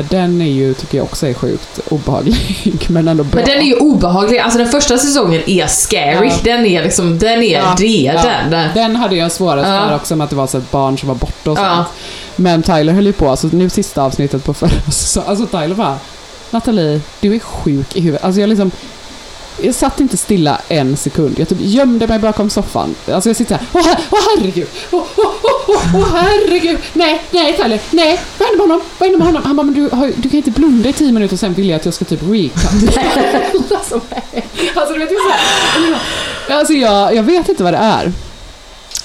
den 0.08 0.42
är 0.42 0.50
ju, 0.50 0.74
tycker 0.74 0.98
jag 0.98 1.04
också 1.04 1.26
är 1.26 1.34
sjukt 1.34 1.80
obehaglig, 1.88 2.36
men 2.88 3.08
ändå 3.08 3.24
bra. 3.24 3.40
Men 3.40 3.44
den 3.48 3.58
är 3.58 3.66
ju 3.66 3.74
obehaglig, 3.76 4.38
alltså 4.38 4.58
den 4.58 4.68
första 4.68 4.98
säsongen 4.98 5.42
är 5.46 5.66
scary. 5.66 6.26
Ja. 6.28 6.34
Den 6.44 6.66
är 6.66 6.82
liksom, 6.82 7.18
den 7.18 7.42
är 7.42 7.58
Ja, 7.58 7.74
det, 7.78 7.86
ja. 7.86 8.22
den. 8.50 8.68
Den 8.74 8.96
hade 8.96 9.16
jag 9.16 9.32
svårast 9.32 9.68
Ja. 9.68 9.84
för 9.88 9.94
också 9.96 10.16
med 10.16 10.24
att 10.24 10.30
det 10.30 10.36
var 10.36 10.46
så 10.46 10.58
ett 10.58 10.70
barn 10.70 10.98
som 10.98 11.08
var 11.08 11.16
borta 11.16 11.50
och 11.50 11.58
sånt. 11.58 11.88
Men 12.36 12.62
Tyler 12.62 12.92
höll 12.92 13.06
ju 13.06 13.12
på, 13.12 13.30
alltså 13.30 13.48
nu 13.52 13.70
sista 13.70 14.02
avsnittet 14.02 14.44
på 14.44 14.54
förra 14.54 14.70
säsongen, 14.92 15.30
alltså 15.30 15.46
Tyler 15.46 15.74
bara 15.74 15.98
Nathalie, 16.50 17.00
du 17.20 17.34
är 17.34 17.38
sjuk 17.38 17.96
i 17.96 18.00
huvudet. 18.00 18.24
Alltså 18.24 18.40
jag 18.40 18.48
liksom 18.48 18.70
jag 19.62 19.74
satt 19.74 20.00
inte 20.00 20.16
stilla 20.16 20.60
en 20.68 20.96
sekund. 20.96 21.38
Jag 21.38 21.48
typ 21.48 21.58
gömde 21.60 22.06
mig 22.06 22.18
bakom 22.18 22.50
soffan. 22.50 22.94
Alltså 23.12 23.28
jag 23.28 23.36
sitter 23.36 23.54
här. 23.54 23.66
Åh, 23.72 23.82
her- 23.86 23.98
åh 24.10 24.18
herregud! 24.36 24.66
Åh, 24.90 25.02
åh, 25.16 25.24
åh, 25.42 25.50
åh, 25.68 25.94
åh 25.94 26.08
herregud! 26.14 26.78
Nej, 26.92 27.22
nej 27.30 27.56
Tyler, 27.56 27.80
nej! 27.90 28.20
Vad 28.38 28.48
händer 28.48 28.66
med 28.66 28.70
honom? 28.76 28.86
Vad 28.98 29.08
händer 29.08 29.18
med 29.18 29.26
honom? 29.26 29.42
Han 29.44 29.56
bara, 29.56 29.62
men 29.62 29.74
du, 29.74 29.88
har, 29.96 30.12
du 30.16 30.28
kan 30.28 30.36
inte 30.36 30.50
blunda 30.50 30.88
i 30.88 30.92
tio 30.92 31.12
minuter 31.12 31.34
och 31.34 31.40
sen 31.40 31.54
vill 31.54 31.68
jag 31.68 31.76
att 31.76 31.84
jag 31.84 31.94
ska 31.94 32.04
typ 32.04 32.20
recap. 32.22 32.64
alltså, 33.70 34.00
nej. 34.10 34.44
alltså 34.74 34.92
du 34.94 34.98
vet 34.98 35.10
ju 35.12 35.16
såhär. 35.16 36.00
Alltså 36.58 36.72
jag, 36.72 37.14
jag 37.14 37.22
vet 37.22 37.48
inte 37.48 37.62
vad 37.64 37.72
det 37.74 37.78
är. 37.78 38.12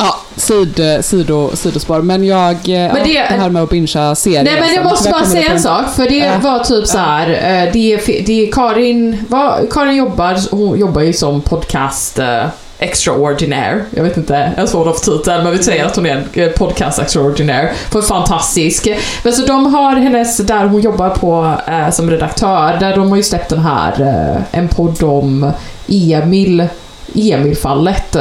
Ja, 0.02 0.16
sid, 0.36 0.82
sido, 1.02 1.50
sidospår. 1.56 2.02
Men 2.02 2.24
jag, 2.24 2.52
eh, 2.70 2.74
ja, 2.74 2.94
det- 3.04 3.14
det, 3.14 3.20
här 3.20 3.50
med 3.50 3.64
att 3.64 3.70
bingea 3.70 4.16
serier. 4.16 4.44
Nej 4.44 4.60
men 4.60 4.74
jag 4.74 4.84
måste 4.84 5.10
bara 5.10 5.26
säga 5.26 5.52
en 5.52 5.60
sak, 5.60 5.86
för 5.96 6.10
det 6.10 6.18
Ja. 6.18 6.32
var 6.42 6.60
typ 6.64 6.88
så 6.88 6.98
här. 6.98 7.30
eh, 7.30 7.72
det, 7.74 7.94
är, 7.94 8.26
det 8.26 8.52
Karin, 8.54 9.26
vad, 9.30 9.74
Karin 9.74 9.96
jobbar, 9.96 10.38
hon 10.56 10.80
jobbar 10.80 11.02
ju 11.02 11.14
som 11.14 11.42
podcast 11.42 12.20
eh, 12.20 12.44
extraordinaire. 12.80 13.86
Jag 13.96 14.04
vet 14.04 14.18
inte 14.18 14.52
ens 14.58 14.74
vad 14.74 14.84
hon 14.84 14.94
har 14.94 15.00
för 15.00 15.12
titel, 15.18 15.44
men 15.44 15.52
vi 15.52 15.64
säger 15.64 15.86
att 15.86 15.96
hon 15.96 16.06
är 16.06 16.12
en 16.16 16.44
eh, 16.44 16.50
podcast 16.50 17.00
extraordinaire. 17.00 17.72
För 17.92 18.02
fantastisk. 18.02 18.88
Men 19.24 19.34
så 19.34 19.42
de 19.46 19.74
har 19.74 19.96
hennes, 19.96 20.38
där 20.38 20.66
hon 20.66 20.82
jobbar 20.82 21.10
på 21.10 21.54
eh, 21.68 21.90
som 21.90 22.10
redaktör, 22.10 22.78
där 22.80 22.96
de 22.96 23.10
har 23.10 23.18
ju 23.18 23.24
släppt 23.24 23.50
den 23.50 23.60
här, 23.60 24.02
eh, 24.02 24.60
en 24.60 24.68
podd 24.68 25.04
om 25.04 25.52
Emil, 25.88 26.68
Emil-fallet. 27.16 28.18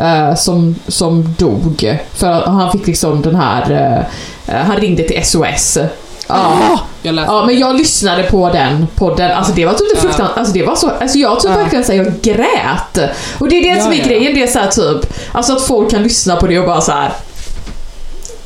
Eh, 0.00 0.34
som, 0.34 0.74
som 0.88 1.34
dog. 1.38 1.98
För 2.14 2.42
han 2.46 2.72
fick 2.72 2.86
liksom 2.86 3.22
den 3.22 3.34
här, 3.34 3.70
eh, 3.70 4.54
eh, 4.56 4.64
han 4.66 4.76
ringde 4.76 5.02
till 5.02 5.24
SOS. 5.24 5.78
Ja. 6.28 6.80
Jag 7.02 7.14
läste. 7.14 7.32
Ja, 7.32 7.46
men 7.46 7.58
jag 7.58 7.76
lyssnade 7.76 8.22
på 8.22 8.48
den 8.48 8.86
podden, 8.94 9.30
alltså 9.30 9.52
det 9.52 9.66
var 9.66 9.72
typ 9.72 9.88
det 9.90 9.94
Ja. 9.96 10.00
fruktansvärt, 10.02 10.38
alltså 10.38 10.54
det 10.54 10.62
var 10.66 10.76
så, 10.76 10.90
alltså 11.00 11.18
jag 11.18 11.40
typ 11.40 11.50
Ja. 11.50 11.56
verkligen 11.56 11.84
säger 11.84 12.04
jag 12.04 12.20
grät. 12.22 13.10
Och 13.38 13.48
det 13.48 13.56
är 13.56 13.62
det 13.62 13.78
Ja, 13.78 13.84
som 13.84 13.92
är 13.92 13.96
ja. 13.96 14.04
grejen, 14.04 14.34
det 14.34 14.42
är 14.42 14.46
så 14.46 14.58
här 14.58 14.68
typ, 14.70 15.12
alltså 15.32 15.52
att 15.52 15.62
folk 15.62 15.90
kan 15.90 16.02
lyssna 16.02 16.36
på 16.36 16.46
det 16.46 16.58
och 16.58 16.66
bara 16.66 16.80
så 16.80 16.92
här. 16.92 17.12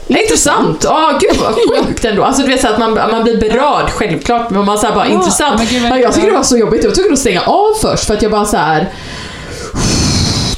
Intressant! 0.09 0.81
Ja, 0.85 1.19
gud 1.21 1.41
vad 1.41 1.55
sjukt 1.87 2.05
ändå. 2.05 2.25
Alltså 2.25 2.43
du 2.43 2.49
vet 2.49 2.61
så 2.61 2.69
att 2.69 2.79
man, 2.79 2.95
man 2.95 3.23
blir 3.23 3.41
berörd 3.41 3.91
självklart, 3.91 4.51
men 4.51 4.65
man 4.65 4.79
säger 4.79 4.95
bara 4.95 5.07
Ja, 5.09 5.13
intressant. 5.15 5.59
men 5.59 5.67
gud, 5.67 5.83
Men 5.83 6.01
jag 6.01 6.13
tycker 6.15 6.31
det 6.31 6.37
var 6.37 6.43
så 6.43 6.57
jobbigt, 6.57 6.83
jag 6.85 6.91
var 6.91 6.95
tvungen 6.95 7.13
att 7.13 7.19
stänga 7.19 7.41
av 7.43 7.75
först 7.83 8.05
för 8.05 8.15
att 8.15 8.23
jag 8.23 8.31
bara 8.31 8.45
så 8.45 8.57
här. 8.57 8.89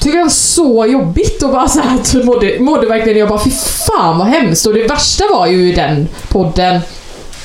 Tycker 0.07 0.19
det 0.19 0.25
var 0.25 0.31
så 0.31 0.87
jobbigt 0.87 1.43
och 1.43 1.51
bara 1.51 1.69
så 1.69 1.81
här, 1.81 1.99
typ 1.99 2.25
mådde, 2.25 2.57
mådde 2.61 2.87
verkligen, 2.87 3.19
jag 3.19 3.29
bara 3.29 3.45
fy 3.45 3.51
fan 3.51 4.19
vad 4.19 4.27
hemskt. 4.27 4.67
Och 4.67 4.75
det 4.75 4.89
värsta 4.89 5.25
var 5.33 5.47
ju 5.47 5.69
i 5.69 5.73
den 5.73 6.09
podden, 6.29 6.81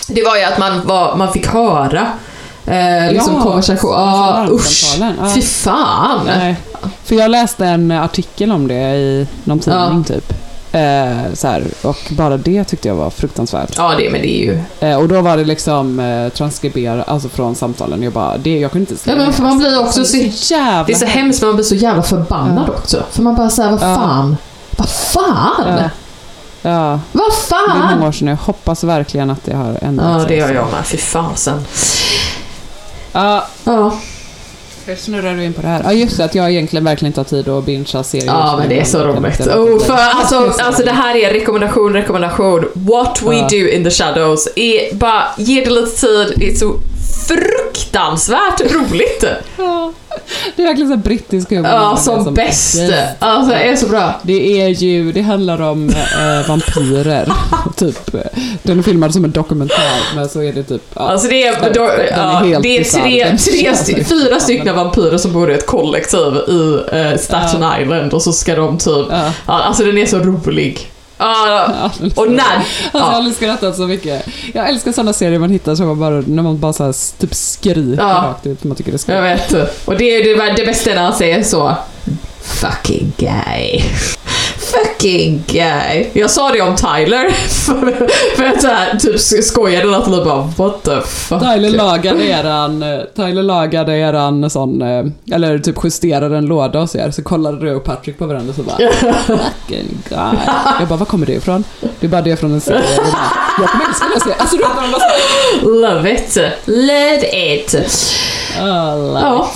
det 0.07 0.23
var 0.23 0.37
ju 0.37 0.43
att 0.43 0.57
man, 0.57 0.87
var, 0.87 1.15
man 1.15 1.33
fick 1.33 1.47
höra 1.47 2.07
eh, 2.65 3.11
liksom 3.11 3.35
Ja, 3.35 3.41
konversation. 3.43 3.91
Ja, 3.91 4.33
alltså 4.33 4.55
usch. 4.55 4.99
larmsamtalen, 4.99 5.27
ja. 5.27 5.33
Fy 5.35 5.41
fan. 5.41 6.19
Nej. 6.25 6.55
För 7.03 7.15
jag 7.15 7.31
läste 7.31 7.65
en 7.65 7.91
artikel 7.91 8.51
om 8.51 8.67
det 8.67 8.95
i 8.95 9.27
någon 9.43 9.59
tidning 9.59 10.03
typ. 10.03 10.33
Eh, 10.73 11.33
så 11.33 11.47
här, 11.47 11.63
och 11.81 11.97
bara 12.09 12.37
det 12.37 12.63
tyckte 12.63 12.87
jag 12.87 12.95
var 12.95 13.09
fruktansvärt. 13.09 13.73
Ja, 13.77 13.93
det, 13.97 14.09
men 14.09 14.21
det 14.21 14.27
är 14.41 14.45
ju... 14.45 14.59
Eh, 14.79 14.95
och 14.99 15.07
då 15.07 15.21
var 15.21 15.37
det 15.37 15.43
liksom 15.43 15.99
eh, 15.99 16.29
transkriberat, 16.29 17.09
alltså 17.09 17.29
från 17.29 17.55
samtalen. 17.55 18.03
Jag 18.03 18.13
bara, 18.13 18.37
det, 18.37 18.59
jag 18.59 18.71
kunde 18.71 18.91
inte 18.91 19.09
Ja, 19.09 19.15
men 19.15 19.33
för 19.33 19.43
man 19.43 19.57
blir 19.57 19.79
också 19.79 20.05
så- 20.05 20.11
så 20.31 20.53
jävla 20.53 20.83
Det 20.83 20.93
är 20.93 20.97
så 20.97 21.05
hemskt 21.05 21.41
men 21.41 21.47
man 21.49 21.55
blir 21.55 21.65
så 21.65 21.75
jävla 21.75 22.03
förbannad 22.03 22.65
Ja. 22.67 22.73
också. 22.73 23.03
För 23.11 23.23
man 23.23 23.35
bara 23.35 23.49
säger 23.49 23.69
vad 23.71 23.81
Ja. 23.91 23.95
fan. 23.95 24.37
Vad 24.77 24.89
fan? 24.89 25.65
Ja. 25.67 25.89
Ja, 26.61 26.99
Vad 27.11 27.31
det 27.49 27.55
är 27.55 27.67
många 27.77 27.89
fan? 27.89 28.03
år 28.03 28.11
sedan. 28.11 28.27
Jag 28.27 28.35
hoppas 28.35 28.83
verkligen 28.83 29.29
att 29.29 29.43
det 29.45 29.53
har 29.55 29.77
ändrat 29.81 30.21
Ja, 30.21 30.27
det 30.27 30.35
gör 30.35 30.53
jag 30.53 30.71
med. 30.71 30.85
Fy 30.85 30.97
fasen. 30.97 31.65
Ja, 33.11 33.47
Ja. 33.63 33.91
Hur 34.85 34.95
snurrar 34.95 35.35
du 35.35 35.43
in 35.43 35.53
på 35.53 35.61
det 35.61 35.67
här? 35.67 35.81
Ja, 35.83 35.93
just 35.93 36.17
det. 36.17 36.25
Att 36.25 36.35
jag 36.35 36.51
egentligen 36.51 36.83
verkligen 36.85 37.09
inte 37.09 37.19
har 37.19 37.25
tid 37.25 37.49
att 37.49 37.65
bingea 37.65 38.03
serier. 38.03 38.25
Ja, 38.27 38.55
men 38.59 38.69
det 38.69 38.79
är 38.79 38.83
så 38.85 38.99
roligt. 39.03 39.47
Oh, 39.47 39.79
för 39.79 39.93
alltså, 39.93 40.53
alltså 40.63 40.83
det 40.83 40.91
här 40.91 41.15
är 41.15 41.33
rekommendation, 41.33 41.93
rekommendation. 41.93 42.65
What 42.73 43.21
we 43.21 43.35
Ja. 43.35 43.47
do 43.51 43.55
in 43.67 43.83
the 43.83 43.89
shadows. 43.91 44.47
Är 44.55 44.95
bara, 44.95 45.23
ge 45.37 45.63
det 45.63 45.69
lite 45.69 45.91
tid. 46.01 46.43
Är 46.43 46.55
så 46.55 46.75
fruktansvärt 47.35 48.61
roligt. 48.73 49.23
Ja. 49.57 49.93
Det 50.55 50.61
är 50.63 50.67
verkligen 50.67 50.91
så 50.91 50.97
brittisk 50.97 51.49
humor. 51.49 51.69
Ja, 51.71 51.91
är 51.93 51.95
som 51.95 52.33
bäst. 52.33 52.75
Yes. 52.75 52.93
Alltså, 53.19 53.51
det 53.55 53.61
är 53.63 53.75
så 53.75 53.87
bra. 53.87 54.13
Det 54.23 54.61
är 54.61 54.67
ju, 54.67 55.11
det 55.11 55.21
handlar 55.21 55.61
om 55.61 55.89
eh, 55.89 56.47
vampyrer. 56.47 57.33
typ. 57.77 58.15
Den 58.63 58.79
är 58.79 58.83
filmad 58.83 59.13
som 59.13 59.25
en 59.25 59.31
dokumentär, 59.31 60.15
men 60.15 60.29
så 60.29 60.41
är 60.43 60.53
det 60.53 60.63
typ... 60.63 60.81
Ja. 60.93 61.01
Alltså 61.01 61.27
det 61.27 61.43
är, 61.47 61.61
Den- 61.61 61.73
då, 61.73 61.87
den 61.87 61.99
är 61.99 62.45
ja, 62.51 62.59
det 62.63 62.77
är 62.77 62.83
tre, 62.83 63.37
tre, 63.37 63.63
känns 63.63 63.81
sty- 63.87 63.95
liksom- 63.95 64.17
fyra 64.19 64.39
stycken 64.39 64.75
vampyrer 64.75 65.17
som 65.17 65.33
bor 65.33 65.51
i 65.51 65.53
ett 65.53 65.65
kollektiv 65.65 66.35
i 66.47 66.79
eh, 66.91 67.17
Staten 67.17 67.81
Island 67.81 68.13
och 68.13 68.21
så 68.21 68.33
ska 68.33 68.55
de 68.55 68.77
typ... 68.77 69.07
Ja. 69.09 69.31
Ja, 69.47 69.53
alltså 69.63 69.83
den 69.83 69.97
är 69.97 70.05
så 70.05 70.19
rolig. 70.19 70.90
Ja, 71.21 71.91
och 72.15 72.31
när... 72.31 72.43
Alltså 72.55 72.67
jag 72.93 72.99
har 73.01 73.31
skrattat 73.31 73.75
så 73.75 73.87
mycket. 73.87 74.25
Jag 74.53 74.69
älskar 74.69 74.91
sådana 74.91 75.13
serier 75.13 75.39
man 75.39 75.49
hittar 75.49 75.75
så 75.75 75.83
man 75.83 75.99
bara, 75.99 76.23
när 76.27 76.43
man 76.43 76.59
bara 76.59 76.73
så 76.73 76.83
här, 76.83 77.19
typ 77.19 77.33
skriker 77.35 77.95
Ja. 78.03 78.05
rakt 78.29 78.45
ut. 78.45 78.63
Man 78.63 78.77
tycker 78.77 78.91
det 78.91 78.95
är 78.95 79.15
jag 79.15 79.21
vet. 79.21 79.53
Och 79.85 79.97
det 79.97 80.03
är 80.15 80.23
det, 80.23 80.53
det 80.55 80.65
bästa 80.65 80.89
när 80.89 81.01
han 81.03 81.13
säger 81.13 81.43
så. 81.43 81.75
Fucking 82.41 83.13
guy. 83.17 83.81
Fucking 84.71 85.43
guy. 85.47 86.07
Jag 86.13 86.31
sa 86.31 86.51
det 86.51 86.61
om 86.61 86.75
Tyler. 86.75 87.29
För, 87.65 88.07
för 88.37 88.43
att 88.45 88.63
här, 88.63 88.97
typ 88.97 89.43
skojade 89.43 89.85
lite 89.85 90.09
och 90.11 90.25
bara 90.25 90.41
what 90.57 90.83
the 90.83 91.01
fuck. 91.01 91.39
Tyler 91.41 91.69
lagade 91.69 92.23
eran, 92.25 92.83
eh, 92.83 92.99
Tyler 93.15 93.43
lagade 93.43 93.97
eran 93.97 94.49
sån, 94.49 94.81
eh, 94.81 95.05
eller 95.35 95.59
typ 95.59 95.75
justerade 95.83 96.37
en 96.37 96.45
låda 96.45 96.79
hos 96.79 96.95
er, 96.95 97.11
så 97.11 97.23
kollade 97.23 97.65
du 97.65 97.75
och 97.75 97.83
Patrick 97.83 98.17
på 98.17 98.25
varandra 98.25 98.49
och 98.49 98.55
så 98.55 98.63
bara 98.63 98.77
Fucking 99.27 99.97
guy. 100.09 100.39
Jag 100.79 100.87
bara, 100.87 100.95
var 100.99 101.05
kommer 101.05 101.25
det 101.25 101.33
ifrån? 101.33 101.63
Det 101.99 102.05
är 102.07 102.09
bara 102.09 102.21
det 102.21 102.35
från 102.37 102.53
en 102.53 102.61
serie. 102.61 102.81
Jag 102.97 103.05
Jag 103.59 103.69
kommer 103.69 103.85
älska 103.89 104.05
den 104.11 104.19
serien. 104.21 104.37
Alltså 104.39 104.57
du 104.57 104.63
vet 104.63 104.75
bara 104.75 105.91
Love 105.93 106.11
it. 106.13 106.37
Love 106.65 107.53
it. 107.55 107.75
"Ah, 108.61 108.95
love 108.95 109.19
Ja. 109.21 109.51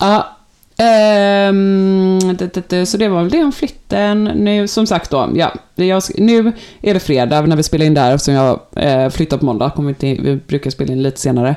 Ja. 0.00 0.28
Ehm, 0.82 2.18
um, 2.22 2.36
det, 2.36 2.54
det, 2.54 2.68
det, 2.68 2.86
så 2.86 2.96
det 2.96 3.08
var 3.08 3.22
väl 3.22 3.30
det 3.30 3.44
om 3.44 3.52
flytten. 3.52 4.24
Nu, 4.24 4.68
som 4.68 4.86
sagt 4.86 5.10
då, 5.10 5.30
ja. 5.34 5.52
Jag, 5.86 6.02
nu 6.18 6.52
är 6.82 6.94
det 6.94 7.00
fredag 7.00 7.40
när 7.42 7.56
vi 7.56 7.62
spelar 7.62 7.86
in 7.86 7.94
där 7.94 8.14
eftersom 8.14 8.34
jag 8.34 8.60
eh, 8.76 9.08
flyttar 9.08 9.36
på 9.36 9.44
måndag. 9.44 9.70
Kommer 9.76 9.88
inte, 9.88 10.06
vi 10.06 10.36
brukar 10.36 10.70
spela 10.70 10.92
in 10.92 11.02
lite 11.02 11.20
senare. 11.20 11.56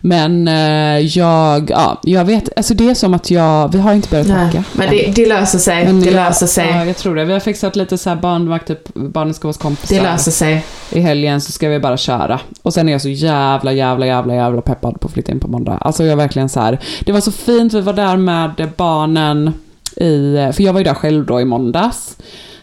Men 0.00 0.48
eh, 0.48 0.98
jag, 0.98 1.70
ja, 1.70 2.00
jag 2.02 2.24
vet, 2.24 2.48
alltså 2.56 2.74
det 2.74 2.90
är 2.90 2.94
som 2.94 3.14
att 3.14 3.30
jag, 3.30 3.72
vi 3.72 3.78
har 3.78 3.94
inte 3.94 4.08
börjat 4.08 4.28
packa. 4.28 4.64
men 4.72 4.90
det, 4.90 5.12
det 5.16 5.26
löser 5.26 5.58
sig. 5.58 5.84
Men 5.84 6.00
det 6.00 6.06
jag- 6.06 6.14
löser 6.14 6.46
sig. 6.46 6.68
Ja, 6.70 6.84
jag 6.84 6.96
tror 6.96 7.16
det. 7.16 7.24
Vi 7.24 7.32
har 7.32 7.40
fixat 7.40 7.76
lite 7.76 7.98
så 7.98 8.08
här 8.10 8.16
barnvakt, 8.16 8.66
typ, 8.68 8.94
barnen 8.94 9.34
ska 9.34 9.48
vara 9.48 9.50
hos 9.50 9.58
kompisar. 9.58 9.96
Det 9.96 10.02
löser 10.02 10.30
sig. 10.32 10.64
I 10.92 11.00
helgen 11.00 11.40
så 11.40 11.52
ska 11.52 11.68
vi 11.68 11.78
bara 11.78 11.96
köra. 11.96 12.40
Och 12.62 12.74
sen 12.74 12.88
är 12.88 12.92
jag 12.92 13.02
så 13.02 13.08
jävla, 13.08 13.72
jävla, 13.72 14.06
jävla, 14.06 14.34
jävla 14.34 14.60
peppad 14.62 15.00
på 15.00 15.06
att 15.08 15.12
flytta 15.14 15.32
in 15.32 15.40
på 15.40 15.48
måndag. 15.48 15.78
Alltså 15.80 16.02
jag 16.04 16.12
är 16.12 16.16
verkligen 16.16 16.48
så 16.48 16.60
här. 16.60 16.78
Det 17.00 17.12
var 17.12 17.20
så 17.20 17.32
fint, 17.32 17.72
vi 17.72 17.80
var 17.80 17.92
där 17.92 18.16
med 18.16 18.68
barnen 18.76 19.52
i, 19.96 20.36
för 20.52 20.62
jag 20.62 20.72
var 20.72 20.80
ju 20.80 20.84
där 20.84 20.94
själv 20.94 21.26
då 21.26 21.40
i 21.40 21.44
måndags. 21.44 22.16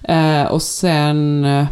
Eh, 0.03 0.43
och 0.51 0.61
sen, 0.61 1.45
eh, 1.45 1.65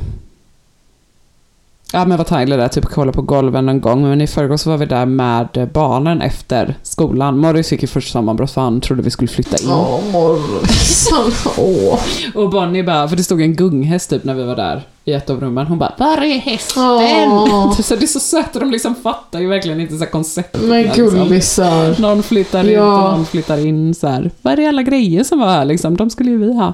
ja 1.93 2.05
men 2.05 2.17
var 2.17 2.25
Tyler 2.25 2.57
där, 2.57 2.67
typ 2.67 2.85
kolla 2.85 3.11
på 3.11 3.21
golven 3.21 3.69
en 3.69 3.81
gång. 3.81 4.01
Men 4.01 4.21
i 4.21 4.27
förrgår 4.27 4.57
så 4.57 4.69
var 4.69 4.77
vi 4.77 4.85
där 4.85 5.05
med 5.05 5.69
barnen 5.73 6.21
efter 6.21 6.75
skolan. 6.83 7.37
Morris 7.37 7.69
fick 7.69 7.81
ju 7.81 7.87
först 7.87 8.11
sammanbrott 8.11 8.51
för 8.51 8.61
han 8.61 8.81
trodde 8.81 9.01
vi 9.01 9.09
skulle 9.11 9.27
flytta 9.27 9.57
in. 9.63 9.69
Åh, 9.71 9.99
morsan. 10.11 11.31
Åh. 11.57 11.99
Och 12.35 12.49
Bonnie 12.49 12.83
bara, 12.83 13.07
för 13.07 13.15
det 13.15 13.23
stod 13.23 13.41
en 13.41 13.55
gunghäst 13.55 14.09
typ 14.09 14.23
när 14.23 14.33
vi 14.33 14.43
var 14.43 14.55
där 14.55 14.81
i 15.05 15.13
ett 15.13 15.29
av 15.29 15.39
rummen. 15.41 15.67
Hon 15.67 15.77
bara, 15.79 15.93
var 15.97 16.17
är 16.23 16.37
hästen? 16.39 16.83
Så 17.83 17.95
det 17.95 18.05
är 18.05 18.07
så 18.07 18.19
sött 18.19 18.53
och 18.55 18.59
de 18.59 18.71
liksom 18.71 18.95
fattar 18.95 19.39
ju 19.39 19.47
verkligen 19.47 19.79
inte 19.79 19.97
så 19.97 20.03
här 20.03 20.11
konceptet. 20.11 20.61
Men 20.61 20.81
liksom. 20.83 21.03
gullisar. 21.03 22.01
Någon 22.01 22.23
flyttar 22.23 22.63
ut 22.63 22.71
Ja. 22.71 23.03
och 23.11 23.17
någon 23.17 23.25
flyttar 23.25 23.65
in 23.65 23.95
så 23.95 24.07
här. 24.07 24.31
Var 24.41 24.59
är 24.59 24.67
alla 24.67 24.83
grejer 24.83 25.23
som 25.23 25.39
var 25.39 25.47
här 25.47 25.65
liksom? 25.65 25.97
De 25.97 26.09
skulle 26.09 26.31
ju 26.31 26.37
vi 26.37 26.53
ha. 26.53 26.73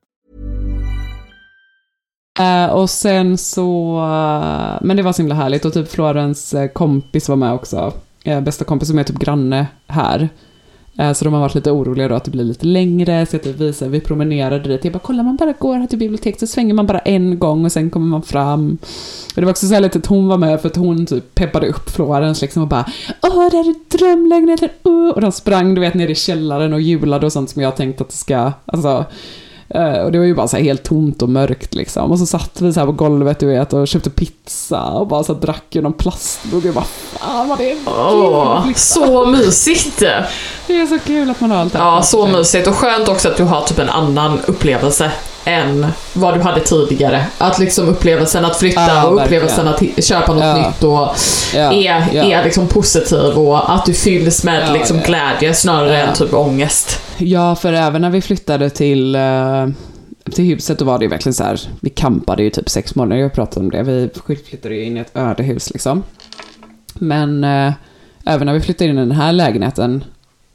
Eh, 2.39 2.65
och 2.65 2.89
sen 2.89 3.37
så, 3.37 3.97
eh, 3.97 4.77
men 4.81 4.97
det 4.97 5.03
var 5.03 5.13
så 5.13 5.21
himla 5.21 5.35
härligt 5.35 5.65
och 5.65 5.73
typ 5.73 5.91
Florens 5.91 6.53
eh, 6.53 6.67
kompis 6.67 7.29
var 7.29 7.35
med 7.35 7.53
också. 7.53 7.93
Bästa 8.43 8.65
kompis 8.65 8.89
som 8.89 8.99
är 8.99 9.03
typ 9.03 9.19
granne 9.19 9.67
här. 9.87 10.29
Så 11.15 11.25
de 11.25 11.33
har 11.33 11.41
varit 11.41 11.55
lite 11.55 11.71
oroliga 11.71 12.07
då 12.07 12.15
att 12.15 12.23
det 12.23 12.31
blir 12.31 12.43
lite 12.43 12.65
längre, 12.65 13.25
så 13.25 13.35
jag 13.35 13.43
typ 13.43 13.55
visar, 13.55 13.87
vi 13.87 13.99
promenerade 13.99 14.69
dit. 14.69 14.83
Jag 14.83 14.93
bara, 14.93 14.99
kolla 14.99 15.23
man 15.23 15.35
bara 15.35 15.51
går 15.51 15.77
här 15.77 15.87
till 15.87 15.99
biblioteket 15.99 16.39
så 16.39 16.47
svänger 16.47 16.73
man 16.73 16.85
bara 16.85 16.99
en 16.99 17.39
gång 17.39 17.65
och 17.65 17.71
sen 17.71 17.89
kommer 17.89 18.07
man 18.07 18.21
fram. 18.21 18.77
Och 19.27 19.35
det 19.35 19.41
var 19.41 19.51
också 19.51 19.67
så 19.67 19.73
här 19.73 19.81
lite 19.81 19.99
att 19.99 20.05
hon 20.05 20.27
var 20.27 20.37
med 20.37 20.61
för 20.61 20.69
att 20.69 20.75
hon 20.75 21.05
typ 21.05 21.35
peppade 21.35 21.67
upp 21.67 21.89
Florens 21.89 22.41
liksom 22.41 22.61
och 22.61 22.67
bara 22.67 22.85
Åh, 23.21 23.49
det 23.51 23.57
här 23.57 23.69
är 23.69 23.97
drömlägenheten, 23.97 24.69
uh. 24.87 25.09
Och 25.09 25.21
de 25.21 25.31
sprang 25.31 25.75
du 25.75 25.81
vet 25.81 25.93
ner 25.93 26.07
i 26.07 26.15
källaren 26.15 26.73
och 26.73 26.81
hjulade 26.81 27.25
och 27.25 27.33
sånt 27.33 27.49
som 27.49 27.61
jag 27.61 27.75
tänkt 27.75 28.01
att 28.01 28.09
det 28.09 28.17
ska, 28.17 28.51
alltså 28.65 29.05
och 30.03 30.11
det 30.11 30.17
var 30.17 30.25
ju 30.25 30.35
bara 30.35 30.47
så 30.47 30.57
helt 30.57 30.83
tomt 30.83 31.21
och 31.21 31.29
mörkt 31.29 31.75
liksom. 31.75 32.11
Och 32.11 32.19
så 32.19 32.25
satt 32.25 32.61
vi 32.61 32.73
så 32.73 32.85
på 32.85 32.91
golvet 32.91 33.39
du 33.39 33.45
vet 33.45 33.73
och 33.73 33.87
köpte 33.87 34.09
pizza 34.09 34.81
och 34.83 35.07
bara 35.07 35.23
så 35.23 35.33
drack 35.33 35.75
ur 35.75 35.81
någon 35.81 35.93
plastmugg 35.93 36.65
och 36.65 36.73
bara 36.73 36.85
fan 36.85 37.47
vad 37.49 37.57
det 37.57 37.71
är 37.71 37.77
Åh, 37.85 38.63
kul. 38.65 38.75
så 38.75 39.25
mysigt! 39.25 39.99
Det 40.67 40.73
är 40.81 40.85
så 40.87 40.99
kul 40.99 41.29
att 41.29 41.41
man 41.41 41.51
har 41.51 41.57
allt 41.57 41.73
det 41.73 41.79
Ja, 41.79 42.01
så 42.01 42.25
sig. 42.25 42.35
mysigt 42.35 42.67
och 42.67 42.75
skönt 42.75 43.07
också 43.07 43.27
att 43.29 43.37
du 43.37 43.43
har 43.43 43.61
typ 43.61 43.79
en 43.79 43.89
annan 43.89 44.39
upplevelse 44.47 45.11
än 45.45 45.87
vad 46.13 46.33
du 46.33 46.41
hade 46.41 46.59
tidigare. 46.59 47.25
Att 47.37 47.59
liksom 47.59 47.87
upplevelsen 47.89 48.45
att 48.45 48.57
flytta 48.57 48.81
Ja, 48.87 49.07
och 49.07 49.17
verkligen. 49.17 49.43
upplevelsen 49.43 49.67
att 49.97 50.03
köpa 50.03 50.33
något 50.33 50.43
Ja. 50.43 50.55
nytt 50.67 50.83
och 50.83 51.15
Ja, 51.55 51.73
är, 51.73 52.15
är 52.15 52.43
liksom 52.43 52.67
positiv 52.67 53.37
och 53.37 53.73
att 53.75 53.85
du 53.85 53.93
fylls 53.93 54.43
med 54.43 54.73
liksom 54.73 54.99
glädje 54.99 55.53
snarare 55.53 56.01
än 56.01 56.13
typ 56.13 56.33
ångest. 56.33 56.99
Ja, 57.17 57.55
för 57.55 57.73
även 57.73 58.01
när 58.01 58.09
vi 58.09 58.21
flyttade 58.21 58.69
till, 58.69 59.15
eh, 59.15 59.67
till 60.31 60.45
huset 60.45 60.79
då 60.79 60.85
var 60.85 60.99
det 60.99 61.05
ju 61.05 61.09
verkligen 61.09 61.33
så 61.33 61.43
här, 61.43 61.59
vi 61.79 61.89
campade 61.89 62.43
ju 62.43 62.49
typ 62.49 62.69
sex 62.69 62.95
månader, 62.95 63.21
jag 63.21 63.33
pratade 63.33 63.59
om 63.65 63.71
det, 63.71 63.83
vi 63.83 64.09
flyttade 64.49 64.75
ju 64.75 64.83
in 64.85 64.97
i 64.97 64.99
ett 64.99 65.11
ödehus 65.17 65.69
liksom. 65.71 66.03
Men 66.93 67.43
eh, 67.43 67.73
även 68.25 68.45
när 68.45 68.53
vi 68.53 68.61
flyttade 68.61 68.89
in 68.89 68.95
i 68.97 68.99
den 68.99 69.11
här 69.11 69.33
lägenheten, 69.33 70.03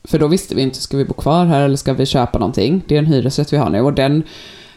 för 0.05 0.19
då 0.19 0.27
visste 0.29 0.55
vi 0.55 0.63
inte, 0.63 0.81
ska 0.83 0.97
vi 0.97 1.05
bo 1.05 1.15
kvar 1.15 1.45
här 1.45 1.61
eller 1.63 1.77
ska 1.77 1.93
vi 1.93 2.07
köpa 2.07 2.39
någonting? 2.39 2.83
Det 2.89 2.95
är 2.95 2.99
en 2.99 3.07
hyresrätt 3.07 3.53
vi 3.53 3.57
har 3.57 3.71
nu 3.71 3.81
och 3.81 3.93
den 3.93 4.23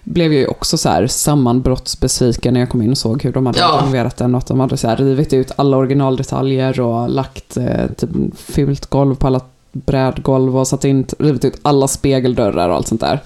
blev 0.10 0.34
jag 0.34 0.40
ju 0.42 0.48
också 0.48 0.78
så 0.78 0.90
här 0.90 1.08
sammanbrottsbesviken 1.08 2.54
när 2.54 2.60
jag 2.60 2.70
kom 2.70 2.82
in 2.82 2.92
och 2.92 2.98
såg 2.98 3.24
hur 3.24 3.34
de 3.34 3.46
hade 3.46 3.60
Ja. 3.60 3.80
renoverat 3.82 4.18
den 4.18 4.36
och 4.36 4.40
att 4.40 4.48
de 4.48 4.60
hade 4.60 4.78
så 4.78 4.88
här 4.88 4.98
rivit 4.98 5.34
ut 5.34 5.52
alla 5.56 5.78
originaldetaljer 5.78 6.80
och 6.82 7.10
lagt 7.10 7.58
eh, 7.58 7.88
typ 7.98 8.10
fult 8.36 8.86
golv 8.86 9.16
på 9.16 9.28
alla 9.28 9.42
brädgolv 9.72 10.58
och 10.58 10.68
satt 10.68 10.86
in, 10.86 11.06
rivit 11.20 11.46
ut 11.46 11.60
alla 11.62 11.88
spegeldörrar 11.88 12.70
och 12.70 12.76
allt 12.76 12.88
sånt 12.88 13.02
där. 13.02 13.20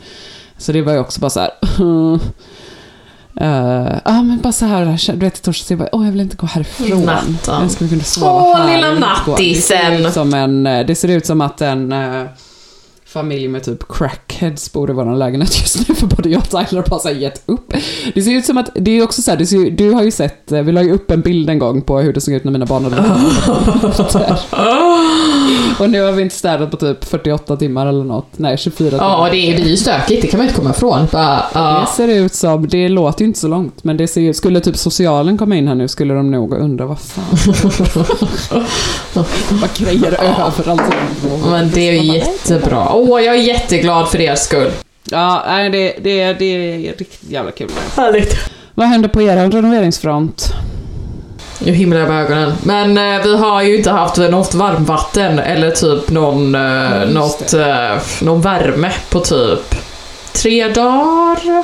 Så 0.58 0.72
det 0.72 0.82
var 0.82 0.94
ju 0.94 1.00
också 1.00 1.20
bara 1.22 1.30
så 1.30 1.40
här. 1.40 1.52
eh, 3.42 3.98
Ja 4.06 4.22
men 4.24 4.40
bara 4.44 4.54
så 4.54 4.66
här, 4.66 5.12
du 5.14 5.20
vet 5.20 5.38
i 5.38 5.42
torsdags, 5.42 5.70
jag 5.72 5.80
bara, 5.80 5.90
åh 5.92 6.06
jag 6.06 6.12
vill 6.12 6.22
inte 6.22 6.36
gå 6.38 6.48
härifrån. 6.48 7.02
Natten. 7.02 7.62
Jag 7.62 7.72
skulle 7.72 7.90
kunna 7.90 8.04
sova 8.04 8.32
Åh, 8.32 8.56
här. 8.58 8.76
lilla 8.76 8.88
vill 8.90 8.98
inte 8.98 9.10
gå. 9.26 9.36
Det 9.38 9.56
ser 9.56 9.76
nattisen. 9.92 10.06
ut 10.06 10.14
som 10.14 10.34
en, 10.34 10.68
eh, 10.68 10.86
det 10.86 10.96
ser 10.96 11.08
ut 11.08 11.26
som 11.26 11.42
att 11.42 11.62
en 11.62 11.92
eh, 11.92 12.24
familj 13.14 13.48
med 13.48 13.64
typ 13.64 13.88
crackheads 13.90 14.74
bor 14.74 14.90
i 14.90 14.94
vår 14.94 15.16
lägenhet 15.16 15.60
just 15.62 15.90
nu 15.90 15.96
för 15.96 16.08
både 16.08 16.30
jag 16.30 16.40
och 16.40 16.50
Tyler 16.50 16.82
har 16.82 16.90
bara 16.90 17.00
så 17.00 17.10
gett 17.10 17.44
upp. 17.46 17.74
Det 18.14 18.22
ser 18.22 18.32
ut 18.32 18.46
som 18.46 18.58
att, 18.58 18.70
det 18.76 18.92
är 18.92 19.04
också 19.04 19.22
så 19.22 19.32
här, 19.32 19.38
det 19.38 19.46
ser, 19.46 19.72
du 19.72 19.92
har 19.92 20.04
ju 20.04 20.12
sett, 20.12 20.52
eh, 20.52 20.62
vi 20.62 20.72
la 20.72 20.82
ju 20.82 20.92
upp 20.94 21.12
en 21.12 21.22
bild 21.22 21.50
en 21.50 21.60
gång 21.60 21.82
på 21.82 22.00
hur 22.00 22.14
det 22.14 22.22
såg 22.22 22.34
ut 22.34 22.44
när 22.44 22.52
mina 22.52 22.66
barn 22.66 22.84
hade. 22.84 23.04
Och 25.80 25.90
nu 25.90 26.02
har 26.02 26.12
vi 26.12 26.22
inte 26.22 26.36
städat 26.36 26.72
på 26.72 26.78
typ 26.78 27.06
48 27.06 27.58
timmar 27.58 27.88
eller 27.88 28.04
något. 28.04 28.28
Nej, 28.38 28.58
24 28.58 28.90
timmar. 28.90 29.04
Ja, 29.04 29.28
det 29.32 29.38
är, 29.38 29.58
det 29.58 29.64
är 29.64 29.68
ju 29.68 29.78
stökigt, 29.78 30.22
det 30.22 30.28
kan 30.28 30.38
man 30.38 30.48
inte 30.48 30.60
komma 30.60 30.70
ifrån. 30.70 31.08
Bara, 31.12 31.36
Det 31.36 31.42
ja. 31.54 31.88
ser 31.98 32.08
ut 32.08 32.34
som, 32.34 32.68
det 32.68 32.90
låter 32.90 33.22
ju 33.22 33.28
inte 33.28 33.40
så 33.40 33.48
långt, 33.48 33.84
men 33.84 33.98
det 33.98 34.08
ser, 34.08 34.34
skulle 34.34 34.60
typ 34.60 34.78
socialen 34.78 35.38
komma 35.38 35.56
in 35.56 35.68
här 35.68 35.76
nu 35.76 35.88
skulle 35.88 36.14
de 36.14 36.32
nog 36.32 36.54
undra 36.54 36.86
vad 36.86 37.00
fan. 37.00 37.24
Vad 39.50 39.70
grejer 39.78 40.12
överallt. 40.22 40.82
Men 41.46 41.72
det 41.74 41.90
är 41.90 42.02
ju 42.04 42.14
jättebra. 42.14 42.90
Åh, 43.06 43.22
jag 43.22 43.36
är 43.36 43.40
jätteglad 43.40 44.10
för 44.10 44.22
er 44.22 44.36
skull. 44.36 44.72
Ja, 45.10 45.44
nej, 45.48 45.70
det, 45.70 45.96
det, 46.04 46.34
det 46.34 46.46
är 46.46 46.78
riktigt 46.78 47.20
jävla 47.30 47.52
kul. 47.52 47.70
Härligt. 47.98 48.36
Vad 48.74 48.88
händer 48.88 49.10
på 49.10 49.22
er 49.22 49.50
renoveringsfront? 49.52 50.54
Nu 51.60 51.72
himlar 51.72 52.00
jag 52.00 52.10
med 52.10 52.24
ögonen. 52.26 52.54
Men 52.64 52.98
eh, 52.98 53.24
vi 53.24 53.38
har 53.38 53.62
ju 53.62 53.78
inte 53.78 53.92
haft 53.92 54.18
något 54.18 54.54
varmvatten 54.54 55.40
eller 55.40 55.72
typ 55.72 56.10
någon, 56.10 56.56
eh, 56.56 57.10
något, 57.10 57.54
eh, 57.54 57.98
någon 58.22 58.42
värme 58.42 58.92
på 59.10 59.20
typ 59.20 59.76
tre 60.34 60.68
dagar. 60.68 61.64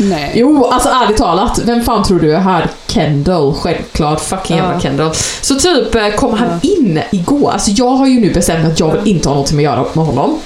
Nej. 0.00 0.32
Jo, 0.34 0.64
alltså 0.64 0.88
ärligt 0.88 1.16
talat, 1.16 1.60
vem 1.64 1.82
fan 1.84 2.04
tror 2.04 2.20
du 2.20 2.34
är 2.34 2.40
här? 2.40 2.66
Kendall, 2.86 3.54
självklart. 3.54 4.20
Fucking 4.20 4.56
jävla 4.56 4.74
Ja. 4.74 4.80
Kendall. 4.80 5.10
Så 5.40 5.54
typ 5.54 5.94
eh, 5.94 6.08
kom 6.08 6.34
han 6.34 6.60
in 6.62 7.00
igår. 7.12 7.50
Alltså 7.50 7.70
jag 7.70 7.90
har 7.90 8.06
ju 8.06 8.20
nu 8.20 8.32
bestämt 8.32 8.66
att 8.66 8.80
jag 8.80 8.92
vill 8.92 9.08
inte 9.14 9.28
ha 9.28 9.36
något 9.36 9.52
med 9.52 9.68
att 9.70 9.76
göra 9.76 9.86
med 9.92 10.04
honom. 10.06 10.38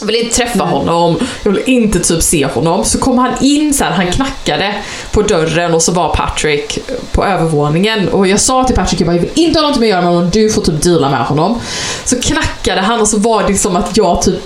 Jag 0.00 0.06
vill 0.06 0.16
inte 0.16 0.36
träffa 0.36 0.64
honom, 0.64 1.18
jag 1.42 1.52
vill 1.52 1.62
inte 1.66 2.00
typ 2.00 2.22
se 2.22 2.46
honom. 2.46 2.84
Så 2.84 2.98
kom 2.98 3.18
han 3.18 3.32
in 3.40 3.74
så 3.74 3.84
här, 3.84 3.90
han 3.90 4.12
knackade 4.12 4.74
på 5.12 5.22
dörren 5.22 5.74
och 5.74 5.82
så 5.82 5.92
var 5.92 6.14
Patrick 6.14 6.78
på 7.12 7.24
övervåningen. 7.24 8.08
Och 8.08 8.26
jag 8.26 8.40
sa 8.40 8.64
till 8.64 8.76
Patrick, 8.76 9.00
jag, 9.00 9.06
bara, 9.06 9.16
jag 9.16 9.22
vill 9.22 9.30
inte 9.34 9.60
ha 9.60 9.68
något 9.68 9.78
med 9.78 9.86
att 9.86 9.90
göra 9.90 10.00
med 10.00 10.10
honom, 10.10 10.30
du 10.30 10.50
får 10.50 10.62
typ 10.62 10.82
deala 10.82 11.10
med 11.10 11.20
honom. 11.20 11.60
Så 12.04 12.20
knackade 12.20 12.80
han 12.80 13.00
och 13.00 13.08
så 13.08 13.18
var 13.18 13.42
det 13.42 13.54
som 13.54 13.76
att 13.76 13.96
jag 13.96 14.22
typ 14.22 14.40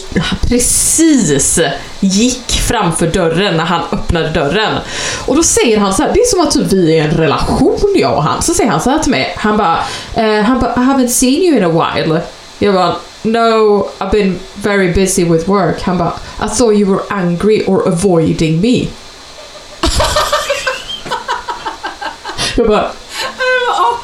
precis 0.49 1.59
gick 2.01 2.51
framför 2.51 3.07
dörren 3.07 3.57
när 3.57 3.65
han 3.65 3.83
öppnade 3.93 4.29
dörren. 4.29 4.75
Och 5.27 5.37
då 5.37 5.43
säger 5.43 5.79
han 5.79 5.95
så 5.95 6.03
här, 6.03 6.11
det 6.15 6.21
är 6.21 6.27
som 6.27 6.41
att 6.41 6.51
typ 6.51 6.73
vi 6.73 6.93
är 6.93 6.95
i 6.95 6.99
en 6.99 7.11
relation 7.11 7.79
jag 7.97 8.17
och 8.17 8.23
han. 8.23 8.43
Så 8.43 8.55
säger 8.55 8.71
han 8.71 8.81
så 8.81 8.91
här 8.91 8.99
till 8.99 9.11
mig, 9.11 9.35
han 9.37 9.57
bara, 9.57 9.79
eh, 10.15 10.43
han 10.43 10.61
bara 10.61 10.75
I 10.75 10.79
haven't 10.79 11.09
seen 11.09 11.43
you 11.43 11.57
in 11.57 11.65
a 11.65 11.69
while. 11.69 12.21
Jag 12.59 12.75
bara, 12.75 12.97
no, 13.25 13.89
I've 14.01 14.11
been 14.11 14.39
very 14.55 14.93
busy 14.93 15.25
with 15.25 15.49
work. 15.49 15.81
Han 15.81 15.99
bara, 15.99 16.13
I 16.41 16.49
thought 16.49 16.77
you 16.77 16.87
were 16.87 17.03
angry 17.11 17.65
or 17.67 17.89
avoiding 17.89 18.61
me. 18.61 18.89
jag 22.57 22.67
bara, 22.67 22.91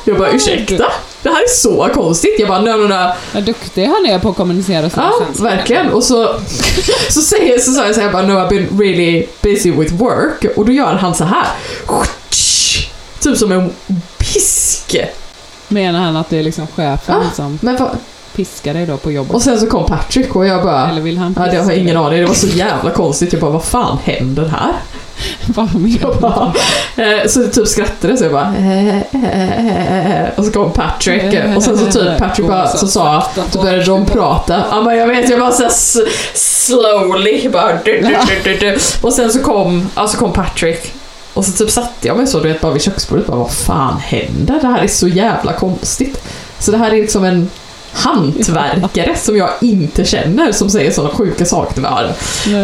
jag 0.05 0.19
bara, 0.19 0.31
ursäkta? 0.31 0.93
Det 1.23 1.29
här 1.29 1.45
är 1.45 1.49
så 1.49 1.89
konstigt. 1.95 2.35
Jag 2.39 2.49
bara, 2.49 2.61
no, 2.61 2.77
no, 2.77 2.87
no. 2.89 3.12
Vad 3.35 3.43
duktig 3.43 3.87
han 3.87 4.07
är 4.07 4.19
på 4.19 4.29
att 4.29 4.37
kommunicera 4.37 4.91
sina 4.91 5.03
Ja, 5.21 5.27
verkligen. 5.45 5.93
Och 5.93 6.05
så, 6.05 6.35
så, 7.11 7.21
säger, 7.23 7.59
så 7.59 7.73
sa 7.73 7.87
jag 7.87 7.95
så 7.95 8.01
här, 8.01 8.07
jag 8.07 8.12
bara, 8.12 8.27
no, 8.27 8.33
I've 8.33 8.49
been 8.49 8.79
really 8.81 9.27
busy 9.43 9.71
with 9.71 9.95
work. 9.95 10.45
Och 10.57 10.66
då 10.66 10.73
gör 10.73 10.93
han 10.95 11.14
så 11.14 11.25
här. 11.25 11.47
Typ 13.21 13.37
som 13.39 13.53
en 13.53 13.73
pisk. 14.19 14.97
Menar 15.69 16.01
han 16.01 16.16
att 16.16 16.31
det 16.31 16.39
är 16.39 16.43
liksom 16.43 16.66
chefen 16.66 17.16
Ah. 17.16 17.31
som 17.35 17.59
Men 17.62 17.77
vad, 17.77 17.91
piskar 18.39 18.74
dig 18.74 18.86
då 18.86 18.97
på 18.97 19.12
jobbet? 19.12 19.34
och 19.34 19.43
sen 19.43 19.61
så 19.61 19.66
kom 19.66 19.86
Patrick 19.86 20.36
och 20.36 20.47
jag 20.47 20.62
bara, 20.62 20.91
Eller 20.91 21.01
vill 21.01 21.18
han 21.18 21.34
ja, 21.36 21.43
har 21.43 21.49
jag 21.49 21.57
piska 21.66 21.74
ingen 21.74 21.97
aning. 21.97 22.20
Det 22.20 22.26
var 22.26 22.34
så 22.34 22.47
jävla 22.47 22.91
konstigt. 22.91 23.32
Jag 23.32 23.43
bara, 23.43 23.51
vad 23.51 23.64
fan 23.64 23.99
händer 24.05 24.45
här? 24.49 24.72
Vad 25.47 25.74
menar 25.74 26.20
bara, 26.20 26.53
eh, 26.97 27.26
så 27.28 27.47
typ 27.47 27.68
skrattade 27.68 28.16
så 28.16 28.24
jag 28.24 28.32
bara 28.32 28.55
eh, 28.59 28.97
eh, 28.99 30.28
och 30.36 30.45
så 30.45 30.53
kom 30.53 30.72
Patrick 30.72 31.22
och 31.57 31.62
sen 31.62 31.78
så 31.78 31.86
typ 31.86 32.18
Patrick 32.18 32.47
bara 32.49 32.68
så 32.68 32.86
sa 32.86 33.24
då 33.53 33.62
började 33.62 33.84
de 33.84 34.07
prata. 34.07 34.62
Ja 34.70 34.82
men 34.82 34.97
jag 34.97 35.07
vet 35.07 35.30
jag 35.30 35.41
bara 35.41 35.53
så 35.53 35.62
här 35.62 35.70
s- 35.70 35.97
slowly 36.34 37.49
bara 37.49 37.72
du, 37.84 38.01
du, 38.01 38.16
du, 38.45 38.53
du, 38.53 38.57
du. 38.59 38.78
och 39.03 39.12
sen 39.12 39.32
så 39.32 39.39
kom, 39.43 39.89
ja, 39.95 40.09
så 40.09 40.18
kom 40.18 40.32
Patrick 40.32 40.93
och 41.34 41.45
så 41.45 41.53
typ 41.53 41.70
satte 41.70 42.09
jag 42.09 42.16
mig 42.16 42.26
så 42.26 42.41
du 42.41 42.49
vet 42.49 42.61
bara 42.61 42.72
vid 42.72 42.82
köksbordet 42.82 43.26
bara 43.26 43.36
vad 43.36 43.51
fan 43.51 43.99
händer? 43.99 44.59
Det 44.61 44.66
här 44.66 44.82
är 44.82 44.89
så 44.89 45.09
jävla 45.09 45.53
konstigt. 45.53 46.22
Så 46.59 46.70
det 46.70 46.78
här 46.78 46.91
är 46.91 46.97
liksom 46.97 47.24
en 47.24 47.51
hantverkare 47.93 49.16
som 49.16 49.36
jag 49.36 49.51
inte 49.61 50.05
känner 50.05 50.53
som 50.53 50.70
säger 50.70 50.91
sådana 50.91 51.14
sjuka 51.14 51.45
saker 51.45 51.72
till 51.72 51.82
mig. 51.82 51.93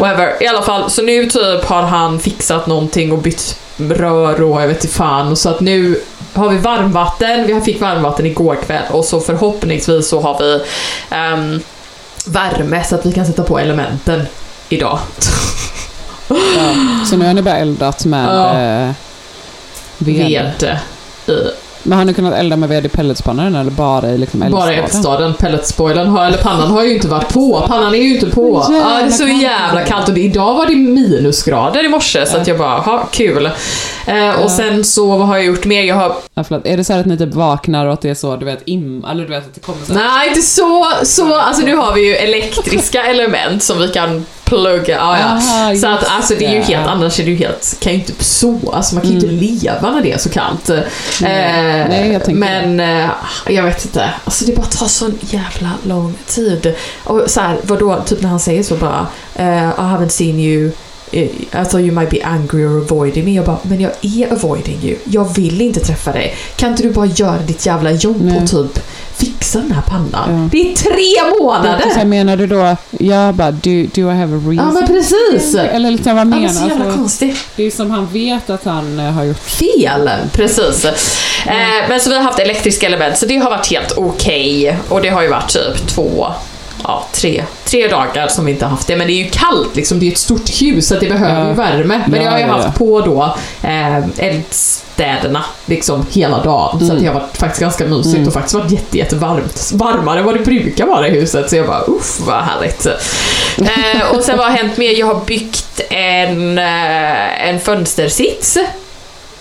Whatever. 0.01 0.43
I 0.43 0.47
alla 0.47 0.63
fall, 0.63 0.91
så 0.91 1.03
nu 1.03 1.27
typ 1.31 1.65
har 1.65 1.83
han 1.83 2.21
fixat 2.21 2.67
någonting 2.67 3.13
och 3.13 3.19
bytt 3.19 3.59
rör 3.77 4.43
och 4.43 4.63
jag 4.63 4.69
vet 4.69 4.85
inte 4.85 4.97
fan. 4.97 5.29
Och 5.29 5.39
så 5.39 5.49
att 5.49 5.61
nu 5.61 6.01
har 6.35 6.49
vi 6.49 6.59
varmvatten, 6.59 7.47
vi 7.47 7.61
fick 7.61 7.81
varmvatten 7.81 8.27
igår 8.27 8.59
kväll 8.67 8.83
och 8.91 9.05
så 9.05 9.21
förhoppningsvis 9.21 10.09
så 10.09 10.21
har 10.21 10.39
vi 10.39 10.61
ehm, 11.11 11.61
värme 12.27 12.85
så 12.85 12.95
att 12.95 13.07
vi 13.07 13.13
kan 13.13 13.27
sätta 13.27 13.43
på 13.43 13.59
elementen 13.59 14.23
idag. 14.69 14.99
Ja. 16.29 16.37
Så 17.11 17.17
nu 17.17 17.27
har 17.27 17.35
ni 17.35 17.43
bara 17.43 17.57
eldat 17.59 18.05
med 18.05 18.29
Ja. 18.29 18.61
eh, 18.61 18.91
ved. 19.99 20.53
Ved. 20.61 20.79
i- 21.27 21.51
Men 21.87 21.99
har 21.99 22.05
ni 22.05 22.15
kunnat 22.15 22.35
elda 22.35 22.57
med 22.57 22.69
ved 22.69 22.87
i 22.87 22.89
pelletspannan 22.89 23.55
eller 23.57 23.71
bara 23.71 24.11
i 24.11 24.19
liksom 24.19 24.41
Bara 24.41 24.73
i 24.73 24.77
eldstaden? 24.77 24.85
eldstaden, 24.85 25.35
pelletspoilern 25.35 26.09
har, 26.09 26.25
eller 26.27 26.39
pannan 26.39 26.71
har 26.71 26.85
ju 26.85 26.95
inte 26.95 27.09
varit 27.09 27.29
på. 27.33 27.65
Pannan 27.69 27.95
är 27.95 27.99
ju 27.99 28.15
inte 28.15 28.27
på. 28.31 28.67
Jävla 28.71 28.91
Ja, 28.91 28.97
det 29.01 29.07
är 29.07 29.11
så 29.11 29.27
kallt. 29.27 29.43
jävla 29.43 29.83
kallt 29.85 30.09
och 30.09 30.15
det, 30.15 30.21
idag 30.21 30.55
var 30.55 30.67
det 30.67 30.75
minusgrader 30.77 31.85
i 31.85 31.89
morse 31.89 32.27
så 32.27 32.37
att 32.37 32.47
jag 32.47 32.59
bara, 32.59 32.79
ha 32.79 33.07
kul. 33.13 33.51
Eh, 34.07 34.31
och 34.45 34.51
sen 34.51 34.85
så, 34.85 35.17
vad 35.17 35.27
har 35.29 35.37
jag 35.37 35.45
gjort 35.47 35.65
mer? 35.65 35.83
Jag 35.83 35.95
har 35.97 36.13
Ja, 36.35 36.45
förlåt. 36.45 36.67
Är 36.67 36.77
det 36.77 36.85
så 36.85 36.93
här 36.93 37.01
att 37.01 37.07
ni 37.07 37.19
typ 37.19 37.35
vaknar 37.35 37.87
och 37.87 37.93
att 37.93 38.01
det 38.01 38.11
är 38.11 38.15
så, 38.15 38.37
du 38.37 38.45
vet, 38.45 38.63
im... 38.65 39.05
Eller 39.11 39.23
du 39.23 39.29
vet 39.31 39.47
att 39.47 39.55
det 39.55 39.61
kommer 39.61 39.85
så 39.87 39.93
här... 39.95 40.01
Nej, 40.09 40.29
inte 40.29 40.43
så, 40.43 40.87
så. 41.03 41.35
Alltså 41.35 41.63
nu 41.67 41.77
har 41.77 41.95
vi 41.95 42.07
ju 42.09 42.15
elektriska 42.17 43.05
element 43.11 43.63
som 43.63 43.79
vi 43.79 43.89
kan 43.89 44.27
plugga. 44.45 44.95
Ja, 44.95 45.19
ja. 45.19 45.25
Aha, 45.25 45.75
så 45.77 45.87
att 45.87 46.05
alltså 46.09 46.35
det 46.39 46.47
är 46.47 46.55
ju 46.55 46.61
helt, 46.61 46.87
annars 46.87 47.21
är 47.21 47.25
det 47.25 47.31
ju 47.31 47.37
helt, 47.37 47.77
kan 47.81 47.93
ju 47.93 47.99
inte 47.99 48.25
så, 48.25 48.73
alltså 48.73 48.95
man 48.95 49.03
kan 49.03 49.11
ju 49.11 49.17
inte 49.17 49.27
leva 49.27 49.91
när 49.91 50.03
det 50.03 50.13
är 50.13 50.19
så 50.19 50.29
kallt. 50.29 50.69
Eh, 50.69 50.81
Nej, 51.21 52.13
jag 52.13 52.35
men 52.35 52.81
eh, 52.81 53.11
jag 53.49 53.63
vet 53.63 53.85
inte, 53.85 54.11
alltså 54.25 54.45
det 54.45 54.57
bara 54.57 54.67
tar 54.67 54.87
sån 54.87 55.19
jävla 55.21 55.71
lång 55.83 56.15
tid. 56.27 56.75
Och 57.05 57.23
så 57.27 57.41
här, 57.41 57.59
vadå, 57.63 58.03
typ 58.07 58.23
när 58.23 58.29
han 58.29 58.41
säger 58.41 58.63
så 58.63 58.75
bara, 58.75 59.07
eh, 59.35 59.69
I 59.69 59.83
haven't 59.83 60.09
seen 60.09 60.41
you 60.41 60.71
eh, 61.13 61.29
thought 61.51 61.75
you 61.75 61.93
might 61.93 62.11
be 62.11 62.21
angry 62.23 62.65
or 62.65 62.79
avoiding 62.79 63.25
me. 63.25 63.35
Jag 63.35 63.45
bara, 63.45 63.59
men 63.63 63.81
jag 63.81 63.93
är 64.03 64.33
avoiding 64.33 64.79
you. 64.83 64.97
Jag 65.05 65.35
vill 65.35 65.61
inte 65.61 65.81
träffa 65.81 66.13
dig. 66.13 66.35
Kan 66.57 66.71
inte 66.71 66.83
du 66.83 66.91
bara 66.91 67.07
göra 67.07 67.39
ditt 67.39 67.67
jävla 67.67 67.91
jobb 67.91 68.23
Nej. 68.23 68.43
och 68.43 68.51
typ 68.51 68.79
fixa 69.17 69.59
den 69.59 69.73
här 69.73 69.83
pannan? 69.83 70.43
Ja. 70.43 70.49
Det 70.53 70.73
är 70.73 70.77
tre 70.77 71.39
månader! 71.41 71.93
här, 71.97 72.05
menar 72.05 72.37
du 72.37 72.47
då, 72.47 72.77
jag 72.91 73.35
bara, 73.35 73.51
do, 73.51 73.87
do 73.95 74.01
I 74.01 74.15
have 74.15 74.37
a 74.37 74.41
reason? 74.47 74.55
Ja 74.57 74.71
men 74.73 74.87
precis! 74.87 75.55
Eller 75.55 75.91
liksom, 75.91 76.17
vad 76.17 76.21
Ja, 76.21 76.25
menar 76.25 76.43
men 76.43 76.55
så 76.55 76.69
jävla 76.69 76.85
alltså, 76.85 76.99
konstigt. 76.99 77.37
Det 77.57 77.65
är 77.65 77.71
som 77.71 77.91
han 77.91 78.07
vet 78.07 78.51
att 78.51 78.65
han 78.65 78.99
eh, 78.99 79.13
har 79.13 79.25
gjort. 79.25 79.39
Fel! 79.39 80.11
Precis. 80.33 80.85
Eh, 81.47 81.89
men 81.89 82.01
så 82.01 82.11
vi 82.11 82.17
har 82.17 82.23
haft 82.23 82.39
elektriska 82.39 82.87
element, 82.87 83.19
så 83.19 83.27
det 83.27 83.37
har 83.37 83.51
varit 83.51 83.71
helt 83.71 83.93
okej. 83.97 84.77
Och 84.89 85.03
det 85.03 85.09
har 85.09 85.23
ju 85.23 85.29
varit 85.29 85.53
typ 85.53 85.87
två, 85.87 86.27
ja 86.85 87.07
tre, 87.13 87.45
tre 87.65 87.89
dagar 87.89 88.29
som 88.29 88.45
vi 88.45 88.53
inte 88.53 88.65
har 88.65 88.71
haft 88.71 88.87
det. 88.87 88.97
Men 88.97 89.07
det 89.07 89.13
är 89.13 89.25
ju 89.25 89.31
kallt 89.31 89.77
liksom, 89.77 89.99
det 89.99 90.05
är 90.05 90.07
ju 90.07 90.13
ett 90.13 90.19
stort 90.19 90.63
hus 90.63 90.89
så 90.89 90.95
det 90.95 91.09
behöver 91.09 91.49
ju 91.49 91.55
värme. 91.55 92.01
Men 92.07 92.21
Ja, 92.21 92.25
jag 92.25 92.31
har 92.31 92.39
ju 92.39 92.45
haft 92.45 92.79
på 92.79 93.01
då 93.01 93.37
eh, 93.63 93.99
eldstäderna 94.19 95.45
liksom 95.67 96.07
hela 96.11 96.43
dagen. 96.43 96.87
Så 96.87 96.93
att 96.93 97.01
det 97.01 97.07
har 97.07 97.15
varit 97.15 97.37
faktiskt 97.37 97.61
ganska 97.61 97.85
mysigt 97.87 98.15
Mm. 98.17 98.27
och 98.29 98.33
faktiskt 98.35 98.55
varit 98.55 98.71
jätte, 98.71 98.99
jättevarmt. 98.99 99.71
Varmare 99.75 100.19
än 100.19 100.25
vad 100.25 100.35
det 100.35 100.45
brukar 100.45 100.87
vara 100.87 101.09
i 101.09 101.11
huset. 101.11 101.51
Så 101.51 101.57
jag 101.57 101.67
bara 101.67 101.81
uff 101.83 102.21
vad 102.27 102.43
härligt. 102.43 102.87
Eh, 102.87 104.17
och 104.17 104.23
sen 104.25 104.39
vad 104.39 104.47
har 104.47 104.57
hänt 104.57 104.77
mer? 104.77 104.99
Jag 104.99 105.07
har 105.07 105.21
byggt 105.27 105.81
en, 105.91 106.59
eh, 106.59 107.49
en 107.49 107.61
fönstersits. 107.61 108.59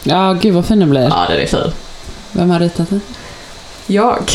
Ja, 0.03 0.33
gud 0.41 0.53
vad 0.53 0.65
fin 0.65 0.79
den 0.79 0.89
blir. 0.89 1.01
Ja, 1.03 1.25
den 1.29 1.39
är 1.41 1.45
fin. 1.45 1.71
Vem 2.31 2.49
har 2.49 2.59
ritat 2.59 2.89
den? 2.89 3.01
Jag. 3.87 4.31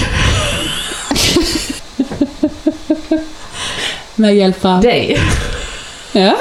Med 4.19 4.37
hjälp 4.37 4.65
av... 4.65 4.81
dig. 4.81 5.19
Ja. 6.13 6.37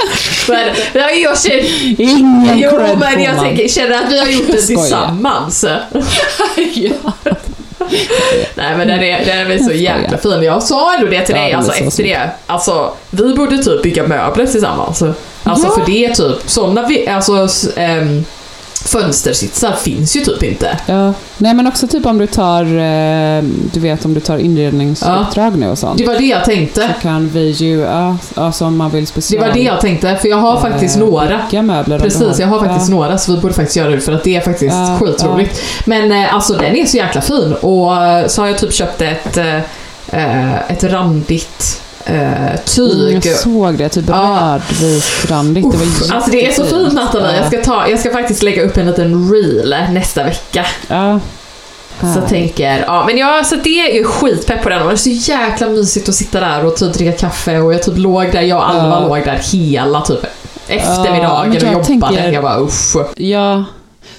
Men, 0.49 0.69
ja, 0.93 1.09
jag 1.09 1.39
känner, 1.41 2.01
Ingen 2.01 2.57
jo, 2.59 2.69
cred 2.69 2.97
men 2.99 3.23
jag 3.23 3.39
tänker, 3.39 3.67
känner 3.67 4.03
att 4.03 4.11
vi 4.11 4.19
har 4.19 4.27
gjort 4.27 4.47
det 4.47 4.61
tillsammans. 4.61 5.65
ja. 6.73 7.13
Nej 8.55 8.77
men 8.77 8.87
den 8.87 9.03
är, 9.03 9.25
den 9.25 9.51
är 9.51 9.57
så 9.57 9.71
jäkla 9.71 10.17
skojar. 10.17 10.37
fin. 10.37 10.43
Jag 10.43 10.63
sa 10.63 10.95
ändå 10.95 11.07
det 11.07 11.25
till 11.25 11.35
Ja, 11.35 11.41
dig 11.41 11.51
är 11.51 11.57
alltså, 11.57 11.71
så 11.71 11.83
efter 11.83 12.03
det. 12.03 12.29
Alltså, 12.47 12.93
vi 13.09 13.33
borde 13.33 13.57
typ 13.57 13.83
bygga 13.83 14.07
möbler 14.07 14.45
tillsammans. 14.45 15.03
Alltså 15.43 15.67
Ja. 15.67 15.71
för 15.71 15.85
det 15.91 16.05
är 16.05 16.13
typ, 16.13 16.49
sådana 16.49 16.87
vi, 16.87 17.07
alltså, 17.07 17.47
ehm, 17.75 18.25
fönstersitsar 18.85 19.71
finns 19.71 20.15
ju 20.15 20.21
typ 20.21 20.43
inte. 20.43 20.77
Ja. 20.85 21.13
Nej 21.37 21.53
men 21.53 21.67
också 21.67 21.87
typ 21.87 22.05
om 22.05 22.17
du 22.17 22.27
tar, 22.27 22.61
eh, 22.63 23.43
du 23.73 23.79
vet 23.79 24.05
om 24.05 24.13
du 24.13 24.19
tar 24.19 24.37
inredningsuppdrag 24.37 25.57
nu 25.57 25.69
och 25.69 25.77
sånt. 25.77 25.97
Det 25.97 26.05
var 26.07 26.13
det 26.15 26.25
jag 26.25 26.45
tänkte. 26.45 26.81
Så 26.95 27.01
kan 27.01 27.29
vi 27.29 27.49
ju, 27.49 27.79
ja, 27.79 28.17
alltså 28.35 28.65
om 28.65 28.77
man 28.77 28.91
vill 28.91 29.01
Det 29.01 29.07
special... 29.07 29.47
var 29.47 29.53
det 29.53 29.59
jag 29.59 29.81
tänkte, 29.81 30.15
för 30.21 30.27
jag 30.29 30.37
har 30.37 30.61
faktiskt 30.61 30.95
eh, 30.95 31.01
några. 31.05 31.41
bygga 31.49 31.61
möbler 31.61 31.99
Precis, 31.99 32.39
jag 32.39 32.47
har 32.47 32.59
faktiskt 32.59 32.89
ja. 32.89 32.95
några 32.95 33.17
så 33.17 33.35
vi 33.35 33.41
borde 33.41 33.53
faktiskt 33.53 33.77
göra 33.77 33.89
det 33.91 34.01
för 34.01 34.11
att 34.11 34.23
det 34.23 34.35
är 34.35 34.41
faktiskt 34.41 34.75
Ja, 34.75 34.97
skitroligt. 35.01 35.61
Men 35.85 36.11
eh, 36.11 36.33
alltså 36.35 36.53
den 36.53 36.75
är 36.75 36.85
så 36.85 36.97
jäkla 36.97 37.21
fin 37.21 37.53
och 37.53 37.91
så 38.31 38.41
har 38.41 38.47
jag 38.47 38.57
typ 38.57 38.73
köpt 38.73 39.01
ett, 39.01 39.37
ett 40.67 40.83
randigt 40.83 41.81
eh, 42.07 42.59
tyg. 42.65 43.09
Mm, 43.09 43.21
jag 43.25 43.35
såg 43.37 43.73
det, 43.77 43.89
typ 43.89 44.05
Ja. 44.09 44.59
rödvitrandigt. 44.69 45.71
Det 45.71 45.77
var 45.77 45.85
Uff, 45.85 46.11
alltså 46.13 46.31
det 46.31 46.47
är 46.47 46.51
så 46.53 46.65
fint 46.65 46.93
Nathalie, 46.93 47.35
jag 47.37 47.47
ska, 47.47 47.61
ta, 47.63 47.87
jag 47.89 47.99
ska 47.99 48.11
faktiskt 48.11 48.43
lägga 48.43 48.63
upp 48.63 48.77
en 48.77 48.85
liten 48.87 49.31
reel 49.33 49.75
nästa 49.93 50.23
vecka. 50.23 50.65
Ja. 50.87 51.19
Så 51.99 52.05
Härligt. 52.05 52.27
tänker, 52.29 52.83
ja 52.87 53.03
men 53.07 53.17
jag, 53.17 53.45
så 53.45 53.55
det 53.55 53.79
är 53.89 53.93
ju 53.95 54.03
skitpepp 54.03 54.63
på 54.63 54.69
den 54.69 54.81
och 54.81 54.87
det 54.87 54.93
är 54.93 54.97
så 54.97 55.09
jäkla 55.31 55.67
mysigt 55.69 56.09
att 56.09 56.15
sitta 56.15 56.39
där 56.39 56.65
och 56.65 56.75
typ 56.75 56.93
dricka 56.93 57.11
kaffe 57.17 57.59
och 57.59 57.73
jag 57.73 57.83
typ 57.83 57.97
låg 57.97 58.31
där, 58.31 58.41
jag 58.41 58.57
och 58.57 58.69
Alva 58.69 59.01
Ja. 59.01 59.07
låg 59.07 59.17
där 59.25 59.39
hela 59.53 60.01
typ 60.01 60.19
eftermiddagen 60.67 61.53
jag 61.53 61.63
och 61.63 61.71
jobbade. 61.73 61.83
tänker- 61.85 62.31
Jag 62.31 62.43
bara 62.43 62.59
usch. 62.61 62.95
Ja, 63.17 63.63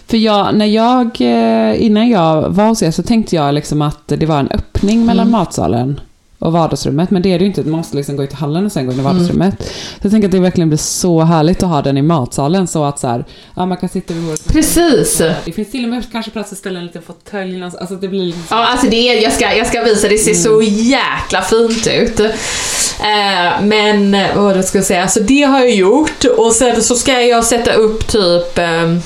för 0.07 0.17
jag, 0.17 0.55
när 0.55 0.67
jag, 0.67 1.07
eh, 1.21 1.83
innan 1.85 2.09
jag 2.09 2.43
var 2.51 2.65
hos 2.67 2.83
er 2.83 2.91
så 2.91 3.03
tänkte 3.03 3.37
jag 3.37 3.55
liksom 3.55 3.83
att 3.83 3.99
det 4.07 4.27
var 4.27 4.39
en 4.39 4.49
öppning 4.51 5.07
mellan 5.07 5.27
Mm. 5.29 5.33
matsalen 5.41 6.01
och 6.39 6.53
vardagsrummet. 6.53 7.11
Men 7.11 7.23
det 7.23 7.33
är 7.33 7.39
det 7.39 7.43
ju 7.45 7.47
inte, 7.49 7.63
man 7.63 7.71
måste 7.79 7.97
liksom 7.97 8.17
gå 8.17 8.23
ut 8.25 8.33
i 8.33 8.37
hallen 8.37 8.67
och 8.67 8.73
sen 8.73 8.87
gå 8.87 8.93
in 8.93 8.99
i 8.99 9.01
Mm. 9.01 9.13
vardagsrummet. 9.15 9.55
Så 9.63 10.01
jag 10.03 10.11
tänker 10.13 10.29
att 10.29 10.33
det 10.33 10.39
verkligen 10.41 10.69
blir 10.69 10.79
så 10.79 11.21
härligt 11.21 11.63
att 11.63 11.69
ha 11.69 11.83
den 11.83 11.97
i 11.99 12.03
matsalen 12.03 12.67
så 12.67 12.85
att 12.85 12.99
så 12.99 13.07
här, 13.09 13.25
ja, 13.57 13.67
man 13.67 13.77
kan 13.77 13.89
sitta 13.89 14.15
vid 14.15 14.23
bordet. 14.23 14.47
Precis. 14.53 15.19
Det 15.45 15.53
finns 15.53 15.71
till 15.71 15.85
och 15.85 15.91
med 15.91 16.05
kanske 16.13 16.31
plats 16.31 16.53
att 16.53 16.59
ställa 16.59 16.79
en 16.79 16.87
liten 16.87 17.03
fåtölj. 17.03 17.63
Alltså 17.63 17.95
det 17.95 18.09
blir 18.09 18.27
liksom... 18.27 18.43
Ja, 18.51 18.67
alltså 18.67 18.87
det 18.87 18.97
är, 18.97 19.23
jag, 19.23 19.33
ska, 19.33 19.55
jag 19.55 19.67
ska 19.67 19.83
visa, 19.83 20.09
det 20.09 20.19
ser 20.19 20.35
så 20.35 20.63
jäkla 20.63 21.43
fint 21.43 21.87
ut. 21.87 22.21
Eh, 22.21 23.63
men, 23.63 24.13
vad 24.35 24.45
var 24.45 24.55
det 24.55 24.75
jag 24.75 24.85
säga, 24.85 25.09
så 25.09 25.21
det 25.21 25.43
har 25.43 25.59
jag 25.59 25.71
gjort 25.75 26.25
och 26.37 26.53
sen 26.53 26.83
så 26.83 26.95
ska 26.95 27.21
jag 27.21 27.45
sätta 27.45 27.73
upp 27.73 28.09
typ, 28.09 28.59
ehm, 28.59 29.01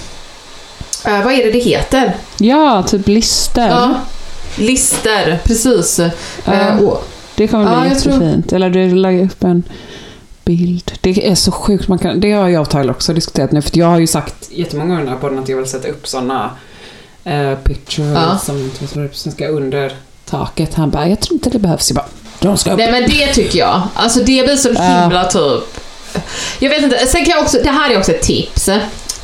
eh, 1.04 1.24
vad 1.24 1.32
är 1.32 1.44
det 1.44 1.50
det 1.52 1.58
heter? 1.58 2.16
Ja, 2.38 2.82
typ 2.82 3.08
lister. 3.08 3.68
Ja, 3.68 3.94
lister, 4.56 5.38
precis. 5.44 6.00
Ja. 6.44 6.52
Eh, 6.52 6.78
och, 6.78 7.08
Det 7.36 7.48
kommer 7.48 7.64
bli 7.64 7.74
Ja, 7.74 7.86
jag 7.86 7.98
tror- 7.98 8.14
jättefint. 8.14 8.52
Eller 8.52 8.70
du 8.70 8.94
lägger 8.94 9.24
upp 9.24 9.44
en 9.44 9.62
bild. 10.44 10.92
Det 11.00 11.28
är 11.28 11.34
så 11.34 11.52
sjukt. 11.52 11.88
Man 11.88 11.98
kan, 11.98 12.20
det 12.20 12.32
har 12.32 12.48
jag 12.48 12.62
och 12.62 12.70
Tyler 12.70 12.90
också 12.90 13.12
diskuterat 13.12 13.52
nu. 13.52 13.62
För 13.62 13.78
jag 13.78 13.86
har 13.86 13.98
ju 13.98 14.06
sagt 14.06 14.34
jättemånga 14.50 14.96
gånger 14.96 15.16
på 15.16 15.28
den 15.28 15.38
att 15.38 15.48
jag 15.48 15.56
vill 15.56 15.66
sätta 15.66 15.88
upp 15.88 16.08
sådana 16.08 16.50
uh, 17.26 17.54
pictures 17.54 18.14
Ja. 18.14 18.38
som, 18.38 18.70
som 19.12 19.32
ska 19.32 19.46
under 19.48 19.92
taket. 20.30 20.74
Han 20.74 20.90
bara, 20.90 21.08
jag 21.08 21.20
tror 21.20 21.34
inte 21.34 21.50
det 21.50 21.58
behövs. 21.58 21.90
Jag 21.90 21.96
bara, 21.96 22.06
de 22.40 22.56
ska 22.56 22.72
upp. 22.72 22.78
nej 22.78 22.92
men 22.92 23.02
det 23.02 23.26
tycker 23.34 23.58
jag. 23.58 23.82
Alltså 23.94 24.18
det 24.18 24.44
blir 24.44 24.56
så 24.56 24.68
himla 24.68 25.24
typ... 25.24 25.64
Jag 26.58 26.70
vet 26.70 26.82
inte, 26.82 26.98
sen 27.06 27.24
kan 27.24 27.30
jag 27.34 27.42
också, 27.42 27.58
det 27.64 27.70
här 27.70 27.90
är 27.90 27.98
också 27.98 28.12
ett 28.12 28.22
tips. 28.22 28.68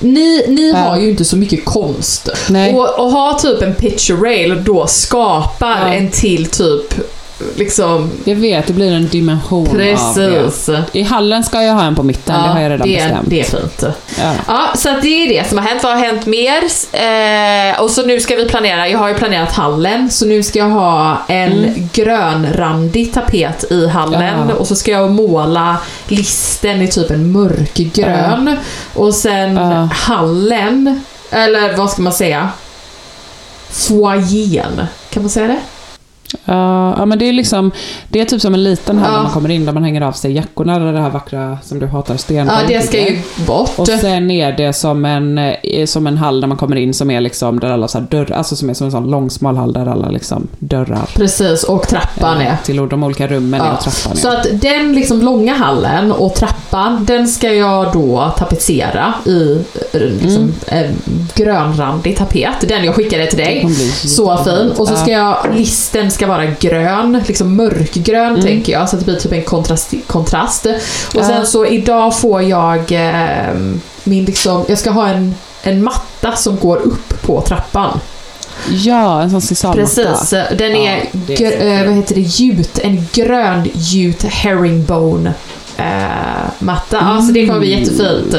Ni, 0.00 0.44
ni 0.48 0.72
har 0.72 0.98
ju 0.98 1.11
inte 1.11 1.24
så 1.24 1.36
mycket 1.36 1.64
konst. 1.64 2.28
Nej. 2.50 2.74
Och, 2.74 2.98
och 3.00 3.11
ha 3.11 3.38
typ 3.38 3.62
en 3.62 3.74
picture 3.74 4.18
rail 4.28 4.64
då 4.64 4.86
skapar 4.86 5.78
Ja. 5.88 5.94
en 5.94 6.11
till 6.11 6.46
typ 6.46 6.94
liksom 7.57 8.11
Jag 8.24 8.36
vet, 8.36 8.66
det 8.66 8.72
blir 8.72 8.93
en 8.93 9.09
dimension 9.09 9.68
av 9.68 9.74
Precis. 9.74 10.66
det. 10.66 10.84
I 10.93 11.03
hallen 11.03 11.45
ska 11.45 11.62
jag 11.62 11.74
ha 11.74 11.82
en 11.84 11.95
på 11.95 12.03
mitten, 12.03 12.43
det 12.43 12.49
har 12.49 12.61
jag 12.61 12.70
redan 12.70 12.89
det, 12.89 12.95
bestämt. 12.97 13.30
det 13.30 13.41
är 13.41 13.45
fint. 13.45 13.82
Ja. 14.20 14.32
Ja, 14.47 14.68
så 14.76 14.89
det 15.03 15.09
är 15.09 15.28
det 15.28 15.49
som 15.49 15.59
har 15.59 15.64
hänt. 15.64 15.82
Vad 15.82 15.93
har 15.93 16.01
hänt 16.05 16.26
mer? 16.26 16.62
Eh, 16.93 17.80
och 17.82 17.91
så 17.91 18.03
nu 18.07 18.20
ska 18.20 18.36
vi 18.36 18.49
planera, 18.49 18.89
jag 18.89 18.99
har 18.99 19.09
ju 19.09 19.14
planerat 19.14 19.53
hallen, 19.53 20.11
så 20.11 20.26
nu 20.26 20.43
ska 20.43 20.59
jag 20.59 20.70
ha 20.70 21.16
en 21.28 21.89
grönrandig 21.93 23.12
tapet 23.12 23.64
i 23.72 23.89
hallen 23.89 24.22
Mm. 24.22 24.49
Ja. 24.49 24.55
och 24.55 24.66
så 24.66 24.76
ska 24.76 24.91
jag 24.91 25.11
måla 25.11 25.76
listen 26.09 26.82
i 26.82 26.89
typ 26.89 27.11
en 27.11 27.32
mörkgrön. 27.32 28.57
Och 28.95 29.14
sen 29.14 29.57
Ja. 29.57 29.89
hallen, 29.93 31.03
eller 31.30 31.76
vad 31.76 31.91
ska 31.91 32.03
man 32.03 32.12
säga? 32.12 32.49
Foajén, 33.70 34.86
kan 35.11 35.22
man 35.22 35.30
säga 35.30 35.47
det? 35.47 35.61
Ja, 36.45 36.95
ja, 36.99 37.07
men 37.07 37.18
det 37.18 37.29
är 37.29 37.33
liksom, 37.33 37.70
det 38.09 38.20
är 38.20 38.24
typ 38.24 38.41
som 38.41 38.55
en 38.55 38.64
liten 38.64 38.99
hall 38.99 39.11
Ja. 39.11 39.16
när 39.16 39.22
man 39.22 39.33
kommer 39.33 39.49
in 39.49 39.66
där 39.66 39.72
man 39.72 39.85
hänger 39.85 40.01
av 40.01 40.12
sig 40.12 40.33
jackorna, 40.33 40.79
där 40.79 40.93
det 40.93 41.01
här 41.01 41.11
vackra 41.11 41.59
som 41.62 41.79
du 41.79 41.87
hatar, 41.87 42.14
Ja, 42.14 42.18
stenberg. 42.18 42.66
det 42.68 42.83
ska 42.83 42.99
ju 43.01 43.18
bort. 43.47 43.79
Och 43.79 43.89
sen 43.89 44.31
är 44.31 44.53
det 44.53 44.72
som 44.72 45.05
en, 45.05 45.39
eh, 45.39 45.87
som 45.87 46.07
en 46.07 46.18
hall 46.18 46.41
där 46.41 46.49
man 46.49 46.57
kommer 46.57 46.76
in 46.76 46.95
som 46.95 47.11
är 47.11 47.20
liksom 47.20 47.61
där 47.61 47.70
alla 47.70 47.89
så 47.89 47.99
här 47.99 48.07
dörrar, 48.11 48.31
alltså 48.37 48.57
som 48.57 48.70
är 48.70 48.74
som 48.74 48.85
en 48.85 48.91
sån 48.93 49.11
långsmal 49.11 49.57
hall 49.57 49.72
där 49.72 49.87
alla 49.87 50.09
liksom 50.11 50.49
dörrar. 50.59 51.11
Precis, 51.16 51.64
och 51.64 51.89
trappan 51.89 52.41
eh, 52.41 52.53
är. 52.53 52.57
Till 52.64 52.89
de 52.89 53.05
olika 53.05 53.26
rummen 53.26 53.61
är 53.61 53.66
Ja, 53.66 53.72
och 53.72 53.81
trappan 53.81 54.12
är. 54.12 54.16
Så 54.20 54.29
att 54.29 54.47
den 54.61 54.93
liksom 54.93 55.22
långa 55.22 55.55
hallen 55.55 56.12
och 56.12 56.35
trappan, 56.35 57.05
den 57.05 57.29
ska 57.29 57.53
jag 57.53 57.93
då 57.93 58.33
tapetsera 58.39 59.14
i 59.26 59.53
eh, 59.93 60.01
liksom, 60.01 60.53
en 60.66 60.95
grönrandig 61.35 62.16
tapet. 62.16 62.68
Den 62.68 62.85
jag 62.85 62.95
skickade 62.95 63.26
till 63.26 63.39
dig. 63.39 63.68
Så 64.05 64.37
fin. 64.37 64.70
Och 64.76 64.89
så 64.89 64.97
ska 64.97 65.11
jag, 65.11 65.37
listen 65.57 66.11
ska 66.18 66.26
vara 66.26 66.46
grön, 66.46 67.22
liksom 67.26 67.56
mörkgrön 67.56 68.42
tänker 68.42 68.72
jag, 68.72 68.88
så 68.88 68.96
att 68.96 69.00
det 69.00 69.04
blir 69.04 69.20
typ 69.20 69.32
en 69.32 69.42
kontrast. 69.42 69.94
kontrast. 70.06 70.66
Och 71.14 71.24
sen 71.24 71.46
så 71.46 71.66
idag 71.66 72.18
får 72.18 72.42
jag 72.42 72.92
eh, 72.92 73.54
min 74.04 74.24
liksom, 74.24 74.64
jag 74.68 74.78
ska 74.78 74.90
ha 74.90 75.08
en, 75.08 75.34
en 75.62 75.84
matta 75.84 76.36
som 76.36 76.56
går 76.56 76.76
upp 76.76 77.22
på 77.22 77.40
trappan. 77.40 78.00
Ja, 78.68 79.22
en 79.22 79.30
sån 79.30 79.40
sisalmatta. 79.40 80.02
Precis, 80.02 80.30
den 80.30 80.76
är, 80.76 80.96
Ja, 80.96 81.02
det 81.12 81.44
är 81.44 81.80
eh, 81.80 81.86
vad 81.86 81.96
heter 81.96 82.14
det, 82.14 82.20
gjut, 82.20 82.78
en 82.78 83.06
grön 83.12 83.70
gjut 83.74 84.22
herringbone 84.22 85.34
eh, 85.76 85.84
matta. 86.58 86.98
Ja, 87.00 87.22
så 87.22 87.32
det 87.32 87.46
kommer 87.46 87.60
bli 87.60 87.80
jättefint. 87.80 88.34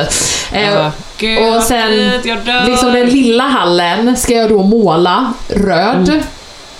Eh, 0.51 0.89
gud, 1.17 1.55
och 1.55 1.63
sen 1.63 2.11
liksom 2.65 2.93
den 2.93 3.09
lilla 3.09 3.43
hallen 3.43 4.17
ska 4.17 4.33
jag 4.33 4.49
då 4.49 4.63
måla 4.63 5.33
röd. 5.47 6.09
Mm. 6.09 6.21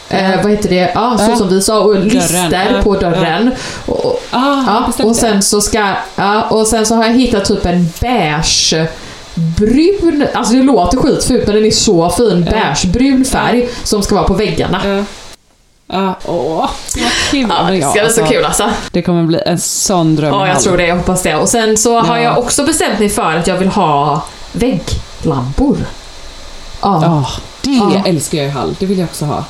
Eh, 0.09 0.41
vad 0.43 0.51
heter 0.51 0.69
det? 0.69 0.91
Ja, 0.95 1.17
så 1.17 1.35
som 1.35 1.49
vi 1.49 1.61
sa. 1.61 1.79
Och 1.79 1.99
lister 1.99 2.81
på 2.83 2.95
dörren. 2.95 3.51
Och, 3.85 4.05
och, 4.05 4.19
Ah, 4.31 4.63
ja, 4.97 5.03
och 5.05 5.15
sen 5.15 5.41
så 5.41 5.61
ska... 5.61 5.93
Ja, 6.15 6.41
och 6.43 6.67
sen 6.67 6.85
så 6.85 6.95
har 6.95 7.03
jag 7.05 7.13
hittat 7.13 7.45
typ 7.45 7.65
en 7.65 7.89
beige 8.01 8.87
brun, 9.35 10.27
alltså 10.33 10.53
det 10.53 10.63
låter 10.63 10.97
skitfult 10.97 11.45
men 11.45 11.55
den 11.55 11.65
är 11.65 11.71
så 11.71 12.09
fin, 12.09 12.43
beigebrun 12.51 13.25
färg 13.25 13.69
som 13.83 14.03
ska 14.03 14.15
vara 14.15 14.27
på 14.27 14.33
väggarna. 14.33 14.81
Ja. 14.85 15.03
Ja, 15.91 16.13
åh, 16.25 16.69
vad 16.95 17.11
kul. 17.31 17.47
Ja, 17.49 17.63
det 17.71 17.81
ska 17.81 17.91
bli 17.91 17.99
så 17.99 18.05
alltså, 18.05 18.25
kul 18.25 18.45
alltså. 18.45 18.69
Det 18.91 19.01
kommer 19.01 19.23
bli 19.23 19.39
en 19.45 19.59
sån 19.59 20.15
dröm. 20.15 20.33
Ja, 20.33 20.47
jag 20.47 20.59
tror 20.59 20.77
det. 20.77 20.87
Jag 20.87 20.95
hoppas 20.95 21.21
det. 21.21 21.35
Och 21.35 21.49
sen 21.49 21.77
så 21.77 21.99
har 21.99 22.17
Ja. 22.17 22.23
jag 22.23 22.37
också 22.37 22.63
bestämt 22.63 22.99
mig 22.99 23.09
för 23.09 23.35
att 23.35 23.47
jag 23.47 23.57
vill 23.57 23.67
ha 23.67 24.23
vägglampor. 24.51 25.77
Ja. 26.81 26.99
Ja, 27.03 27.25
det 27.61 27.71
Ja. 27.71 28.03
älskar 28.05 28.37
jag 28.37 28.47
i 28.47 28.49
Hall. 28.49 28.75
Det 28.79 28.85
vill 28.85 28.99
jag 28.99 29.05
också 29.05 29.25
ha. 29.25 29.43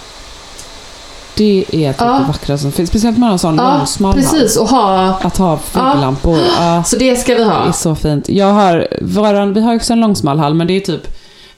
Det 1.40 1.66
är 1.72 1.94
typ 1.94 2.02
Ja. 2.02 2.06
det 2.20 2.26
vackraste 2.28 2.58
som 2.62 2.72
finns. 2.72 2.90
Speciellt 2.90 3.18
med 3.18 3.32
en 3.32 3.40
sån 3.40 3.56
Ja, 3.58 3.78
långsmal 3.78 4.14
precis. 4.14 4.58
Och 4.58 4.68
ha... 4.70 5.20
Att 5.22 5.38
ha 5.38 5.60
vägglampor. 5.74 6.38
Ja. 6.60 6.84
Så 6.84 6.96
det 6.98 7.16
ska 7.16 7.34
vi 7.36 7.40
Det 7.44 7.46
är 7.50 7.66
ha. 7.66 7.74
så 7.74 7.96
fint. 7.96 8.30
Jag 8.30 8.54
har, 8.54 8.88
våran, 9.02 9.54
vi 9.54 9.62
har 9.62 9.76
också 9.76 9.94
en 9.94 10.00
långsmal 10.00 10.40
hall, 10.40 10.54
men 10.54 10.68
det 10.68 10.74
är 10.74 10.80
typ 10.80 11.08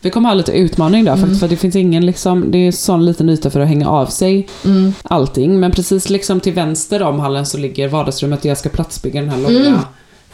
vi 0.04 0.10
kommer 0.10 0.30
ha 0.30 0.34
lite 0.36 0.52
utmaning 0.52 1.06
där 1.06 1.12
Mm. 1.12 1.22
faktiskt, 1.22 1.40
för 1.40 1.48
det 1.48 1.58
finns 1.58 1.76
ingen 1.76 2.06
liksom, 2.06 2.52
det 2.52 2.58
är 2.68 2.72
sån 2.72 3.06
liten 3.06 3.30
yta 3.30 3.50
för 3.50 3.60
att 3.60 3.68
hänga 3.68 3.90
av 3.90 4.06
sig 4.06 4.48
Mm. 4.66 4.94
allting. 5.04 5.60
Men 5.60 5.72
precis 5.72 6.10
liksom 6.10 6.40
till 6.40 6.54
vänster 6.54 7.04
om 7.04 7.20
hallen 7.20 7.46
så 7.46 7.58
ligger 7.58 7.88
vardagsrummet 7.88 8.42
där 8.42 8.50
jag 8.50 8.58
ska 8.58 8.70
platsbygga 8.70 9.22
den 9.22 9.30
här 9.30 9.38
långa 9.38 9.60
Mm. 9.68 9.80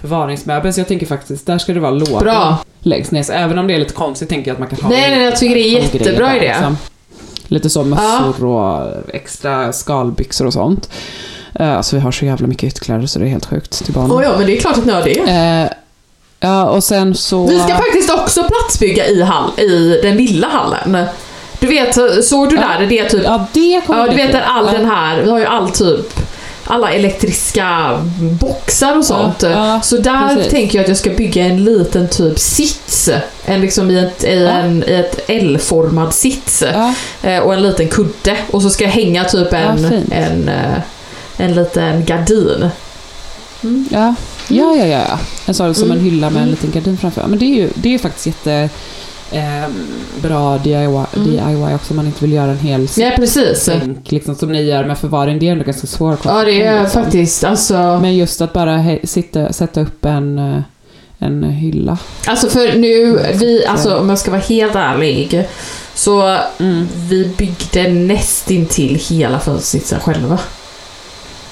förvaringsmöbeln. 0.02 0.74
Så 0.74 0.80
jag 0.80 0.88
tänker 0.88 1.06
faktiskt, 1.06 1.46
där 1.46 1.58
ska 1.58 1.74
det 1.74 1.80
vara 1.80 1.92
lådor 1.92 2.56
längst 2.80 3.12
ner. 3.12 3.24
Så 3.24 3.34
även 3.34 3.58
om 3.58 3.68
det 3.68 3.74
är 3.74 3.80
lite 3.80 3.94
konstigt 3.94 4.30
tänker 4.30 4.50
jag 4.52 4.54
att 4.56 4.60
man 4.60 4.68
kan 4.70 4.80
ha 4.82 4.90
Nej, 4.90 5.10
nej, 5.16 5.24
jag 5.26 5.36
tycker 5.36 5.56
det 5.56 5.62
är 5.62 5.84
jättebra 5.84 6.36
idé. 6.38 6.48
liksom. 6.48 6.78
Lite 7.48 7.70
så 7.70 7.84
mössor 7.84 8.46
och 8.46 8.94
extra 9.14 9.74
skalbyxor 9.74 10.46
och 10.46 10.54
sånt. 10.54 10.90
Uh, 11.60 11.78
alltså 11.78 11.96
vi 11.96 12.02
har 12.02 12.12
så 12.12 12.26
jävla 12.26 12.48
mycket 12.48 12.64
ytterkläder 12.68 13.06
så 13.08 13.20
det 13.20 13.26
är 13.26 13.30
helt 13.30 13.46
sjukt 13.46 13.86
till 13.86 13.94
barnen. 13.94 14.12
Oh, 14.12 14.24
ja, 14.24 14.38
men 14.38 14.48
det 14.48 14.58
är 14.58 14.62
klart 14.62 14.78
att 14.78 14.86
ni 14.86 14.92
har 14.94 15.02
det. 15.04 15.20
Eh, 15.20 15.70
ja, 16.40 16.70
och 16.70 16.84
sen 16.84 17.16
så... 17.16 17.48
Vi 17.48 17.60
ska 17.60 17.76
faktiskt 17.76 18.14
också 18.14 18.44
platsbygga 18.44 19.08
i, 19.08 19.22
hall, 19.22 19.60
i 19.60 20.00
den 20.04 20.18
lilla 20.18 20.48
hallen. 20.48 21.06
Du 21.60 21.68
vet, 21.68 22.26
såg 22.26 22.50
du 22.50 22.56
Ja. 22.56 22.62
där? 22.62 22.88
Det 22.88 23.00
är 23.00 23.10
typ... 23.10 23.24
Ja, 23.24 23.46
det 23.54 23.82
kommer 23.86 24.00
Ja, 24.00 24.08
du 24.08 24.16
vet 24.16 24.36
all 24.46 24.66
Ja. 24.66 24.72
den 24.72 24.86
här, 24.86 25.22
vi 25.22 25.30
har 25.30 25.40
ju 25.40 25.46
all 25.46 25.70
typ 25.70 26.14
alla 26.68 26.92
elektriska 26.94 28.00
boxar 28.40 28.98
och 28.98 29.06
sånt. 29.06 29.44
ja, 29.44 29.82
så 29.84 29.98
där 29.98 30.36
precis. 30.36 30.52
tänker 30.52 30.78
jag 30.78 30.84
att 30.84 30.88
jag 30.90 30.98
ska 30.98 31.10
bygga 31.10 31.46
en 31.46 31.64
liten 31.64 32.08
typ 32.10 32.40
sits. 32.40 33.10
En 33.46 33.62
liksom 33.62 33.92
i 33.92 34.00
ett, 34.00 34.24
i 34.24 34.44
Ja. 34.44 34.50
en, 34.50 34.84
i 34.88 34.94
ett 34.94 35.20
L-formad 35.28 36.14
sits. 36.14 36.64
Ja, 36.74 36.94
Eh, 37.24 37.40
Och 37.40 37.54
en 37.54 37.62
liten 37.64 37.88
kudde. 37.88 38.38
Och 38.52 38.62
så 38.62 38.70
ska 38.70 38.84
jag 38.84 38.92
hänga 38.92 39.24
typ 39.24 39.54
en, 39.54 39.84
Ja, 40.10 40.16
en, 40.16 40.50
eh, 40.50 40.80
en 41.38 41.54
liten 41.56 42.06
gardin. 42.06 42.70
ja. 43.90 44.16
Ja, 44.50 44.76
ja, 44.76 44.86
ja. 44.86 45.06
ja. 45.10 45.20
En 45.46 45.54
sån 45.54 45.76
som 45.76 45.92
en 45.92 45.98
Mm. 45.98 46.04
hylla 46.12 46.30
med 46.30 46.38
en 46.42 46.44
Mm. 46.48 46.50
liten 46.50 46.72
gardin 46.72 46.98
framför. 46.98 47.22
Ja, 47.22 47.28
Men 47.28 47.40
det 47.40 47.46
är 47.46 47.56
ju 47.56 47.70
det 47.76 47.94
är 47.94 47.98
faktiskt 48.00 48.26
jätte... 48.28 48.70
Eh, 49.32 49.70
bra 50.22 50.58
DIY, 50.58 50.76
Mm. 50.76 51.06
DIY 51.16 51.76
också 51.76 51.90
om 51.94 51.96
man 51.96 52.06
inte 52.06 52.22
vill 52.22 52.34
göra 52.34 52.52
en 52.52 52.60
hel 52.60 52.88
Ja, 52.98 53.12
precis. 53.16 53.66
bänk 53.66 54.12
liksom, 54.12 54.36
som 54.36 54.52
ni 54.52 54.62
gör 54.62 54.86
med 54.86 54.98
förvaring. 54.98 55.40
Det 55.40 55.48
är 55.48 55.52
ändå 55.52 55.64
ganska 55.64 55.88
svårt. 55.88 56.20
Ja, 56.26 56.44
det 56.46 56.64
är 56.64 56.82
liksom. 56.82 57.04
faktiskt 57.04 57.44
alltså... 57.44 58.00
Men 58.02 58.16
just 58.18 58.42
att 58.42 58.54
bara 58.54 58.78
he- 58.78 59.06
sitta, 59.06 59.54
sätta 59.54 59.82
upp 59.82 60.06
en, 60.06 60.40
eh, 60.40 60.62
en 61.20 61.44
hylla. 61.44 61.98
Alltså 62.28 62.50
för 62.50 62.78
nu, 62.78 63.20
vi, 63.34 63.66
alltså 63.66 63.98
om 63.98 64.10
jag 64.10 64.20
ska 64.20 64.32
vara 64.32 64.42
helt 64.42 64.76
ärlig. 64.76 65.48
Så 65.96 66.38
Mm. 66.60 66.88
vi 66.96 67.32
byggde 67.38 67.90
nästintill 67.90 68.96
hela 69.10 69.40
fönstersitsen 69.40 70.00
själva. 70.00 70.40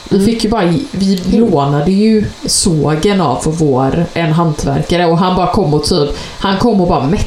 Vi 0.09 0.15
Mm. 0.15 0.25
fick 0.25 0.43
ju 0.43 0.49
bara, 0.49 0.73
vi 0.91 1.15
lånade 1.31 1.91
ju 1.91 2.25
sågen 2.45 3.21
av 3.21 3.41
vår, 3.59 4.05
en 4.13 4.31
hantverkare 4.31 5.05
och 5.05 5.17
han 5.17 5.35
bara 5.35 5.51
kom 5.51 5.73
och 5.73 5.83
typ, 5.83 6.09
han 6.39 6.57
kom 6.57 6.81
och 6.81 6.87
bara 6.87 7.03
mätte. 7.07 7.25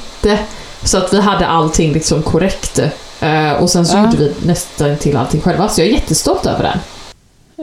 Så 0.82 0.98
att 0.98 1.12
vi 1.12 1.20
hade 1.20 1.46
allting 1.46 1.92
liksom 1.92 2.22
korrekt. 2.22 2.78
Eh, 3.20 3.52
och 3.52 3.70
sen 3.70 3.86
så 3.86 3.96
Ja. 3.96 4.04
gjorde 4.04 4.16
vi 4.16 4.34
nästan 4.46 4.96
till 4.96 5.16
allting 5.16 5.40
själva. 5.40 5.68
Så 5.68 5.80
jag 5.80 5.88
är 5.88 5.92
jättestolt 5.92 6.46
över 6.46 6.62
den. 6.62 6.78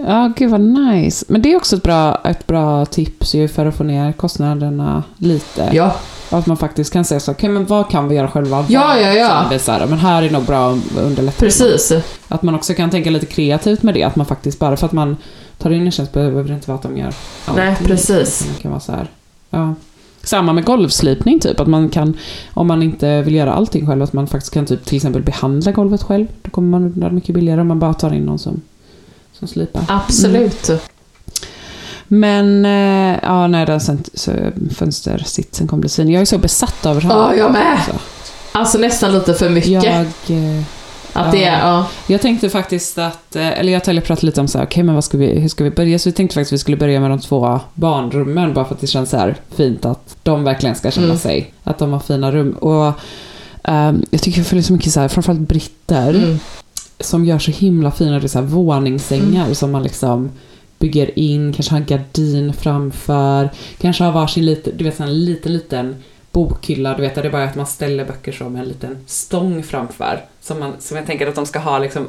Ja, 0.07 0.31
gud 0.37 0.51
vad 0.51 0.61
nice. 0.61 1.25
Men 1.29 1.41
det 1.41 1.51
är 1.51 1.55
också 1.57 1.75
ett 1.75 1.83
bra, 1.83 2.21
ett 2.23 2.47
bra 2.47 2.85
tips 2.85 3.35
ju 3.35 3.47
för 3.47 3.65
att 3.65 3.75
få 3.75 3.83
ner 3.83 4.11
kostnaderna 4.11 5.03
lite. 5.17 5.69
Ja, 5.73 5.95
Och 6.29 6.37
att 6.39 6.45
man 6.45 6.57
faktiskt 6.57 6.93
kan 6.93 7.05
säga 7.05 7.19
så, 7.19 7.31
okej 7.31 7.49
men 7.49 7.65
vad 7.65 7.89
kan 7.89 8.07
vi 8.07 8.15
göra 8.15 8.27
själva? 8.27 8.65
Ja, 8.69 8.97
ja, 8.99 9.13
ja. 9.13 9.45
vi 9.51 9.59
så 9.59 9.71
här, 9.71 9.85
men 9.87 9.99
här 9.99 10.23
är 10.23 10.29
nog 10.29 10.43
bra 10.43 10.71
att 10.71 10.97
underlätta. 11.03 11.39
precis. 11.39 11.91
Att 12.27 12.41
man 12.43 12.55
också 12.55 12.73
kan 12.73 12.89
tänka 12.89 13.09
lite 13.09 13.25
kreativt 13.25 13.83
med 13.83 13.93
det. 13.93 14.03
Att 14.03 14.15
man 14.15 14.25
faktiskt, 14.25 14.59
bara 14.59 14.77
för 14.77 14.85
att 14.85 14.91
man 14.93 15.17
tar 15.57 15.69
in 15.71 15.85
en 15.85 15.91
tjänst 15.91 16.13
behöver 16.13 16.43
det 16.43 16.53
inte 16.53 16.67
vara 16.67 16.75
att 16.77 16.83
de 16.83 16.97
gör 16.97 17.13
Nej, 17.55 17.69
allting. 17.69 17.87
precis. 17.87 18.47
Det 18.55 18.61
kan 18.61 18.71
vara 18.71 18.81
så 18.81 18.91
här. 18.91 19.07
Ja. 19.49 19.73
Samma 20.25 20.53
med 20.53 20.65
golvslipning 20.65 21.39
typ. 21.39 21.59
Att 21.59 21.67
man 21.67 21.89
kan, 21.89 22.17
om 22.53 22.67
man 22.67 22.83
inte 22.83 23.21
vill 23.21 23.35
göra 23.35 23.53
allting 23.53 23.87
själv, 23.87 24.01
att 24.01 24.13
man 24.13 24.27
faktiskt 24.27 24.53
kan 24.53 24.65
typ 24.65 24.85
till 24.85 24.95
exempel 24.95 25.21
behandla 25.21 25.71
golvet 25.71 26.03
själv. 26.03 26.27
Då 26.41 26.49
kommer 26.51 26.69
man 26.69 26.83
undan 26.83 27.15
mycket 27.15 27.35
billigare 27.35 27.61
om 27.61 27.67
man 27.67 27.79
bara 27.79 27.93
tar 27.93 28.13
in 28.13 28.23
någon 28.23 28.39
som, 28.39 28.61
som 29.33 29.47
slipar. 29.47 29.83
Absolut. 29.87 30.71
Men, 32.07 32.65
eh, 32.65 33.19
ja 33.23 33.47
nej 33.47 33.65
den 33.65 33.79
fönstersitsen 34.69 35.67
kommer 35.67 35.81
bli 35.81 35.89
fin. 35.89 36.09
Jag 36.09 36.21
är 36.21 36.25
så 36.25 36.37
besatt 36.37 36.85
av 36.85 36.95
det 36.95 37.07
här. 37.07 37.13
Ja, 37.13 37.35
jag 37.35 37.51
med. 37.51 37.71
Alltså. 37.71 37.91
Alltså 38.51 38.77
nästan 38.77 39.13
lite 39.13 39.33
för 39.33 39.49
mycket. 39.49 39.83
Jag, 39.83 40.01
eh, 40.27 40.63
att 41.15 41.31
det 41.31 41.43
är, 41.43 41.59
ja. 41.59 41.87
jag 42.07 42.21
tänkte 42.21 42.49
faktiskt 42.49 42.97
att, 42.97 43.35
eh, 43.35 43.59
eller 43.59 43.73
jag 43.73 43.97
och 43.97 44.03
pratade 44.03 44.25
lite 44.25 44.41
om 44.41 44.47
så 44.47 44.57
här, 44.57 44.65
okej 44.65 44.83
men 44.83 44.95
vad 44.95 45.03
ska 45.03 45.17
vi, 45.17 45.39
hur 45.39 45.49
ska 45.49 45.63
vi 45.63 45.69
börja? 45.69 45.99
Så 45.99 46.09
vi 46.09 46.13
tänkte 46.13 46.33
faktiskt 46.33 46.49
att 46.49 46.53
vi 46.53 46.59
skulle 46.59 46.77
börja 46.77 46.99
med 46.99 47.09
de 47.09 47.19
två 47.19 47.59
barnrummen, 47.73 48.53
bara 48.53 48.65
för 48.65 48.75
att 48.75 48.81
det 48.81 48.87
känns 48.87 49.09
så 49.09 49.17
här 49.17 49.35
fint 49.55 49.85
att 49.85 50.17
de 50.23 50.43
verkligen 50.43 50.75
ska 50.75 50.91
känna 50.91 51.05
Mm. 51.05 51.17
sig, 51.17 51.53
att 51.63 51.77
de 51.77 51.93
har 51.93 51.99
fina 51.99 52.31
rum. 52.31 52.51
Och 52.51 52.93
ehm, 53.63 54.03
jag 54.09 54.21
tycker 54.21 54.39
jag 54.39 54.47
följer 54.47 54.63
så 54.63 54.73
mycket 54.73 54.91
så 54.93 54.99
här, 54.99 55.07
framförallt 55.07 55.39
britter, 55.49 56.09
Mm. 56.13 56.39
som 56.99 57.25
gör 57.25 57.39
så 57.39 57.51
himla 57.51 57.91
fina 57.91 58.19
det 58.19 58.29
så 58.29 58.39
här, 58.39 58.45
våningssängar 58.45 59.53
som 59.53 59.71
man 59.71 59.83
liksom 59.83 60.29
bygger 60.79 61.19
in, 61.19 61.53
kanske 61.53 61.73
har 61.73 61.79
en 61.79 61.85
gardin 61.85 62.53
framför, 62.53 63.49
kanske 63.81 64.03
har 64.03 64.11
varsin 64.11 64.45
liten, 64.45 64.73
du 64.77 64.83
vet, 64.83 64.99
en 64.99 65.25
liten, 65.25 65.53
liten 65.53 65.95
bokhylla, 66.35 66.93
du 66.93 67.01
vet, 67.01 67.15
det 67.15 67.29
bara 67.29 67.41
är 67.41 67.47
att 67.47 67.55
man 67.55 67.67
ställer 67.67 68.05
böcker 68.05 68.31
som 68.31 68.55
en 68.55 68.65
liten 68.65 68.97
stång 69.07 69.63
framför. 69.63 70.21
Som, 70.41 70.59
man, 70.59 70.73
som 70.79 70.97
jag 70.97 71.05
tänker 71.05 71.27
att 71.27 71.35
de 71.35 71.45
ska 71.45 71.59
ha 71.59 71.79
liksom 71.79 72.07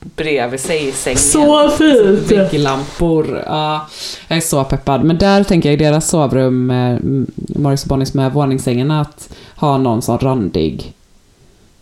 bredvid 0.00 0.60
sig 0.60 0.88
i 0.88 0.92
sängen. 0.92 1.18
Så 1.18 1.68
fint! 1.68 2.32
Vägglampor. 2.32 3.42
Ja, 3.46 3.88
jag 4.28 4.36
är 4.36 4.40
så 4.40 4.64
peppad. 4.64 5.04
Men 5.04 5.18
där 5.18 5.44
tänker 5.44 5.68
jag 5.68 5.80
i 5.80 5.84
deras 5.84 6.08
sovrum, 6.08 6.70
eh, 6.70 6.98
Morris 7.34 7.82
och 7.82 7.88
Bonnies 7.88 8.14
med 8.14 8.32
våningssängarna, 8.32 9.00
att 9.00 9.28
ha 9.56 9.78
någon 9.78 10.02
sån 10.02 10.18
randig, 10.18 10.94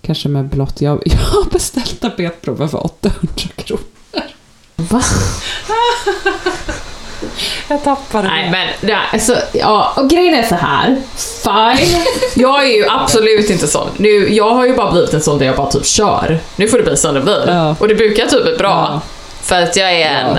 kanske 0.03 0.29
med 0.29 0.45
blått. 0.45 0.81
Jag, 0.81 1.03
jag 1.07 1.19
har 1.19 1.51
beställt 1.51 2.01
tapetprover 2.01 2.67
för 2.67 2.85
800 2.85 3.29
kronor. 3.57 3.83
Va? 4.77 5.03
Jag 7.69 7.85
tappade 7.85 8.29
Nej 8.29 8.51
men, 8.51 8.91
ja, 8.91 8.99
alltså, 9.12 9.37
ja, 9.53 9.93
och 9.97 10.11
grejen 10.11 10.35
är 10.35 10.43
så 10.43 10.55
här. 10.55 10.97
Fine. 11.17 12.05
Jag 12.35 12.64
är 12.64 12.77
ju 12.77 12.87
absolut 12.89 13.51
inte 13.51 13.67
sån. 13.67 13.89
Nu, 13.97 14.35
jag 14.35 14.51
har 14.51 14.67
ju 14.67 14.77
bara 14.77 14.93
blivit 14.93 15.14
en 15.14 15.23
sån 15.23 15.39
där 15.39 15.47
jag 15.47 15.57
bara 15.57 15.71
typ 15.71 15.87
kör. 15.87 16.39
Nu 16.57 16.69
får 16.69 16.79
det 16.79 16.85
bli 16.85 16.97
som 16.97 17.14
det 17.14 17.21
blir. 17.21 17.45
Ja. 17.47 17.77
Och 17.79 17.89
det 17.89 17.95
brukar 17.95 18.27
typ 18.27 18.43
bli 18.43 18.57
bra. 18.57 18.89
Ja. 18.93 19.01
För 19.43 19.62
att 19.62 19.77
jag 19.77 19.93
är 19.93 20.11
en 20.11 20.39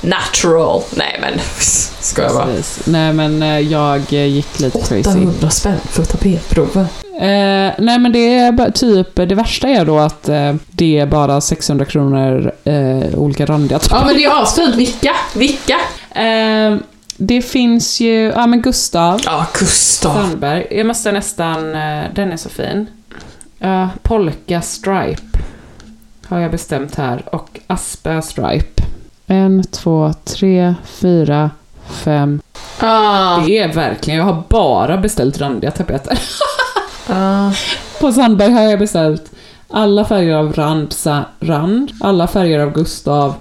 natural. 0.00 0.82
Nej 0.90 1.18
men, 1.20 1.40
ska 2.00 2.22
jag 2.22 2.32
bara. 2.32 2.48
Nej 2.84 3.12
men 3.12 3.42
eh, 3.42 3.60
jag 3.60 4.12
eh, 4.12 4.26
gick 4.26 4.60
lite 4.60 4.78
crazy. 4.78 5.10
800 5.10 5.50
spänn 5.50 5.80
för 5.90 6.04
tapetprover. 6.04 6.86
Eh, 7.14 7.72
nej 7.78 7.98
men 7.98 8.12
det 8.12 8.38
är 8.38 8.70
typ, 8.70 9.14
det 9.14 9.34
värsta 9.34 9.68
är 9.68 9.84
då 9.84 9.98
att 9.98 10.28
eh, 10.28 10.54
det 10.70 10.98
är 10.98 11.06
bara 11.06 11.40
600 11.40 11.84
kronor 11.84 12.52
eh, 12.64 13.18
olika 13.18 13.46
randiga 13.46 13.80
Ja 13.90 14.04
men 14.06 14.14
det 14.14 14.24
är 14.24 14.42
asfint. 14.42 14.74
Vilka? 14.74 15.16
Vilka? 15.34 15.76
Eh, 16.14 16.76
det 17.16 17.42
finns 17.42 18.00
ju, 18.00 18.32
ja 18.36 18.46
men 18.46 18.62
Gustav 18.62 19.20
Ja, 19.24 19.46
Gustav. 19.58 20.14
Sandberg. 20.14 20.66
Jag 20.70 20.86
måste 20.86 21.12
nästan, 21.12 21.74
eh, 21.74 22.04
den 22.14 22.32
är 22.32 22.36
så 22.36 22.48
fin. 22.48 22.86
Uh, 23.64 23.86
Polka 24.02 24.62
Stripe 24.62 25.38
har 26.26 26.38
jag 26.38 26.50
bestämt 26.50 26.94
här 26.94 27.34
och 27.34 27.60
Aspa 27.66 28.22
Stripe. 28.22 28.82
En, 29.26 29.64
två, 29.64 30.12
tre, 30.24 30.74
fyra, 30.84 31.50
fem. 31.90 32.40
Ah, 32.80 33.40
Det 33.46 33.58
är 33.58 33.72
verkligen, 33.72 34.18
jag 34.18 34.26
har 34.26 34.42
bara 34.48 34.96
beställt 34.96 35.38
randiga 35.40 35.70
tapeter. 35.70 36.18
ah. 37.08 37.50
På 38.00 38.12
Sandberg 38.12 38.52
har 38.52 38.62
jag 38.62 38.78
beställt 38.78 39.30
alla 39.68 40.04
färger 40.04 40.34
av 40.34 40.52
Rand, 40.52 40.94
Rand 41.40 41.90
alla 42.00 42.28
färger 42.28 42.58
av 42.60 42.72
Gustav 42.72 43.34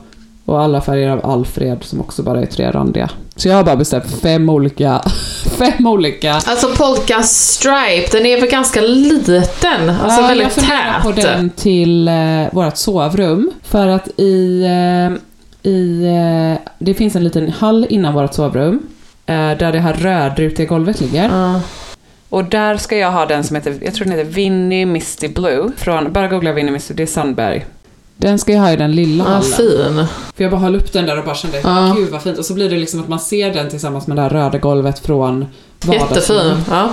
och 0.45 0.61
alla 0.61 0.81
färger 0.81 1.09
av 1.09 1.25
Alfred 1.31 1.83
som 1.83 2.01
också 2.01 2.23
bara 2.23 2.41
är 2.41 2.45
tre 2.45 2.71
randiga. 2.71 3.09
Så 3.35 3.47
jag 3.47 3.55
har 3.55 3.63
bara 3.63 3.75
beställt 3.75 4.21
fem 4.21 4.49
olika, 4.49 5.01
fem 5.57 5.87
olika. 5.87 6.33
Alltså 6.33 6.67
Polka 6.77 7.23
Stripe, 7.23 8.17
den 8.17 8.25
är 8.25 8.41
väl 8.41 8.49
ganska 8.49 8.81
liten? 8.81 9.89
Alltså 9.89 10.21
Ja, 10.21 10.27
väldigt 10.27 10.57
jag 10.57 10.65
tät. 10.65 11.03
på 11.03 11.11
den 11.11 11.49
till 11.49 12.07
eh, 12.07 12.13
vårt 12.51 12.77
sovrum. 12.77 13.51
För 13.63 13.87
att 13.87 14.07
i, 14.19 14.63
eh, 14.63 15.71
i 15.71 16.05
eh, 16.05 16.69
det 16.79 16.93
finns 16.93 17.15
en 17.15 17.23
liten 17.23 17.51
hall 17.51 17.85
innan 17.89 18.13
vårt 18.13 18.33
sovrum. 18.33 18.79
Eh, 19.25 19.35
där 19.35 19.71
det 19.71 19.79
här 19.79 19.93
rödrutiga 19.93 20.65
golvet 20.67 21.01
ligger. 21.01 21.29
Ja. 21.29 21.61
Och 22.29 22.43
där 22.45 22.77
ska 22.77 22.97
jag 22.97 23.11
ha 23.11 23.25
den 23.25 23.43
som 23.43 23.55
heter, 23.55 23.77
jag 23.81 23.93
tror 23.93 24.05
den 24.07 24.17
heter 24.17 24.31
Winnie 24.31 24.85
Misty 24.85 25.27
Blue. 25.27 25.71
Från, 25.77 26.13
bara 26.13 26.27
googla 26.27 26.51
Winnie 26.53 26.71
Misty, 26.71 26.93
det 26.93 27.03
är 27.03 27.07
Sandberg. 27.07 27.65
Den 28.21 28.39
ska 28.39 28.51
jag 28.53 28.59
ha 28.59 28.71
i 28.71 28.75
den 28.75 28.91
lilla 28.91 29.23
Ja, 29.23 29.29
hallen. 29.29 29.43
fin. 29.97 30.05
För 30.35 30.43
jag 30.43 30.51
bara 30.51 30.61
höll 30.61 30.75
upp 30.75 30.93
den 30.93 31.05
där 31.05 31.19
och 31.19 31.25
bara 31.25 31.35
kände, 31.35 31.59
Ja. 31.63 31.93
gud 31.97 32.09
vad 32.09 32.21
fint. 32.21 32.37
Och 32.37 32.45
så 32.45 32.53
blir 32.53 32.69
det 32.69 32.77
liksom 32.77 32.99
att 32.99 33.07
man 33.07 33.19
ser 33.19 33.53
den 33.53 33.69
tillsammans 33.69 34.07
med 34.07 34.17
det 34.17 34.21
här 34.21 34.29
röda 34.29 34.57
golvet 34.57 34.99
från 34.99 35.45
vardagsrummet. 35.85 36.45
Jättefin. 36.45 36.63
Ja. 36.69 36.89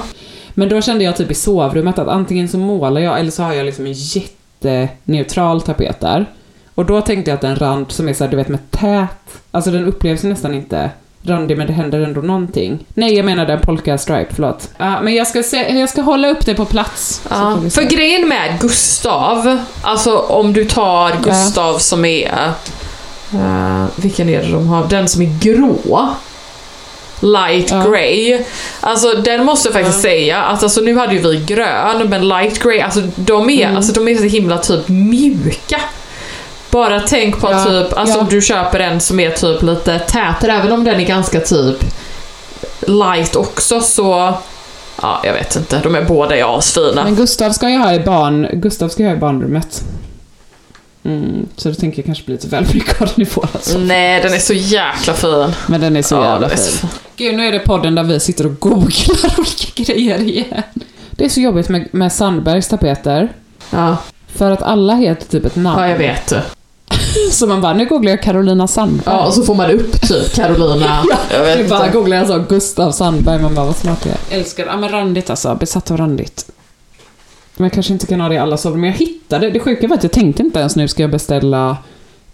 Men 0.55 0.69
då 0.69 0.81
kände 0.81 1.05
jag 1.05 1.17
typ 1.17 1.31
i 1.31 1.35
sovrummet 1.35 1.99
att 1.99 2.09
antingen 2.09 2.49
så 2.49 2.59
målar 2.59 3.01
jag 3.01 3.21
eller 3.21 3.31
så 3.31 3.43
har 3.43 3.53
jag 3.55 3.67
liksom 3.67 3.87
en 3.87 3.93
jätteneutral 3.93 5.61
tapet 5.63 6.01
där. 6.01 6.27
Och 6.75 6.87
då 6.87 7.01
tänkte 7.01 7.31
jag 7.31 7.37
att 7.39 7.45
en 7.45 7.57
rand 7.57 7.93
som 7.93 8.09
är 8.09 8.15
så 8.15 8.25
här, 8.25 8.31
du 8.31 8.37
vet 8.37 8.49
med 8.49 8.71
tät, 8.71 9.41
alltså 9.51 9.71
den 9.71 9.85
upplevs 9.85 10.25
ju 10.25 10.29
nästan 10.29 10.55
inte 10.55 10.91
randig 11.29 11.59
men 11.59 11.67
det 11.67 11.73
händer 11.73 12.01
ändå 12.01 12.21
någonting. 12.21 12.79
Nej, 12.95 13.15
jag 13.15 13.25
menar 13.27 13.47
den 13.47 13.61
polka 13.61 13.99
stripe, 13.99 14.35
förlåt. 14.35 14.69
Ja, 14.79 15.01
men 15.01 15.15
jag 15.15 15.27
ska, 15.27 15.43
se, 15.43 15.79
jag 15.79 15.89
ska 15.89 16.03
hålla 16.03 16.29
upp 16.29 16.47
det 16.47 16.55
på 16.55 16.65
plats. 16.65 17.23
Ja, 17.31 17.59
se. 17.63 17.71
för 17.71 17.83
grejen 17.83 18.29
med 18.29 18.61
Gustav, 18.61 19.59
alltså 19.83 20.19
om 20.19 20.53
du 20.53 20.65
tar 20.65 21.13
Gustav 21.23 21.79
som 21.79 22.05
är... 22.05 22.53
Uh, 23.35 23.85
vilken 23.97 24.29
är 24.29 24.43
det 24.43 24.53
de 24.53 24.67
har? 24.69 24.87
Den 24.89 25.09
som 25.09 25.23
är 25.23 25.39
grå. 25.41 26.09
Light 27.21 27.71
Ja. 27.71 27.85
grey. 27.91 28.41
Alltså 28.81 29.13
den 29.13 29.45
måste 29.45 29.69
jag 29.69 29.75
faktiskt 29.75 30.01
säga 30.03 30.43
att 30.43 30.63
alltså, 30.63 30.81
nu 30.81 30.97
hade 30.99 31.15
ju 31.15 31.21
vi 31.21 31.45
grön 31.47 32.09
men 32.09 32.29
light 32.29 32.63
grey, 32.63 32.81
alltså 32.81 33.01
de 33.17 33.51
är, 33.51 33.65
Mm. 33.65 33.77
alltså, 33.77 33.93
de 33.93 34.09
är 34.09 34.15
så 34.17 34.23
himla 34.25 34.59
typ 34.59 34.89
mjuka. 34.89 35.81
Bara 36.71 37.01
tänk 37.01 37.41
på 37.41 37.51
Ja, 37.51 37.65
typ, 37.65 37.99
alltså 37.99 38.17
ja. 38.17 38.21
om 38.21 38.29
du 38.31 38.43
köper 38.43 38.81
en 38.81 39.01
som 39.01 39.21
är 39.21 39.31
typ 39.31 39.63
lite 39.63 39.99
tätare, 39.99 40.53
även 40.53 40.73
om 40.73 40.85
den 40.85 41.01
är 41.01 41.05
ganska 41.05 41.41
typ 41.41 41.77
light 42.81 43.37
också 43.37 43.81
så 43.81 44.35
Ja, 45.03 45.21
jag 45.25 45.33
vet 45.33 45.57
inte. 45.57 45.81
De 45.83 45.95
är 45.95 46.03
båda 46.05 46.37
är 46.37 46.59
asfina. 46.59 47.05
Men 47.05 47.15
Gustav 47.17 47.53
ska 47.53 47.69
jag 47.71 47.81
ha 47.81 47.95
i 47.95 48.01
barn, 48.01 48.49
Gustav 48.53 48.89
ska 48.89 49.03
jag 49.03 49.11
ha 49.11 49.17
i 49.17 49.21
barnrummet. 49.21 49.83
Mm, 51.05 51.47
så 51.57 51.69
då 51.69 51.75
tänker 51.75 51.99
jag 51.99 52.07
kanske 52.07 52.25
bli 52.25 52.35
lite 52.35 52.49
väl 52.49 52.67
mycket 52.75 53.03
av 53.03 53.09
den 53.17 53.27
i 53.27 53.29
våra 53.35 53.49
soffor. 53.61 53.79
Nej, 53.79 54.23
den 54.23 54.33
är 54.33 54.39
så 54.39 54.53
jäkla 54.53 55.15
fin. 55.15 55.55
Men 55.67 55.81
den 55.81 55.97
är 55.97 56.03
så 56.03 56.15
Ja, 56.15 56.25
jävla 56.25 56.51
är 56.51 56.57
så 56.57 56.73
fin. 56.73 56.91
Gud, 57.17 57.35
nu 57.35 57.47
är 57.49 57.53
det 57.53 57.59
podden 57.59 57.95
där 57.95 58.03
vi 58.03 58.21
sitter 58.21 58.47
och 58.47 58.59
googlar 58.61 59.35
olika 59.39 59.93
grejer 59.93 60.19
igen. 60.19 60.63
Det 61.11 61.25
är 61.25 61.29
så 61.29 61.41
jobbigt 61.41 61.69
med, 61.69 61.89
med 61.93 62.13
Sandbergs 62.13 62.69
tapeter. 62.69 63.29
Ja, 63.71 63.97
För 64.37 64.51
att 64.51 64.63
alla 64.63 64.95
heter 64.95 65.27
typ 65.27 65.45
ett 65.45 65.57
namn. 65.57 65.81
ja 65.83 65.89
jag 65.89 65.99
vet. 65.99 66.33
Så 67.33 67.47
man 67.47 67.61
bara, 67.61 67.75
nu 67.75 67.87
googlar 67.87 68.11
jag 68.11 68.23
Carolina 68.23 68.69
Sandberg. 68.69 69.03
Ja, 69.17 69.27
och 69.27 69.35
så 69.35 69.43
får 69.43 69.55
man 69.55 69.71
upp 69.71 70.01
typ 70.01 70.35
Carolina. 70.35 71.05
jag 71.33 71.41
vet 71.45 71.59
Vi 71.59 71.69
bara 71.69 71.87
inte. 71.87 71.99
googlar 71.99 72.17
jag 72.17 72.27
så, 72.27 72.39
Gustav 72.49 72.93
Sandberg, 72.93 73.43
man 73.43 73.55
bara 73.55 73.67
vad 73.67 73.77
smart 73.77 74.07
jag 74.07 74.15
är. 74.31 74.41
Älskar, 74.41 74.67
ja 74.67 74.77
men 74.77 74.89
randigt 74.89 75.31
alltså, 75.31 75.55
besatt 75.55 75.91
av 75.91 75.97
randigt. 75.97 76.51
Men 77.57 77.65
jag 77.65 77.73
kanske 77.73 77.93
inte 77.93 78.07
kan 78.07 78.21
ha 78.21 78.29
det 78.29 78.35
i 78.35 78.39
alla 78.39 78.57
sovrum, 78.57 78.81
men 78.81 78.91
jag 78.91 78.97
hittade, 78.97 79.51
det 79.51 79.61
sjuka 79.61 79.89
var 79.89 79.97
att 79.97 80.03
jag 80.03 80.13
tänkte 80.13 80.43
inte 80.43 80.59
ens 80.59 80.77
nu 80.77 80.89
ska 80.89 81.03
jag 81.03 81.11
beställa 81.11 81.77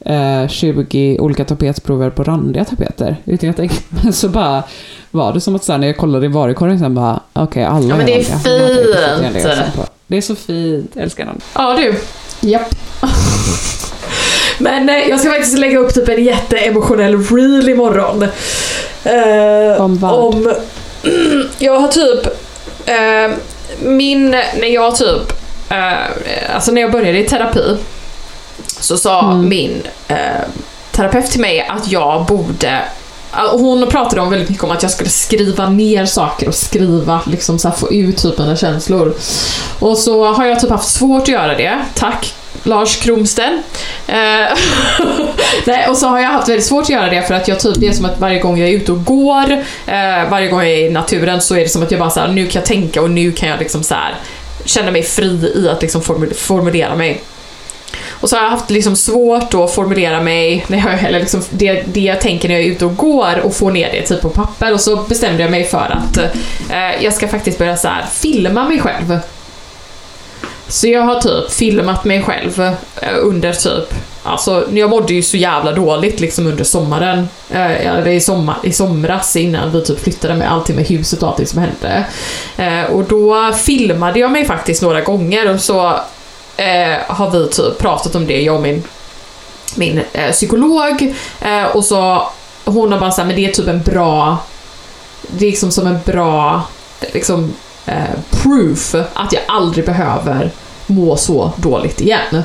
eh, 0.00 0.48
20 0.48 1.18
olika 1.20 1.44
tapetsprover 1.44 2.10
på 2.10 2.24
randiga 2.24 2.64
tapeter. 2.64 3.16
Utan 3.24 3.46
jag 3.46 3.56
tänkte, 3.56 3.76
men 3.88 4.12
så 4.12 4.28
bara 4.28 4.62
var 5.10 5.32
det 5.32 5.40
som 5.40 5.54
att 5.56 5.64
sen 5.64 5.80
när 5.80 5.86
jag 5.86 5.96
kollade 5.96 6.26
i 6.26 6.28
varukorgen 6.28 6.78
sen 6.78 6.94
bara, 6.94 7.20
okej 7.32 7.64
alla 7.64 7.86
Ja, 7.88 7.96
men 7.96 8.06
det 8.06 8.12
är 8.20 9.22
randiga. 9.22 9.54
Fint. 9.64 9.90
det 10.06 10.16
är 10.16 10.20
så 10.20 10.34
fint, 10.34 10.90
jag 10.94 11.02
älskar 11.04 11.24
den. 11.26 11.40
Ja, 11.54 11.76
du. 11.76 11.94
Japp. 12.48 12.74
Men 14.58 14.88
eh, 14.88 15.08
jag 15.08 15.20
ska 15.20 15.30
faktiskt 15.30 15.58
lägga 15.58 15.78
upp 15.78 15.94
typ 15.94 16.08
en 16.08 16.24
jätteemotionell 16.24 17.18
reel 17.26 17.68
imorgon. 17.68 18.22
Eh, 19.04 19.82
Om 19.82 19.98
vad? 19.98 20.12
Om... 20.14 20.54
Jag 21.58 21.80
har 21.80 21.88
typ... 21.88 22.26
Eh, 22.86 23.36
min... 23.82 24.30
När 24.30 24.66
jag 24.74 24.96
typ... 24.96 25.32
Eh, 25.68 26.54
alltså 26.54 26.72
när 26.72 26.80
jag 26.80 26.92
började 26.92 27.18
i 27.18 27.24
terapi 27.28 27.76
så 28.80 28.96
sa 28.98 29.20
Mm. 29.30 29.48
min 29.48 29.82
eh, 30.08 30.16
terapeut 30.92 31.30
till 31.30 31.40
mig 31.40 31.60
att 31.68 31.88
jag 31.90 32.24
borde 32.26 32.68
eh, 33.32 33.50
hon 33.58 33.86
pratade 33.86 34.20
om 34.20 34.30
väldigt 34.30 34.48
mycket 34.48 34.64
om 34.64 34.70
att 34.70 34.82
jag 34.82 34.92
skulle 34.92 35.10
skriva 35.10 35.68
ner 35.68 36.06
saker 36.06 36.48
och 36.48 36.54
skriva, 36.54 37.20
liksom 37.26 37.58
så 37.58 37.70
få 37.70 37.92
ut 37.92 38.16
typ 38.16 38.38
mina 38.38 38.56
känslor. 38.56 39.14
Och 39.78 39.98
så 39.98 40.24
har 40.24 40.46
jag 40.46 40.60
typ 40.60 40.70
haft 40.70 40.88
svårt 40.88 41.22
att 41.22 41.28
göra 41.28 41.54
det. 41.54 41.78
Tack 41.94 42.34
Lars 42.64 42.96
Kromsten. 42.96 43.62
Eh, 44.06 44.14
Nej, 45.66 45.88
och 45.88 45.96
så 45.96 46.06
har 46.06 46.18
jag 46.18 46.28
haft 46.28 46.48
väldigt 46.48 46.66
svårt 46.66 46.82
att 46.82 46.88
göra 46.88 47.10
det 47.10 47.22
för 47.22 47.34
att 47.34 47.48
jag 47.48 47.60
typ, 47.60 47.74
det 47.76 47.88
är 47.88 47.92
som 47.92 48.04
att 48.04 48.20
varje 48.20 48.38
gång 48.38 48.58
jag 48.58 48.68
är 48.68 48.72
ute 48.72 48.92
och 48.92 49.04
går, 49.04 49.52
eh, 49.86 50.30
varje 50.30 50.48
gång 50.48 50.60
jag 50.60 50.70
är 50.70 50.86
i 50.86 50.90
naturen 50.90 51.40
så 51.40 51.54
är 51.54 51.60
det 51.60 51.68
som 51.68 51.82
att 51.82 51.90
jag 51.90 52.00
bara 52.00 52.10
så 52.10 52.20
här, 52.20 52.28
nu 52.28 52.46
kan 52.46 52.60
jag 52.60 52.66
tänka 52.66 53.02
och 53.02 53.10
nu 53.10 53.32
kan 53.32 53.48
jag 53.48 53.58
liksom 53.58 53.82
så 53.82 53.94
här 53.94 54.14
känna 54.64 54.90
mig 54.90 55.02
fri 55.02 55.52
i 55.54 55.68
att 55.68 55.82
liksom 55.82 56.02
formulera 56.34 56.94
mig. 56.94 57.20
Och 58.10 58.30
så 58.30 58.36
har 58.36 58.42
jag 58.42 58.50
haft 58.50 58.70
liksom 58.70 58.96
svårt 58.96 59.50
då 59.50 59.64
att 59.64 59.74
formulera 59.74 60.20
mig, 60.20 60.64
när 60.68 60.78
jag, 60.78 61.02
eller 61.04 61.20
liksom 61.20 61.42
det, 61.50 61.82
det 61.86 62.00
jag 62.00 62.20
tänker 62.20 62.48
när 62.48 62.54
jag 62.54 62.64
är 62.64 62.68
ute 62.68 62.84
och 62.84 62.96
går 62.96 63.40
och 63.44 63.54
få 63.54 63.70
ner 63.70 63.92
det 63.92 64.02
typ 64.02 64.20
på 64.20 64.28
papper 64.28 64.72
och 64.72 64.80
så 64.80 64.96
bestämde 64.96 65.42
jag 65.42 65.50
mig 65.50 65.64
för 65.64 65.96
att 65.98 66.16
eh, 66.70 67.04
jag 67.04 67.14
ska 67.14 67.28
faktiskt 67.28 67.58
börja 67.58 67.76
så 67.76 67.88
här 67.88 68.04
filma 68.12 68.68
mig 68.68 68.80
själv. 68.80 69.18
Så 70.68 70.88
jag 70.88 71.02
har 71.02 71.20
typ 71.20 71.50
filmat 71.50 72.04
mig 72.04 72.22
själv 72.22 72.60
eh, 72.60 73.08
under 73.14 73.52
typ, 73.52 73.94
alltså 74.22 74.68
jag 74.72 74.90
mådde 74.90 75.14
ju 75.14 75.22
så 75.22 75.36
jävla 75.36 75.72
dåligt 75.72 76.20
liksom 76.20 76.46
under 76.46 76.64
sommaren, 76.64 77.28
eh, 77.50 77.86
eller 77.86 78.06
i, 78.06 78.20
sommar, 78.20 78.56
i 78.62 78.72
somras 78.72 79.36
innan 79.36 79.72
vi 79.72 79.84
typ 79.84 80.00
flyttade 80.00 80.34
med 80.34 80.52
allting 80.52 80.76
med 80.76 80.86
huset 80.86 81.22
och 81.22 81.28
allting 81.28 81.46
som 81.46 81.58
hände. 81.58 82.04
Eh, 82.56 82.92
och 82.92 83.04
då 83.04 83.52
filmade 83.52 84.20
jag 84.20 84.30
mig 84.30 84.44
faktiskt 84.44 84.82
några 84.82 85.00
gånger 85.00 85.54
och 85.54 85.60
så 85.60 85.86
eh, 86.56 86.96
har 87.06 87.30
vi 87.30 87.48
typ 87.48 87.78
pratat 87.78 88.14
om 88.14 88.26
det, 88.26 88.42
jag 88.42 88.54
och 88.54 88.62
min, 88.62 88.82
min 89.76 90.00
eh, 90.12 90.32
psykolog. 90.32 91.14
Eh, 91.40 91.64
och 91.64 91.84
så 91.84 92.28
hon 92.64 92.92
har 92.92 93.00
bara 93.00 93.10
sagt 93.10 93.26
men 93.26 93.36
det 93.36 93.48
är 93.48 93.52
typ 93.52 93.68
en 93.68 93.82
bra, 93.82 94.38
det 95.22 95.46
är 95.46 95.50
liksom 95.50 95.70
som 95.70 95.86
en 95.86 95.98
bra 96.04 96.62
liksom, 97.12 97.54
eh, 97.86 98.04
proof 98.30 98.94
att 98.94 99.32
jag 99.32 99.42
aldrig 99.48 99.86
behöver 99.86 100.50
må 100.86 101.16
så 101.16 101.52
dåligt 101.56 102.00
igen. 102.00 102.42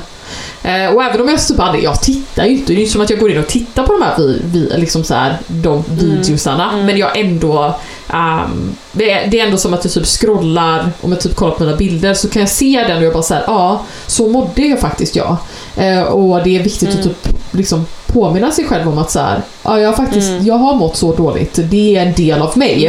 Eh, 0.62 0.86
och 0.94 1.04
även 1.04 1.20
om 1.20 1.28
jag 1.28 1.46
typ 1.46 1.60
aldrig, 1.60 1.84
jag 1.84 2.02
tittar 2.02 2.44
ju 2.44 2.50
inte, 2.50 2.66
det 2.66 2.72
är 2.72 2.76
ju 2.76 2.80
inte 2.80 2.92
som 2.92 3.00
att 3.00 3.10
jag 3.10 3.18
går 3.18 3.30
in 3.30 3.38
och 3.38 3.46
tittar 3.46 3.82
på 3.82 3.92
de 3.92 4.02
här, 4.02 4.14
vi, 4.18 4.42
vi, 4.44 4.80
liksom 4.80 5.04
så 5.04 5.14
här, 5.14 5.38
de 5.46 5.84
videosarna, 5.88 6.72
men 6.76 6.96
jag 6.96 7.18
ändå 7.18 7.74
ehm, 8.08 8.76
det, 8.92 9.10
är, 9.10 9.30
det 9.30 9.40
är 9.40 9.44
ändå 9.44 9.56
som 9.56 9.74
att 9.74 9.84
jag 9.84 9.92
typ 9.92 10.06
scrollar, 10.06 10.90
om 11.00 11.12
jag 11.12 11.20
typ 11.20 11.34
kollar 11.34 11.54
på 11.54 11.64
mina 11.64 11.76
bilder 11.76 12.14
så 12.14 12.28
kan 12.28 12.40
jag 12.40 12.48
se 12.48 12.84
den 12.88 12.98
och 12.98 13.04
jag 13.04 13.12
bara 13.12 13.22
säger 13.22 13.44
ja, 13.46 13.84
så 14.06 14.28
mådde 14.28 14.62
jag 14.62 14.80
faktiskt 14.80 15.16
jag. 15.16 15.36
Eh, 15.80 16.02
och 16.02 16.42
det 16.42 16.56
är 16.56 16.62
viktigt 16.62 16.88
att 16.88 17.02
typ 17.02 17.28
liksom 17.50 17.86
påminna 18.06 18.50
sig 18.50 18.64
själv 18.66 18.88
om 18.88 18.98
att 18.98 19.10
så 19.10 19.20
här, 19.20 19.42
ja, 19.62 19.80
jag, 19.80 19.88
har 19.88 19.96
faktiskt, 19.96 20.30
jag 20.42 20.54
har 20.54 20.74
mått 20.74 20.96
så 20.96 21.14
dåligt, 21.14 21.58
det 21.62 21.96
är 21.96 22.06
en 22.06 22.14
del 22.14 22.42
av 22.42 22.58
mig. 22.58 22.86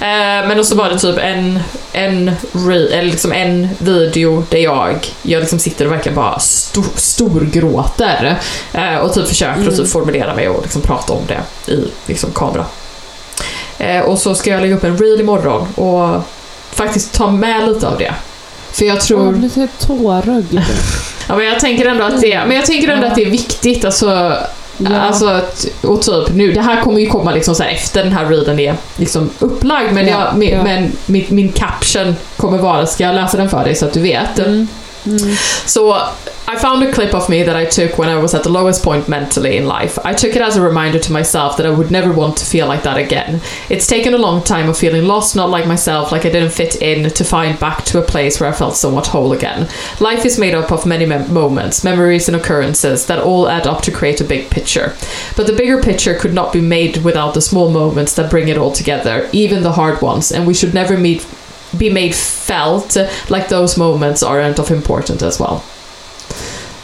Eh, 0.00 0.48
men 0.48 0.58
och 0.58 0.66
så 0.66 0.74
var 0.74 0.90
det 0.90 0.98
typ 0.98 1.18
en, 1.18 1.60
en, 1.92 2.30
re, 2.52 2.74
eller 2.74 3.02
liksom 3.10 3.32
en 3.32 3.68
video 3.78 4.44
där 4.50 4.58
jag, 4.58 5.06
jag 5.22 5.40
liksom 5.40 5.58
sitter 5.58 5.86
och 5.86 5.92
verkligen 5.92 6.16
bara 6.16 6.38
stor, 6.38 6.84
storgråter 6.94 8.38
eh, 8.72 8.96
och 8.96 9.14
typ 9.14 9.28
försöker 9.28 9.68
att 9.68 9.76
typ 9.76 9.88
formulera 9.88 10.34
mig 10.34 10.48
och 10.48 10.62
liksom 10.62 10.82
prata 10.82 11.12
om 11.12 11.22
det 11.26 11.72
i 11.72 11.84
liksom 12.06 12.30
kamera. 12.32 12.64
Eh, 13.78 14.00
och 14.00 14.18
så 14.18 14.34
ska 14.34 14.50
jag 14.50 14.60
lägga 14.60 14.76
upp 14.76 14.84
en 14.84 14.98
reel 14.98 15.20
imorgon 15.20 15.66
och 15.74 16.22
faktiskt 16.70 17.14
ta 17.14 17.30
med 17.30 17.68
lite 17.68 17.88
av 17.88 17.98
det. 17.98 18.14
För 18.74 18.84
jag 18.84 19.00
tror... 19.00 19.24
Jag 19.24 19.34
blir 19.34 19.48
så 19.48 19.66
tårögd. 19.86 20.60
Ja, 21.28 21.36
men 21.36 21.46
jag 21.46 21.60
tänker 21.60 21.86
ändå 21.86 22.04
att 22.04 22.20
det, 22.20 22.42
men 22.46 22.56
jag 22.56 22.66
tänker 22.66 22.88
ändå 22.88 23.06
att 23.06 23.14
det 23.14 23.22
är 23.22 23.30
viktigt, 23.30 23.84
alltså, 23.84 24.36
Ja. 24.78 25.00
alltså 25.00 25.26
att- 25.26 25.66
och 25.82 26.02
typ 26.02 26.34
nu, 26.34 26.52
det 26.52 26.60
här 26.60 26.82
kommer 26.82 27.00
ju 27.00 27.06
komma 27.06 27.32
liksom 27.32 27.54
så 27.54 27.62
efter 27.62 28.04
den 28.04 28.12
här 28.12 28.26
readen 28.26 28.58
är 28.60 28.74
liksom 28.96 29.30
upplagd, 29.38 29.92
men, 29.92 30.06
Ja, 30.08 30.24
jag, 30.26 30.36
min, 30.38 30.50
ja. 30.54 30.62
men 30.64 30.92
min, 31.06 31.24
min 31.28 31.48
caption 31.52 32.16
kommer 32.36 32.58
vara, 32.58 32.86
ska 32.86 33.04
jag 33.04 33.14
läsa 33.14 33.36
den 33.36 33.48
för 33.50 33.64
dig 33.64 33.74
så 33.74 33.86
att 33.86 33.92
du 33.92 34.00
vet? 34.00 34.38
Mm. 34.38 34.68
Så 35.66 35.94
I 36.46 36.56
found 36.58 36.82
a 36.82 36.92
clip 36.92 37.14
of 37.14 37.28
me 37.28 37.42
that 37.42 37.56
I 37.56 37.64
took 37.64 37.98
when 37.98 38.08
I 38.08 38.18
was 38.18 38.34
at 38.34 38.42
the 38.42 38.50
lowest 38.50 38.84
point 38.84 39.08
mentally 39.08 39.56
in 39.56 39.66
life. 39.66 39.98
I 40.04 40.12
took 40.12 40.36
it 40.36 40.42
as 40.42 40.56
a 40.56 40.60
reminder 40.62 40.98
to 40.98 41.12
myself 41.12 41.56
that 41.56 41.66
I 41.66 41.70
would 41.70 41.90
never 41.90 42.12
want 42.12 42.36
to 42.36 42.44
feel 42.44 42.66
like 42.66 42.82
that 42.82 42.98
again. 42.98 43.40
It's 43.70 43.86
taken 43.86 44.14
a 44.14 44.18
long 44.18 44.42
time 44.42 44.68
of 44.68 44.76
feeling 44.76 45.06
lost, 45.06 45.36
not 45.36 45.50
like 45.50 45.66
myself, 45.66 46.12
like 46.12 46.26
I 46.26 46.30
didn't 46.30 46.52
fit 46.52 46.82
in, 46.82 47.10
to 47.10 47.24
find 47.24 47.58
back 47.58 47.84
to 47.86 47.98
a 47.98 48.02
place 48.02 48.40
where 48.40 48.50
I 48.50 48.52
felt 48.52 48.76
somewhat 48.76 49.06
whole 49.06 49.32
again. 49.32 49.68
Life 50.00 50.26
is 50.26 50.38
made 50.38 50.54
up 50.54 50.70
of 50.70 50.86
many 50.86 51.06
mem- 51.06 51.32
moments, 51.32 51.82
memories, 51.82 52.28
and 52.28 52.36
occurrences 52.36 53.06
that 53.06 53.18
all 53.18 53.48
add 53.48 53.66
up 53.66 53.80
to 53.82 53.90
create 53.90 54.20
a 54.20 54.24
big 54.24 54.50
picture. 54.50 54.94
But 55.36 55.46
the 55.46 55.56
bigger 55.56 55.82
picture 55.82 56.14
could 56.14 56.34
not 56.34 56.52
be 56.52 56.60
made 56.60 56.98
without 56.98 57.34
the 57.34 57.40
small 57.40 57.70
moments 57.70 58.14
that 58.14 58.30
bring 58.30 58.48
it 58.48 58.58
all 58.58 58.72
together, 58.72 59.28
even 59.32 59.62
the 59.62 59.72
hard 59.72 60.02
ones, 60.02 60.30
and 60.30 60.46
we 60.46 60.54
should 60.54 60.74
never 60.74 60.96
meet, 60.98 61.26
be 61.74 61.90
made 61.90 62.12
felt 62.12 62.96
like 63.28 63.48
those 63.48 63.78
moments 63.80 64.22
aren't 64.22 64.60
of 64.60 64.70
importance 64.70 65.26
as 65.26 65.40
well. 65.40 65.56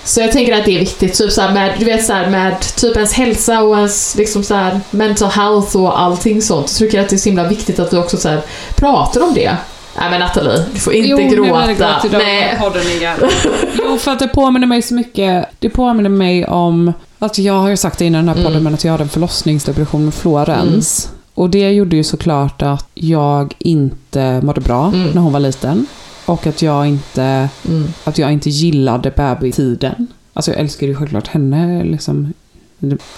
Så 0.04 0.20
jag 0.20 0.32
tänker 0.32 0.58
att 0.58 0.64
det 0.64 0.74
är 0.74 0.78
viktigt, 0.78 1.14
typ 1.14 1.32
så 1.32 1.42
med, 1.48 1.74
du 1.78 1.84
vet 1.84 2.04
så 2.06 2.12
här 2.12 2.30
med 2.30 2.60
typ 2.76 2.96
ens 2.96 3.12
hälsa 3.12 3.62
och 3.62 3.76
ens 3.76 4.14
liksom 4.16 4.44
så 4.44 4.54
här 4.54 4.80
mental 4.90 5.30
health 5.30 5.76
och 5.76 6.00
allting 6.00 6.42
sånt. 6.42 6.68
Så 6.68 6.78
tycker 6.78 6.96
jag 6.98 7.04
att 7.04 7.10
det 7.10 7.16
är 7.16 7.18
så 7.18 7.28
himla 7.28 7.44
viktigt 7.48 7.78
att 7.78 7.92
vi 7.92 7.96
också 7.96 8.16
så 8.16 8.28
här 8.28 8.40
pratar 8.76 9.20
om 9.22 9.34
det. 9.34 9.56
Nej 9.98 10.10
men 10.10 10.20
Nathalie, 10.20 10.64
du 10.74 10.80
får 10.80 10.92
inte 10.92 11.08
Jo, 11.08 11.16
nu 11.16 11.28
gråta. 11.28 11.66
gråt 11.66 12.04
idag. 12.04 12.20
Nej. 12.22 12.56
Podden 12.60 12.82
igen. 12.86 13.18
Jo, 13.78 13.98
för 13.98 14.10
att 14.12 14.18
det 14.18 14.28
påminner 14.28 14.66
mig 14.66 14.82
så 14.82 14.94
mycket. 14.94 15.46
Det 15.58 15.70
påminner 15.70 16.10
mig 16.10 16.46
om, 16.46 16.92
att 17.18 17.38
jag 17.38 17.54
har 17.54 17.68
ju 17.68 17.76
sagt 17.76 17.98
det 17.98 18.04
innan 18.04 18.26
den 18.26 18.28
här 18.28 18.34
podden, 18.44 18.52
Mm. 18.52 18.64
men 18.64 18.74
att 18.74 18.84
jag 18.84 18.92
hade 18.92 19.02
en 19.04 19.08
förlossningsdepression 19.08 20.04
med 20.04 20.14
Florens. 20.14 21.08
Och 21.40 21.50
det 21.50 21.70
gjorde 21.72 21.96
ju 21.96 22.04
såklart 22.04 22.62
att 22.62 22.86
jag 22.94 23.54
inte 23.58 24.40
mådde 24.42 24.60
bra 24.60 24.86
Mm. 24.94 25.10
när 25.10 25.20
hon 25.22 25.32
var 25.32 25.40
liten. 25.40 25.86
Och 26.26 26.46
att 26.46 26.62
jag 26.62 26.86
inte, 26.86 27.48
Mm. 27.68 27.86
att 28.04 28.18
jag 28.18 28.32
inte 28.32 28.50
gillade 28.50 29.10
bebistiden. 29.16 30.06
Alltså 30.34 30.50
jag 30.50 30.60
älskar 30.60 30.86
ju 30.86 30.94
självklart 30.94 31.28
henne 31.28 31.84
liksom. 31.84 32.32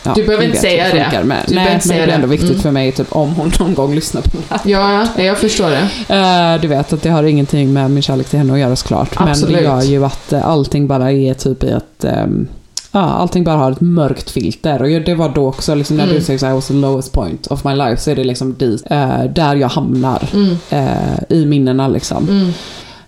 Ja, 0.04 0.12
Du 0.14 0.24
behöver 0.24 0.44
inte 0.44 0.56
säga 0.58 0.84
det. 0.84 1.24
Men, 1.24 1.38
Du 1.48 1.54
behöver 1.54 1.64
nej, 1.70 1.74
inte 1.74 1.88
men 1.88 1.96
det 1.96 2.02
är 2.04 2.08
ändå 2.08 2.26
det. 2.26 2.30
viktigt 2.30 2.50
Mm. 2.50 2.62
för 2.62 2.70
mig, 2.70 2.92
typ 2.92 3.16
om 3.16 3.34
hon 3.34 3.52
någon 3.60 3.74
gång 3.74 3.94
lyssnar 3.94 4.22
på 4.22 4.28
det 4.36 4.42
här. 4.50 4.60
Ja, 4.64 5.06
ja, 5.16 5.22
jag 5.24 5.38
förstår 5.38 5.70
det. 5.70 6.14
Eh, 6.14 6.60
du 6.60 6.68
vet 6.68 6.92
att 6.92 7.02
det 7.02 7.10
har 7.10 7.22
ingenting 7.22 7.72
med 7.72 7.90
min 7.90 8.02
kärlek 8.02 8.28
till 8.28 8.38
henne 8.38 8.52
att 8.52 8.58
göra 8.58 8.76
såklart. 8.76 9.18
Men 9.18 9.28
Absolut. 9.28 9.56
det 9.56 9.62
gör 9.62 9.82
ju 9.82 10.04
att 10.04 10.32
eh, 10.32 10.46
allting 10.46 10.86
bara 10.86 11.12
är 11.12 11.34
typ 11.34 11.64
i 11.64 11.70
ett... 11.70 12.04
ehm, 12.04 12.48
Ja, 12.94 13.00
allting 13.00 13.44
bara 13.44 13.56
har 13.56 13.72
ett 13.72 13.80
mörkt 13.80 14.30
filter. 14.30 14.82
Och 14.82 14.88
det 15.02 15.14
var 15.14 15.28
då 15.28 15.46
också, 15.48 15.74
liksom, 15.74 15.96
när 15.96 16.04
Mm. 16.04 16.16
du 16.16 16.22
säger 16.22 16.38
så 16.38 16.46
här, 16.46 16.52
I 16.52 16.56
was 16.56 16.66
the 16.68 16.74
lowest 16.74 17.12
point 17.12 17.46
of 17.46 17.64
my 17.64 17.74
life, 17.74 17.96
så 18.02 18.10
är 18.10 18.16
det 18.16 18.24
liksom 18.24 18.54
dit, 18.58 18.82
eh, 18.90 19.24
där 19.24 19.54
jag 19.56 19.68
hamnar 19.68 20.28
Mm. 20.34 20.56
eh, 20.70 21.18
i 21.28 21.46
minnena. 21.46 21.88
Liksom. 21.88 22.28
Mm. 22.28 22.52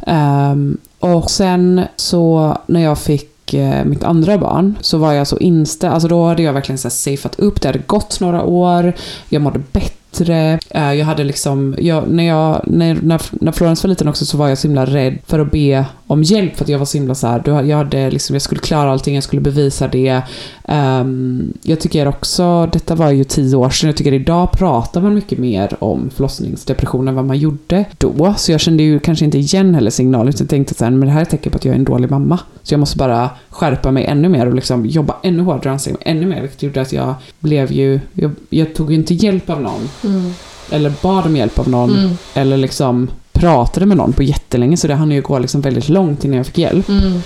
Ehm, 0.06 0.76
och 1.00 1.30
sen 1.30 1.80
så 1.96 2.56
när 2.66 2.80
jag 2.80 2.98
fick 2.98 3.54
eh, 3.54 3.84
mitt 3.84 4.04
andra 4.04 4.38
barn 4.38 4.74
så 4.80 4.98
var 4.98 5.12
jag 5.12 5.26
så 5.26 5.38
inställd, 5.38 5.92
alltså 5.94 6.08
då 6.08 6.26
hade 6.26 6.42
jag 6.42 6.52
verkligen 6.52 6.78
så 6.78 6.88
här 6.88 6.90
safeat 6.90 7.38
upp, 7.38 7.60
det 7.60 7.68
hade 7.68 7.78
gått 7.86 8.20
några 8.20 8.42
år, 8.44 8.92
jag 9.28 9.42
mådde 9.42 9.60
bättre, 9.72 10.58
eh, 10.70 10.92
jag 10.92 11.06
hade 11.06 11.24
liksom, 11.24 11.74
jag, 11.78 12.08
när, 12.08 12.24
jag, 12.24 12.60
när, 12.66 12.98
när 13.30 13.52
Florence 13.52 13.86
var 13.86 13.88
liten 13.88 14.08
också 14.08 14.26
så 14.26 14.36
var 14.36 14.48
jag 14.48 14.58
så 14.58 14.68
himla 14.68 14.84
rädd 14.86 15.18
för 15.26 15.38
att 15.38 15.50
be 15.50 15.84
om 16.06 16.22
hjälp 16.22 16.56
för 16.56 16.64
att 16.64 16.68
jag 16.68 16.78
var 16.78 16.86
så 16.86 16.98
himla 16.98 17.14
så 17.14 17.26
här, 17.26 17.42
jag, 17.62 17.76
hade 17.76 18.10
liksom, 18.10 18.34
jag 18.34 18.42
skulle 18.42 18.60
klara 18.60 18.90
allting, 18.92 19.14
jag 19.14 19.24
skulle 19.24 19.42
bevisa 19.42 19.88
det. 19.88 20.22
Ehm, 20.68 21.52
jag 21.62 21.80
tycker 21.80 22.08
också, 22.08 22.68
detta 22.72 22.94
var 22.94 23.10
ju 23.10 23.24
tio 23.24 23.56
år 23.56 23.70
sedan, 23.70 23.88
jag 23.88 23.96
tycker 23.96 24.12
idag 24.12 24.52
pratar 24.52 25.00
man 25.00 25.14
mycket 25.14 25.38
mer 25.38 25.76
om 25.78 26.10
förlossningsdepression 26.14 27.08
än 27.08 27.14
vad 27.14 27.24
man 27.24 27.38
gjorde 27.38 27.84
då. 27.98 28.34
Så 28.36 28.52
jag 28.52 28.60
kände 28.60 28.82
ju 28.82 28.98
kanske 29.00 29.24
inte 29.24 29.38
igen 29.38 29.74
heller 29.74 29.90
signalen, 29.90 30.28
utan 30.28 30.46
tänkte 30.46 30.74
så 30.74 30.84
här, 30.84 30.90
men 30.90 31.08
det 31.08 31.14
här 31.14 31.20
är 31.20 31.24
tecken 31.24 31.52
på 31.52 31.56
att 31.56 31.64
jag 31.64 31.74
är 31.74 31.78
en 31.78 31.84
dålig 31.84 32.10
mamma. 32.10 32.38
Så 32.62 32.74
jag 32.74 32.80
måste 32.80 32.96
bara 32.98 33.30
skärpa 33.50 33.90
mig 33.90 34.04
ännu 34.04 34.28
mer 34.28 34.46
och 34.46 34.54
liksom 34.54 34.86
jobba 34.86 35.16
ännu 35.22 35.42
hårdare 35.42 35.60
och 35.68 35.72
anstränga 35.72 35.98
mig 36.04 36.16
ännu 36.16 36.26
mer, 36.26 36.40
vilket 36.40 36.62
gjorde 36.62 36.80
att 36.80 36.92
jag 36.92 37.14
blev 37.40 37.72
ju, 37.72 38.00
jag, 38.12 38.30
jag 38.50 38.74
tog 38.74 38.90
ju 38.90 38.96
inte 38.98 39.14
hjälp 39.14 39.50
av 39.50 39.60
någon, 39.62 39.88
Mm. 40.04 40.30
eller 40.70 40.92
bad 41.02 41.26
om 41.26 41.36
hjälp 41.36 41.58
av 41.58 41.68
någon, 41.68 41.98
Mm. 41.98 42.10
eller 42.34 42.56
liksom 42.56 43.08
pratade 43.34 43.86
med 43.86 43.96
någon 43.96 44.12
på 44.12 44.22
jättelänge, 44.22 44.76
så 44.76 44.86
det 44.86 44.94
hann 44.94 45.10
ju 45.10 45.22
gå 45.22 45.38
liksom 45.38 45.60
väldigt 45.60 45.88
långt 45.88 46.24
innan 46.24 46.36
jag 46.36 46.46
fick 46.46 46.58
hjälp. 46.58 46.88
Mm. 46.88 47.22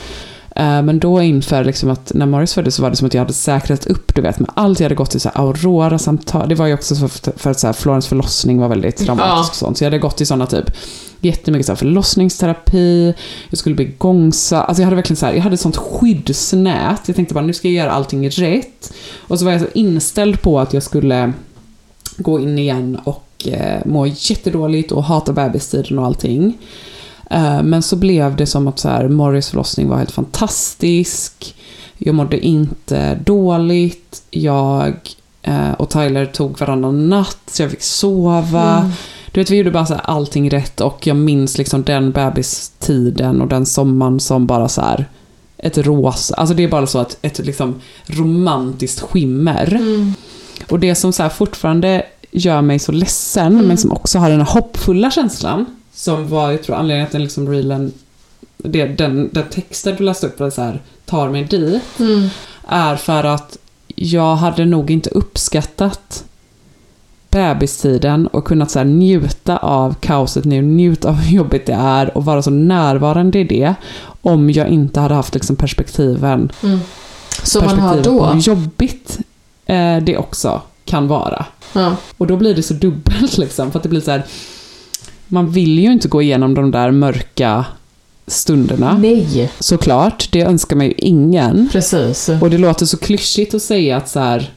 Eh, 0.57 0.83
Men 0.83 0.99
då 0.99 1.23
inför 1.23 1.65
liksom 1.65 1.91
att 1.91 2.13
när 2.15 2.27
Morris 2.27 2.55
föddes 2.55 2.75
så 2.75 2.83
var 2.83 2.91
det 2.91 2.97
som 2.97 3.07
att 3.07 3.15
jag 3.15 3.21
hade 3.21 3.33
säkrat 3.33 3.87
upp, 3.87 4.15
du 4.15 4.23
vet, 4.23 4.39
med 4.39 4.51
allt. 4.55 4.81
Jag 4.81 4.85
hade 4.85 4.95
gått 4.95 5.15
i 5.15 5.21
så 5.21 5.29
Aurora-samtal. 5.29 6.49
Det 6.49 6.55
var 6.55 6.67
ju 6.67 6.75
också 6.75 6.95
för, 6.95 7.39
för 7.39 7.51
att 7.51 7.61
så 7.61 7.67
här 7.67 7.75
Florens 7.75 8.07
förlossning 8.07 8.59
var 8.61 8.69
väldigt 8.69 8.99
dramatisk 8.99 9.51
och 9.51 9.57
sånt. 9.57 9.79
Så 9.79 9.85
jag 9.85 9.87
hade 9.91 9.99
gått 9.99 10.21
i 10.21 10.27
sådana 10.27 10.47
typ 10.47 10.71
jättemycket 11.21 11.67
så 11.67 11.73
här 11.73 11.77
förlossningsterapi, 11.77 13.15
jag 13.49 13.59
skulle 13.59 13.75
bli 13.75 13.85
igångsatt. 13.85 14.69
Alltså 14.69 14.83
jag 14.83 14.87
hade 14.87 14.97
verkligen 14.97 15.17
så 15.17 15.27
här, 15.27 15.33
jag 15.33 15.43
hade 15.43 15.55
ett 15.55 15.61
sånt 15.61 15.77
skyddsnät. 15.77 17.01
Jag 17.07 17.17
tänkte 17.17 17.35
bara 17.35 17.45
nu 17.45 17.53
ska 17.53 17.69
jag 17.69 17.75
göra 17.75 17.91
allting 17.91 18.31
rätt. 18.31 18.93
Och 19.19 19.39
så 19.39 19.45
var 19.45 19.53
jag 19.53 19.61
så 19.61 19.67
inställd 19.75 20.43
på 20.43 20.61
att 20.61 20.75
jag 20.75 20.83
skulle 20.83 21.33
gå 22.17 22.41
in 22.41 22.59
igen 22.59 23.01
och 23.05 23.28
eh, 23.47 23.87
må 23.87 24.07
jättedåligt 24.07 24.93
och 24.93 25.05
hata 25.05 25.33
bebistiden 25.33 25.99
och 25.99 26.07
allting. 26.07 26.59
Eh, 27.31 27.63
Men 27.63 27.83
så 27.83 27.97
blev 27.97 28.37
det 28.37 28.47
som 28.47 28.69
att 28.69 28.79
så 28.79 28.89
här, 28.89 29.09
Morris 29.09 29.49
förlossning 29.49 29.89
var 29.89 29.97
helt 29.97 30.11
fantastisk. 30.11 31.55
Jag 31.99 32.15
mådde 32.15 32.47
inte 32.47 33.15
dåligt. 33.15 34.23
Jag 34.31 34.95
eh, 35.43 35.73
och 35.73 35.91
Tyler 35.91 36.27
tog 36.27 36.61
varannan 36.61 37.09
natt, 37.09 37.39
så 37.47 37.63
jag 37.63 37.71
fick 37.71 37.83
sova. 37.83 38.79
Mm. 38.79 38.91
Du 39.33 39.41
vet, 39.41 39.51
vi 39.51 39.57
gjorde 39.57 39.71
bara 39.71 39.87
så 39.87 39.95
här 39.95 40.03
allting 40.05 40.51
rätt 40.51 40.81
och 40.81 41.07
jag 41.07 41.17
minns 41.17 41.59
liksom 41.59 41.83
den 41.83 42.13
bebistiden 42.13 43.41
och 43.41 43.49
den 43.49 43.67
sommaren 43.67 44.21
som 44.21 44.47
bara 44.47 44.69
så 44.69 44.81
här 44.81 45.07
ett 45.59 45.79
rosa, 45.79 46.35
alltså 46.35 46.55
det 46.55 46.65
är 46.65 46.69
bara 46.69 46.87
så 46.87 46.99
att 46.99 47.19
ett 47.23 47.39
liksom 47.39 47.81
romantiskt 48.07 49.01
skimmer. 49.01 49.75
Mm. 49.75 50.15
Och 50.69 50.81
det 50.81 50.95
som 50.95 51.13
så 51.13 51.23
här 51.23 51.31
fortfarande 51.31 52.07
gör 52.31 52.63
mig 52.63 52.79
så 52.79 52.93
ledsen, 52.93 53.53
Mm. 53.53 53.67
men 53.67 53.77
som 53.79 53.93
också 53.93 54.19
har 54.19 54.31
den 54.31 54.41
här 54.41 54.47
hoppfulla 54.53 55.11
känslan, 55.11 55.67
som 55.95 56.29
var, 56.29 56.51
jag 56.51 56.63
tror 56.63 56.77
anledningen 56.77 57.07
att 57.07 57.13
den 57.13 57.23
liksom 57.23 57.49
reelen, 57.49 57.93
det, 58.57 58.87
den, 58.87 59.29
den 59.33 59.45
texten 59.51 59.97
du 59.97 60.05
läste 60.05 60.27
upp, 60.27 60.41
var 60.41 60.51
så 60.51 60.63
här, 60.63 60.83
tar 61.07 61.29
mig 61.29 61.45
dit, 61.45 61.83
Mm. 61.99 62.29
är 62.69 62.97
för 62.97 63.25
att 63.25 63.59
jag 63.95 64.37
hade 64.37 64.65
nog 64.65 64.91
inte 64.91 65.11
uppskattat 65.11 66.25
bebistiden 67.31 68.27
och 68.27 68.45
kunnat 68.45 68.71
så 68.71 68.83
njuta 68.85 69.57
av 69.57 69.95
kaoset 70.01 70.45
nu, 70.45 70.63
njuta 70.63 71.09
av 71.09 71.15
hur 71.15 71.37
jobbigt 71.37 71.67
det 71.67 71.73
är 71.73 72.17
och 72.17 72.25
vara 72.25 72.43
så 72.43 72.51
närvarande 72.51 73.39
i 73.39 73.45
det 73.45 73.75
om 74.23 74.51
jag 74.51 74.69
inte 74.69 75.01
hade 75.01 75.15
haft 75.15 75.35
liksom 75.35 75.57
perspektiven 75.57 76.53
Mm. 76.63 76.79
Som 77.43 77.65
man 77.65 77.79
har 77.79 78.03
då. 78.03 78.35
jobbigt 78.39 79.19
eh, 79.67 79.97
det 79.97 80.17
också 80.17 80.61
kan 80.89 81.09
vara. 81.09 81.47
Ja. 81.73 81.97
Och 82.17 82.27
då 82.27 82.37
blir 82.37 82.55
det 82.55 82.63
så 82.63 82.75
dubbelt 82.75 83.39
liksom, 83.39 83.71
för 83.73 83.79
att 83.79 83.83
det 83.83 83.89
blir 83.89 84.01
så 84.01 84.11
här. 84.11 84.23
Man 85.27 85.51
vill 85.51 85.79
ju 85.79 85.93
inte 85.93 86.09
gå 86.09 86.23
igenom 86.23 86.55
de 86.55 86.71
där 86.71 86.91
mörka 86.91 87.65
stunderna. 88.27 88.99
Nej, 88.99 89.51
Såklart, 89.59 90.29
det 90.33 90.43
önskar 90.43 90.77
man 90.77 90.87
ju 90.87 90.93
ingen. 90.97 91.69
precis. 91.73 92.29
Och 92.29 92.51
det 92.51 92.59
låter 92.59 92.87
så 92.87 92.97
klyschigt 92.97 93.55
att 93.55 93.63
säga 93.63 93.97
att 93.97 94.09
så 94.09 94.21
här, 94.21 94.51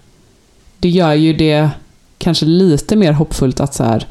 det 0.80 0.90
gör 0.90 1.14
ju 1.14 1.34
det 1.34 1.70
kanske 2.18 2.46
lite 2.46 2.96
mer 2.96 3.12
hoppfullt 3.12 3.60
att 3.60 3.74
så 3.74 3.84
här, 3.84 4.08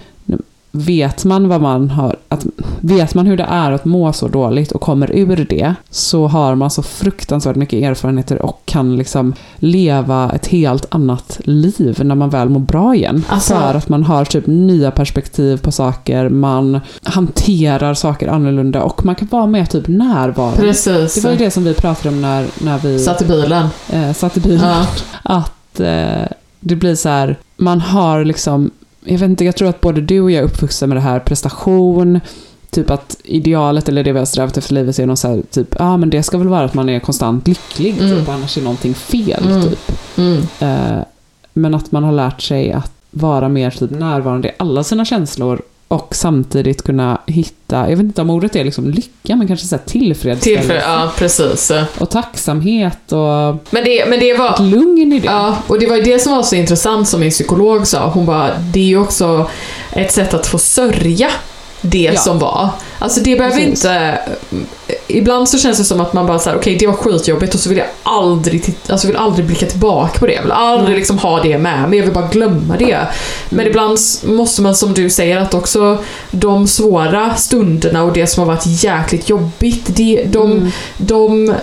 vet 0.72 1.24
man 1.24 1.48
vad 1.48 1.60
man 1.60 1.90
har, 1.90 2.16
att, 2.28 2.46
vet 2.80 3.14
man 3.14 3.26
hur 3.26 3.36
det 3.36 3.46
är 3.48 3.72
att 3.72 3.84
må 3.84 4.12
så 4.12 4.28
dåligt 4.28 4.72
och 4.72 4.80
kommer 4.80 5.10
ur 5.16 5.46
det, 5.50 5.74
så 5.90 6.26
har 6.26 6.54
man 6.54 6.70
så 6.70 6.82
fruktansvärt 6.82 7.56
mycket 7.56 7.82
erfarenheter 7.82 8.42
och 8.42 8.62
kan 8.64 8.96
liksom 8.96 9.34
leva 9.56 10.30
ett 10.34 10.46
helt 10.46 10.86
annat 10.94 11.40
liv 11.44 12.00
när 12.04 12.14
man 12.14 12.30
väl 12.30 12.48
mår 12.48 12.60
bra 12.60 12.94
igen. 12.94 13.24
Alltså- 13.28 13.54
För 13.54 13.74
att 13.74 13.88
man 13.88 14.04
har 14.04 14.24
typ 14.24 14.46
nya 14.46 14.90
perspektiv 14.90 15.56
på 15.56 15.72
saker, 15.72 16.28
man 16.28 16.80
hanterar 17.02 17.94
saker 17.94 18.28
annorlunda 18.28 18.82
och 18.82 19.04
man 19.04 19.14
kan 19.14 19.28
vara 19.30 19.46
mer 19.46 19.64
typ 19.66 19.88
närvarande. 19.88 20.60
Precis. 20.60 21.14
Det 21.14 21.20
var 21.20 21.30
ju 21.30 21.36
det 21.38 21.50
som 21.50 21.64
vi 21.64 21.74
pratade 21.74 22.08
om 22.14 22.22
när, 22.22 22.46
när 22.58 22.78
vi 22.78 22.98
Satt 22.98 23.22
i 23.22 23.24
bilen. 23.24 23.66
eh, 23.92 24.12
satt 24.12 24.36
i 24.36 24.40
bilen. 24.40 24.60
Ja. 24.68 24.86
Att 25.22 25.80
eh, 25.80 26.26
det 26.60 26.76
blir 26.76 26.94
så 26.94 27.08
här, 27.08 27.38
man 27.56 27.80
har 27.80 28.24
liksom, 28.24 28.70
jag 29.04 29.18
vet 29.18 29.30
inte, 29.30 29.44
jag 29.44 29.56
tror 29.56 29.68
att 29.68 29.80
både 29.80 30.00
du 30.00 30.20
och 30.20 30.30
jag 30.30 30.38
är 30.40 30.44
uppvuxna 30.44 30.86
med 30.86 30.96
det 30.96 31.00
här 31.00 31.18
prestation, 31.20 32.20
typ 32.70 32.90
att 32.90 33.16
idealet 33.24 33.88
eller 33.88 34.04
det 34.04 34.12
vi 34.12 34.18
har 34.18 34.26
strävat 34.26 34.56
efter 34.56 34.74
livet 34.74 34.98
är 34.98 35.06
någon 35.06 35.16
så 35.16 35.28
här, 35.28 35.42
typ, 35.50 35.74
ja 35.78 35.84
ah, 35.84 35.96
men 35.96 36.10
det 36.10 36.22
ska 36.22 36.38
väl 36.38 36.48
vara 36.48 36.64
att 36.64 36.74
man 36.74 36.88
är 36.88 37.00
konstant 37.00 37.48
lycklig, 37.48 37.98
Mm. 38.00 38.18
typ, 38.18 38.28
annars 38.28 38.58
är 38.58 38.62
någonting 38.62 38.94
fel, 38.94 39.44
Mm. 39.46 39.62
typ. 39.62 39.92
Mm. 40.18 40.38
Eh, 40.60 41.04
men 41.52 41.74
att 41.74 41.92
man 41.92 42.04
har 42.04 42.12
lärt 42.12 42.42
sig 42.42 42.72
att 42.72 42.92
vara 43.10 43.48
mer 43.48 43.70
typ 43.70 43.90
närvarande 43.90 44.48
i 44.48 44.52
alla 44.58 44.84
sina 44.84 45.04
känslor 45.04 45.62
och 45.90 46.08
samtidigt 46.14 46.82
kunna 46.82 47.18
hitta, 47.26 47.76
jag 47.76 47.96
vet 47.96 48.00
inte 48.00 48.22
om 48.22 48.30
ordet 48.30 48.56
är 48.56 48.64
liksom 48.64 48.90
lycka, 48.90 49.36
men 49.36 49.48
kanske 49.48 49.66
så 49.66 49.76
här 49.76 49.82
tillfredsställelse 49.86 50.60
Tillför, 50.68 50.74
ja, 50.74 51.12
precis. 51.16 51.72
och 51.98 52.10
tacksamhet 52.10 53.12
och 53.12 53.56
Men 53.70 53.84
det, 53.84 54.06
men 54.08 54.20
det 54.20 54.34
var... 54.34 54.54
ett 54.54 54.60
lugn 54.60 55.12
i 55.12 55.20
det. 55.20 55.26
Ja, 55.26 55.56
och 55.66 55.78
det 55.78 55.86
var 55.86 55.96
ju 55.96 56.02
det 56.02 56.18
som 56.18 56.32
var 56.36 56.42
så 56.42 56.54
intressant 56.54 57.08
som 57.08 57.20
min 57.20 57.30
psykolog 57.30 57.86
sa. 57.86 58.08
Hon 58.08 58.26
bara, 58.26 58.50
det 58.72 58.80
är 58.80 58.84
ju 58.84 58.98
också 58.98 59.50
ett 59.92 60.12
sätt 60.12 60.34
att 60.34 60.46
få 60.46 60.58
sörja 60.58 61.30
det 61.80 61.98
Ja. 62.14 62.20
som 62.20 62.38
var. 62.38 62.68
Alltså 63.02 63.20
det 63.20 63.36
behöver 63.36 63.56
Precis. 63.56 63.84
inte... 63.84 64.18
Ibland 65.06 65.48
så 65.48 65.58
känns 65.58 65.78
det 65.78 65.84
som 65.84 66.00
att 66.00 66.12
man 66.12 66.26
bara 66.26 66.38
såhär, 66.38 66.56
okej 66.56 66.76
det 66.76 66.86
var 66.86 66.94
skitjobbigt 66.94 67.54
och 67.54 67.60
så 67.60 67.68
vill 67.68 67.78
jag 67.78 67.86
aldrig, 68.02 68.64
titta, 68.64 68.92
alltså 68.92 69.06
vill 69.06 69.16
aldrig 69.16 69.46
blicka 69.46 69.66
tillbaka 69.66 70.18
på 70.18 70.26
det. 70.26 70.32
Jag 70.32 70.42
vill 70.42 70.52
aldrig 70.52 70.96
liksom 70.96 71.18
ha 71.18 71.42
det 71.42 71.58
med 71.58 71.88
mig, 71.90 71.98
jag 71.98 72.04
vill 72.06 72.14
bara 72.14 72.28
glömma 72.28 72.76
det. 72.76 72.98
Men 73.48 73.66
ibland 73.66 73.98
måste 74.24 74.62
man 74.62 74.74
som 74.76 74.94
du 74.94 75.10
säger 75.10 75.38
att 75.38 75.54
också 75.54 75.98
de 76.30 76.66
svåra 76.66 77.34
stunderna 77.34 78.02
och 78.02 78.12
det 78.12 78.26
som 78.26 78.40
har 78.40 78.54
varit 78.54 78.66
jäkligt 78.84 79.28
jobbigt, 79.28 79.84
det, 79.86 80.24
de, 80.28 80.72
de 80.96 81.54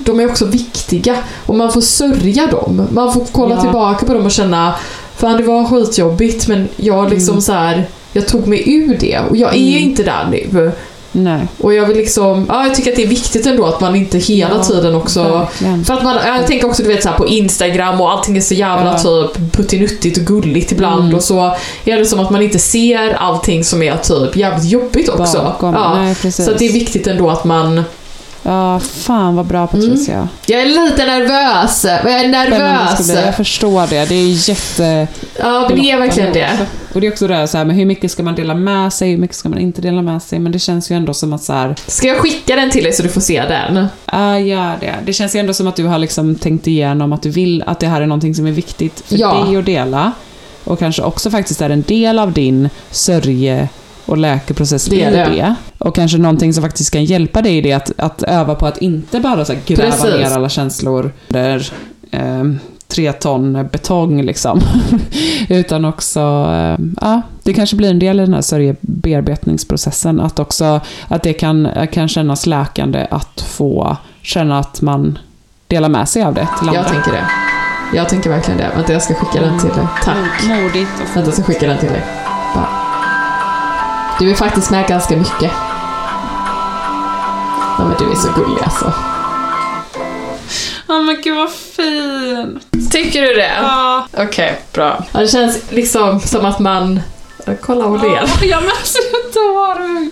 de 0.00 0.20
är 0.20 0.30
också 0.30 0.44
viktiga 0.44 1.16
och 1.46 1.54
man 1.54 1.72
får 1.72 1.80
sörja 1.80 2.46
dem. 2.46 2.88
Man 2.90 3.12
får 3.12 3.26
kolla 3.32 3.54
Ja. 3.54 3.60
tillbaka 3.60 4.06
på 4.06 4.14
dem 4.14 4.24
och 4.24 4.30
känna 4.30 4.74
Fan 5.18 5.36
det 5.36 5.42
var 5.42 5.64
skitjobbigt 5.64 6.48
men 6.48 6.68
jag 6.76 7.10
liksom 7.10 7.32
Mm. 7.32 7.40
så 7.42 7.52
här, 7.52 7.86
Jag 8.12 8.28
tog 8.28 8.46
mig 8.46 8.62
ur 8.74 8.96
det 9.00 9.18
och 9.30 9.36
jag 9.36 9.54
är 9.54 9.76
Mm. 9.76 9.88
inte 9.90 10.02
där 10.02 10.28
nu. 10.30 10.72
Nej. 11.12 11.40
Och 11.60 11.74
jag 11.74 11.86
vill 11.86 11.96
liksom, 11.96 12.46
ja 12.48 12.66
jag 12.66 12.74
tycker 12.74 12.90
att 12.90 12.96
det 12.96 13.02
är 13.02 13.06
viktigt 13.08 13.46
ändå 13.46 13.66
att 13.66 13.80
man 13.80 13.96
inte 13.96 14.18
hela 14.18 14.54
Ja, 14.56 14.64
tiden 14.64 14.94
också 14.94 15.22
verkligen. 15.22 15.84
För 15.84 15.94
att 15.94 16.02
man, 16.02 16.16
jag 16.26 16.46
tänker 16.46 16.66
också 16.66 16.82
du 16.82 16.88
vet 16.88 17.02
så 17.02 17.08
här, 17.08 17.16
på 17.16 17.26
Instagram 17.26 18.00
och 18.00 18.10
allting 18.12 18.36
är 18.36 18.40
så 18.40 18.54
jävla 18.54 18.98
Ja. 19.04 19.28
typ 19.32 19.52
puttinuttigt 19.52 20.18
och 20.18 20.24
gulligt 20.24 20.72
ibland 20.72 21.02
Mm. 21.04 21.14
och 21.14 21.22
så 21.22 21.56
är 21.84 21.96
det 21.96 22.06
som 22.06 22.20
att 22.20 22.30
man 22.30 22.42
inte 22.42 22.58
ser 22.58 23.12
allting 23.14 23.64
som 23.64 23.82
är 23.82 23.96
typ 23.96 24.36
jävligt 24.36 24.64
jobbigt 24.70 25.08
också. 25.08 25.38
Bakom. 25.38 25.74
Ja. 25.74 25.94
Nej. 26.02 26.32
Så 26.32 26.52
det 26.58 26.66
är 26.68 26.72
viktigt 26.72 27.06
ändå 27.06 27.30
att 27.30 27.44
man 27.44 27.82
Ja, 28.42 28.80
fan 28.80 29.36
vad 29.36 29.46
bra 29.46 29.66
Patricia. 29.66 30.28
Jag 30.46 30.62
är 30.62 30.66
lite 30.66 31.06
nervös, 31.06 31.84
jag 31.84 32.12
är 32.12 32.28
nervös. 32.28 33.10
Jag 33.14 33.36
förstår 33.36 33.86
det. 33.86 34.08
Det 34.08 34.14
är 34.14 34.48
jätte... 34.48 35.08
Ja, 35.38 35.66
men 35.68 35.78
det 35.78 35.90
är 35.90 35.98
verkligen 35.98 36.32
det. 36.32 36.66
Och 36.94 37.00
det 37.00 37.06
är 37.06 37.10
också 37.12 37.26
det 37.28 37.34
här, 37.34 37.46
så 37.46 37.58
här 37.58 37.64
med 37.64 37.76
hur 37.76 37.84
mycket 37.84 38.10
ska 38.10 38.22
man 38.22 38.34
dela 38.34 38.54
med 38.54 38.92
sig, 38.92 39.10
hur 39.10 39.18
mycket 39.18 39.36
ska 39.36 39.48
man 39.48 39.58
inte 39.58 39.80
dela 39.82 40.02
med 40.02 40.22
sig. 40.22 40.38
Men 40.38 40.52
det 40.52 40.58
känns 40.58 40.90
ju 40.90 40.96
ändå 40.96 41.14
som 41.14 41.32
att 41.32 41.42
så 41.42 41.52
här, 41.52 41.74
Ska 41.86 42.06
jag 42.08 42.16
skicka 42.18 42.56
den 42.56 42.70
till 42.70 42.84
dig 42.84 42.92
så 42.92 43.02
du 43.02 43.08
får 43.08 43.20
se 43.20 43.42
den? 43.48 43.86
Ja, 44.12 44.38
gör 44.38 44.76
det. 44.80 44.94
Det 45.04 45.12
känns 45.12 45.34
ju 45.36 45.40
ändå 45.40 45.54
som 45.54 45.66
att 45.66 45.76
du 45.76 45.84
har 45.86 45.98
liksom 45.98 46.34
tänkt 46.34 46.66
igenom 46.66 47.12
att 47.12 47.22
du 47.22 47.30
vill 47.30 47.62
att 47.66 47.80
det 47.80 47.86
här 47.86 48.00
är 48.02 48.06
någonting 48.06 48.34
som 48.34 48.46
är 48.46 48.52
viktigt 48.52 49.02
för 49.06 49.16
Ja. 49.18 49.44
dig 49.46 49.56
att 49.56 49.66
dela. 49.66 50.12
Och 50.64 50.78
kanske 50.78 51.02
också 51.02 51.30
faktiskt 51.30 51.60
är 51.60 51.70
en 51.70 51.82
del 51.82 52.18
av 52.18 52.32
din 52.32 52.68
sörje 52.90 53.68
och 54.08 54.18
läkeprocess 54.18 54.84
Det 54.84 55.02
är 55.02 55.10
i 55.10 55.14
det. 55.14 55.24
det. 55.24 55.54
Och 55.78 55.94
kanske 55.94 56.18
någonting 56.18 56.52
som 56.52 56.62
faktiskt 56.62 56.90
kan 56.90 57.04
hjälpa 57.04 57.42
dig 57.42 57.58
i 57.58 57.60
det, 57.60 57.72
att, 57.72 57.92
att 57.96 58.22
öva 58.22 58.54
på 58.54 58.66
att 58.66 58.78
inte 58.78 59.20
bara 59.20 59.44
så 59.44 59.52
här 59.52 59.60
gräva 59.66 59.82
Precis. 59.90 60.04
ner 60.04 60.30
alla 60.36 60.48
känslor 60.48 61.12
där 61.28 61.72
eh, 62.10 62.44
tre 62.88 63.12
ton 63.12 63.68
betong 63.72 64.22
liksom. 64.22 64.60
Utan 65.48 65.84
också, 65.84 66.20
eh, 66.52 66.84
ja, 67.00 67.22
det 67.42 67.52
kanske 67.52 67.76
blir 67.76 67.90
en 67.90 67.98
del 67.98 68.20
i 68.20 68.24
den 68.24 68.34
här 68.34 68.40
sörjebearbetningsprocessen. 68.40 70.20
Att 70.20 70.38
också, 70.38 70.80
att 71.08 71.22
det 71.22 71.32
kan, 71.32 71.68
kan 71.92 72.08
kännas 72.08 72.46
läkande 72.46 73.06
att 73.10 73.40
få 73.40 73.96
känna 74.22 74.58
att 74.58 74.80
man 74.80 75.18
delar 75.66 75.88
med 75.88 76.08
sig 76.08 76.22
av 76.22 76.34
det 76.34 76.48
till 76.58 76.68
andra. 76.68 76.80
Jag 76.80 76.88
tänker 76.88 77.12
det. 77.12 77.26
Jag 77.94 78.08
tänker 78.08 78.30
verkligen 78.30 78.58
det. 78.58 78.70
Vänta, 78.76 78.92
jag 78.92 79.02
ska 79.02 79.14
skicka 79.14 79.44
den 79.46 79.58
till 79.58 79.68
dig. 79.68 79.86
Tack. 80.04 80.16
Modigt 80.48 80.90
och 81.00 81.16
Vänta, 81.16 81.30
jag 81.30 81.34
ska 81.34 81.42
skicka 81.42 81.66
den 81.66 81.78
till 81.78 81.88
dig. 81.88 82.02
Bara. 82.54 82.77
Du 84.18 84.30
är 84.30 84.34
faktiskt 84.34 84.70
med 84.70 84.86
ganska 84.88 85.16
mycket. 85.16 85.50
Ja, 87.78 87.84
men 87.84 87.94
du 87.98 88.10
är 88.10 88.14
så 88.14 88.28
gullig 88.32 88.62
alltså. 88.64 88.92
Ja 90.88 90.98
men 90.98 91.20
gud 91.22 91.36
vad 91.36 91.50
fin! 91.50 92.60
Tycker 92.90 93.22
du 93.22 93.34
det? 93.34 93.52
Ja. 93.62 94.06
Okej, 94.18 94.60
bra. 94.72 95.04
Ja, 95.12 95.20
det 95.20 95.28
känns 95.28 95.58
liksom 95.70 96.20
som 96.20 96.46
att 96.46 96.58
man... 96.58 97.00
Kolla 97.60 97.84
och 97.84 97.98
ler. 98.02 98.28
Ja 98.42 98.60
men 98.60 98.70
alltså 98.70 98.98
jag 99.12 99.32
dör! 99.44 100.08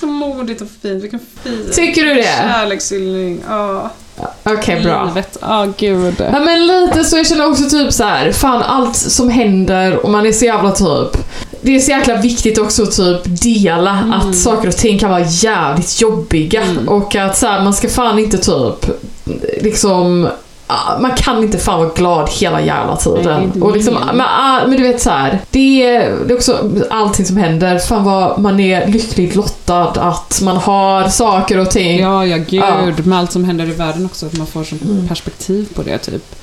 Så 0.00 0.06
modigt 0.06 0.60
och 0.62 0.68
fint, 0.82 1.02
vilken 1.02 1.20
fin 1.42 1.70
Tycker 1.74 2.04
du 2.04 2.14
det? 2.14 2.22
kärlekshyllning. 2.22 3.44
Ja. 3.48 3.90
Okej, 4.42 4.82
bra. 4.82 5.04
Livet, 5.04 5.36
ja 5.40 5.66
gud. 5.76 6.14
Ja 6.32 6.40
men 6.40 6.66
lite 6.66 7.04
så, 7.04 7.16
jag 7.16 7.26
känner 7.26 7.46
också 7.50 7.70
typ 7.70 7.92
så 7.92 8.04
här, 8.04 8.32
fan 8.32 8.62
allt 8.62 8.96
som 8.96 9.30
händer 9.30 9.96
och 10.04 10.10
man 10.10 10.26
är 10.26 10.32
så 10.32 10.44
jävla 10.44 10.70
typ 10.72 11.16
det 11.66 11.76
är 11.76 11.80
så 11.80 11.90
jäkla 11.90 12.16
viktigt 12.16 12.58
också 12.58 12.82
att 12.82 12.96
typ 12.96 13.20
dela 13.24 13.90
att 13.90 14.36
saker 14.36 14.68
och 14.68 14.76
ting 14.76 14.98
kan 14.98 15.10
vara 15.10 15.24
jävligt 15.28 16.00
jobbiga 16.00 16.62
och 16.86 17.16
att 17.16 17.36
så 17.36 17.46
här, 17.46 17.64
man 17.64 17.74
ska 17.74 17.88
fan 17.88 18.18
inte 18.18 18.38
typ 18.38 18.90
liksom 19.60 20.28
ah, 20.66 20.98
man 21.00 21.10
kan 21.10 21.42
inte 21.42 21.58
fan 21.58 21.78
vara 21.78 21.90
glad 21.94 22.28
hela 22.30 22.60
jävla 22.60 22.96
tiden. 22.96 23.50
Nej, 23.54 23.62
och 23.62 23.76
liksom, 23.76 23.94
men, 23.94 24.20
ah, 24.20 24.66
men 24.66 24.76
du 24.76 24.82
vet 24.82 25.02
så 25.02 25.10
här, 25.10 25.40
det 25.50 25.82
är, 25.82 26.16
det 26.26 26.32
är 26.32 26.36
också 26.36 26.70
allting 26.90 27.26
som 27.26 27.36
händer. 27.36 27.78
Fan 27.78 28.04
vad 28.04 28.38
man 28.38 28.60
är 28.60 28.86
lyckligt 28.86 29.34
lottad 29.34 29.90
att 29.90 30.40
man 30.42 30.56
har 30.56 31.08
saker 31.08 31.58
och 31.58 31.70
ting. 31.70 32.00
Ja, 32.00 32.26
ja 32.26 32.36
gud. 32.36 32.60
Ja. 32.60 32.92
Med 33.04 33.18
allt 33.18 33.32
som 33.32 33.44
händer 33.44 33.68
i 33.68 33.72
världen 33.72 34.06
också, 34.06 34.26
att 34.26 34.38
man 34.38 34.46
får 34.46 34.64
som 34.64 35.06
perspektiv 35.08 35.68
på 35.74 35.82
det 35.82 35.98
typ. 35.98 36.34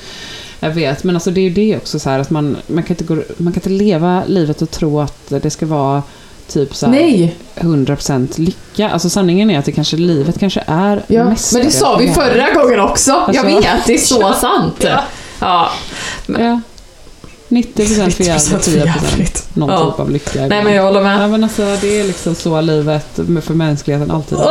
Jag 0.63 0.71
vet, 0.71 1.03
men 1.03 1.15
alltså 1.15 1.31
det 1.31 1.39
är 1.41 1.43
ju 1.43 1.49
det 1.49 1.77
också 1.77 1.99
så 1.99 2.09
här 2.09 2.19
att 2.19 2.29
man, 2.29 2.57
man, 2.67 2.83
kan 2.83 2.97
inte 2.97 3.03
gå, 3.03 3.15
man 3.37 3.53
kan 3.53 3.59
inte 3.59 3.69
leva 3.69 4.23
livet 4.27 4.61
och 4.61 4.71
tro 4.71 4.99
att 5.01 5.29
det 5.29 5.49
ska 5.49 5.65
vara 5.65 6.03
typ 6.47 6.75
så 6.75 6.85
här 6.85 6.93
Nej, 6.93 7.35
100% 7.55 8.39
lycka. 8.39 8.89
Alltså 8.89 9.09
sanningen 9.09 9.49
är 9.49 9.59
att 9.59 9.65
det 9.65 9.71
kanske, 9.71 9.97
livet 9.97 10.39
kanske 10.39 10.63
är 10.67 11.01
ja. 11.07 11.23
mest 11.25 11.53
men 11.53 11.63
det 11.65 11.71
sa 11.71 11.97
vi 11.97 12.07
förra 12.13 12.53
gången 12.53 12.79
också. 12.79 13.11
Jag 13.11 13.21
Alltså. 13.37 13.45
vet, 13.45 13.85
det 13.85 13.93
är 13.93 13.97
så 13.97 14.33
sant. 14.41 14.75
Ja. 14.79 15.03
Ja. 15.39 15.69
Ja. 16.27 16.61
90% 17.49 18.09
för 18.09 18.23
jävligt, 18.23 18.67
10% 18.67 18.85
jävligt. 18.85 19.47
någon 19.55 19.69
Ja. 19.69 19.91
typ 19.91 19.99
av 19.99 20.11
lycka. 20.11 20.45
Nej 20.47 20.63
men 20.63 20.73
jag 20.73 20.83
håller 20.83 21.03
med. 21.03 21.23
Ja 21.23 21.27
men 21.27 21.43
alltså 21.43 21.61
det 21.81 21.99
är 21.99 22.03
liksom 22.03 22.35
så 22.35 22.61
livet 22.61 23.19
för 23.41 23.53
mänskligheten 23.53 24.11
alltid 24.11 24.37
är. 24.37 24.43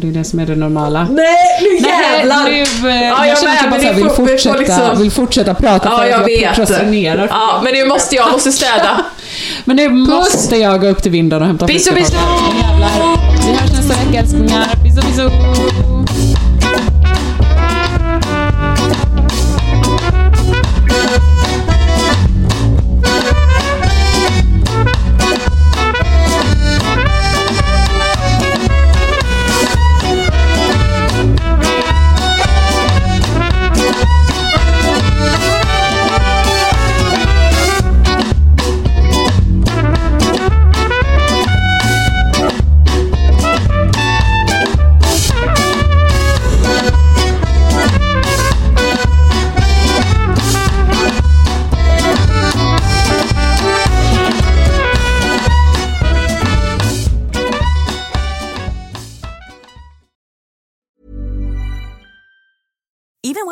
Det 0.00 0.08
är 0.08 0.12
det 0.12 0.24
som 0.24 0.38
är 0.38 0.46
det 0.46 0.54
normala. 0.56 1.04
Nej, 1.10 1.26
nu 1.62 1.88
jävlar! 1.88 2.44
Nej, 2.44 2.66
nu, 2.82 2.88
eh, 2.90 2.96
Ja, 3.02 3.16
jag 3.16 3.28
jag 3.28 3.38
känner 3.38 3.70
med, 3.70 3.78
att 3.78 3.84
jag 3.84 3.94
bara 3.94 4.02
vill, 4.02 4.10
fortsätta, 4.10 4.56
liksom- 4.56 5.02
vill 5.02 5.10
fortsätta 5.10 5.54
prata 5.54 5.88
Ja, 5.90 5.98
för 5.98 6.06
jag 6.06 6.30
jag 6.30 6.54
prokrastinerar. 6.54 7.28
Ja, 7.30 7.60
men 7.64 7.72
nu 7.74 7.84
måste 7.86 8.16
jag, 8.16 8.32
måste 8.32 8.52
städa. 8.52 9.04
Men 9.64 9.76
nu 9.76 9.88
måste 9.88 10.56
jag 10.56 10.80
gå 10.80 10.86
upp 10.86 11.02
till 11.02 11.12
vinden 11.12 11.40
och 11.42 11.46
hämta 11.46 11.66
fisk. 11.66 11.92
Vi 11.92 12.00
hörs 12.00 12.10
nästa 13.76 13.94
vecka 14.04 14.18
älsklingar. 14.20 14.64
Pisso, 14.84 15.00
pisso! 15.02 15.97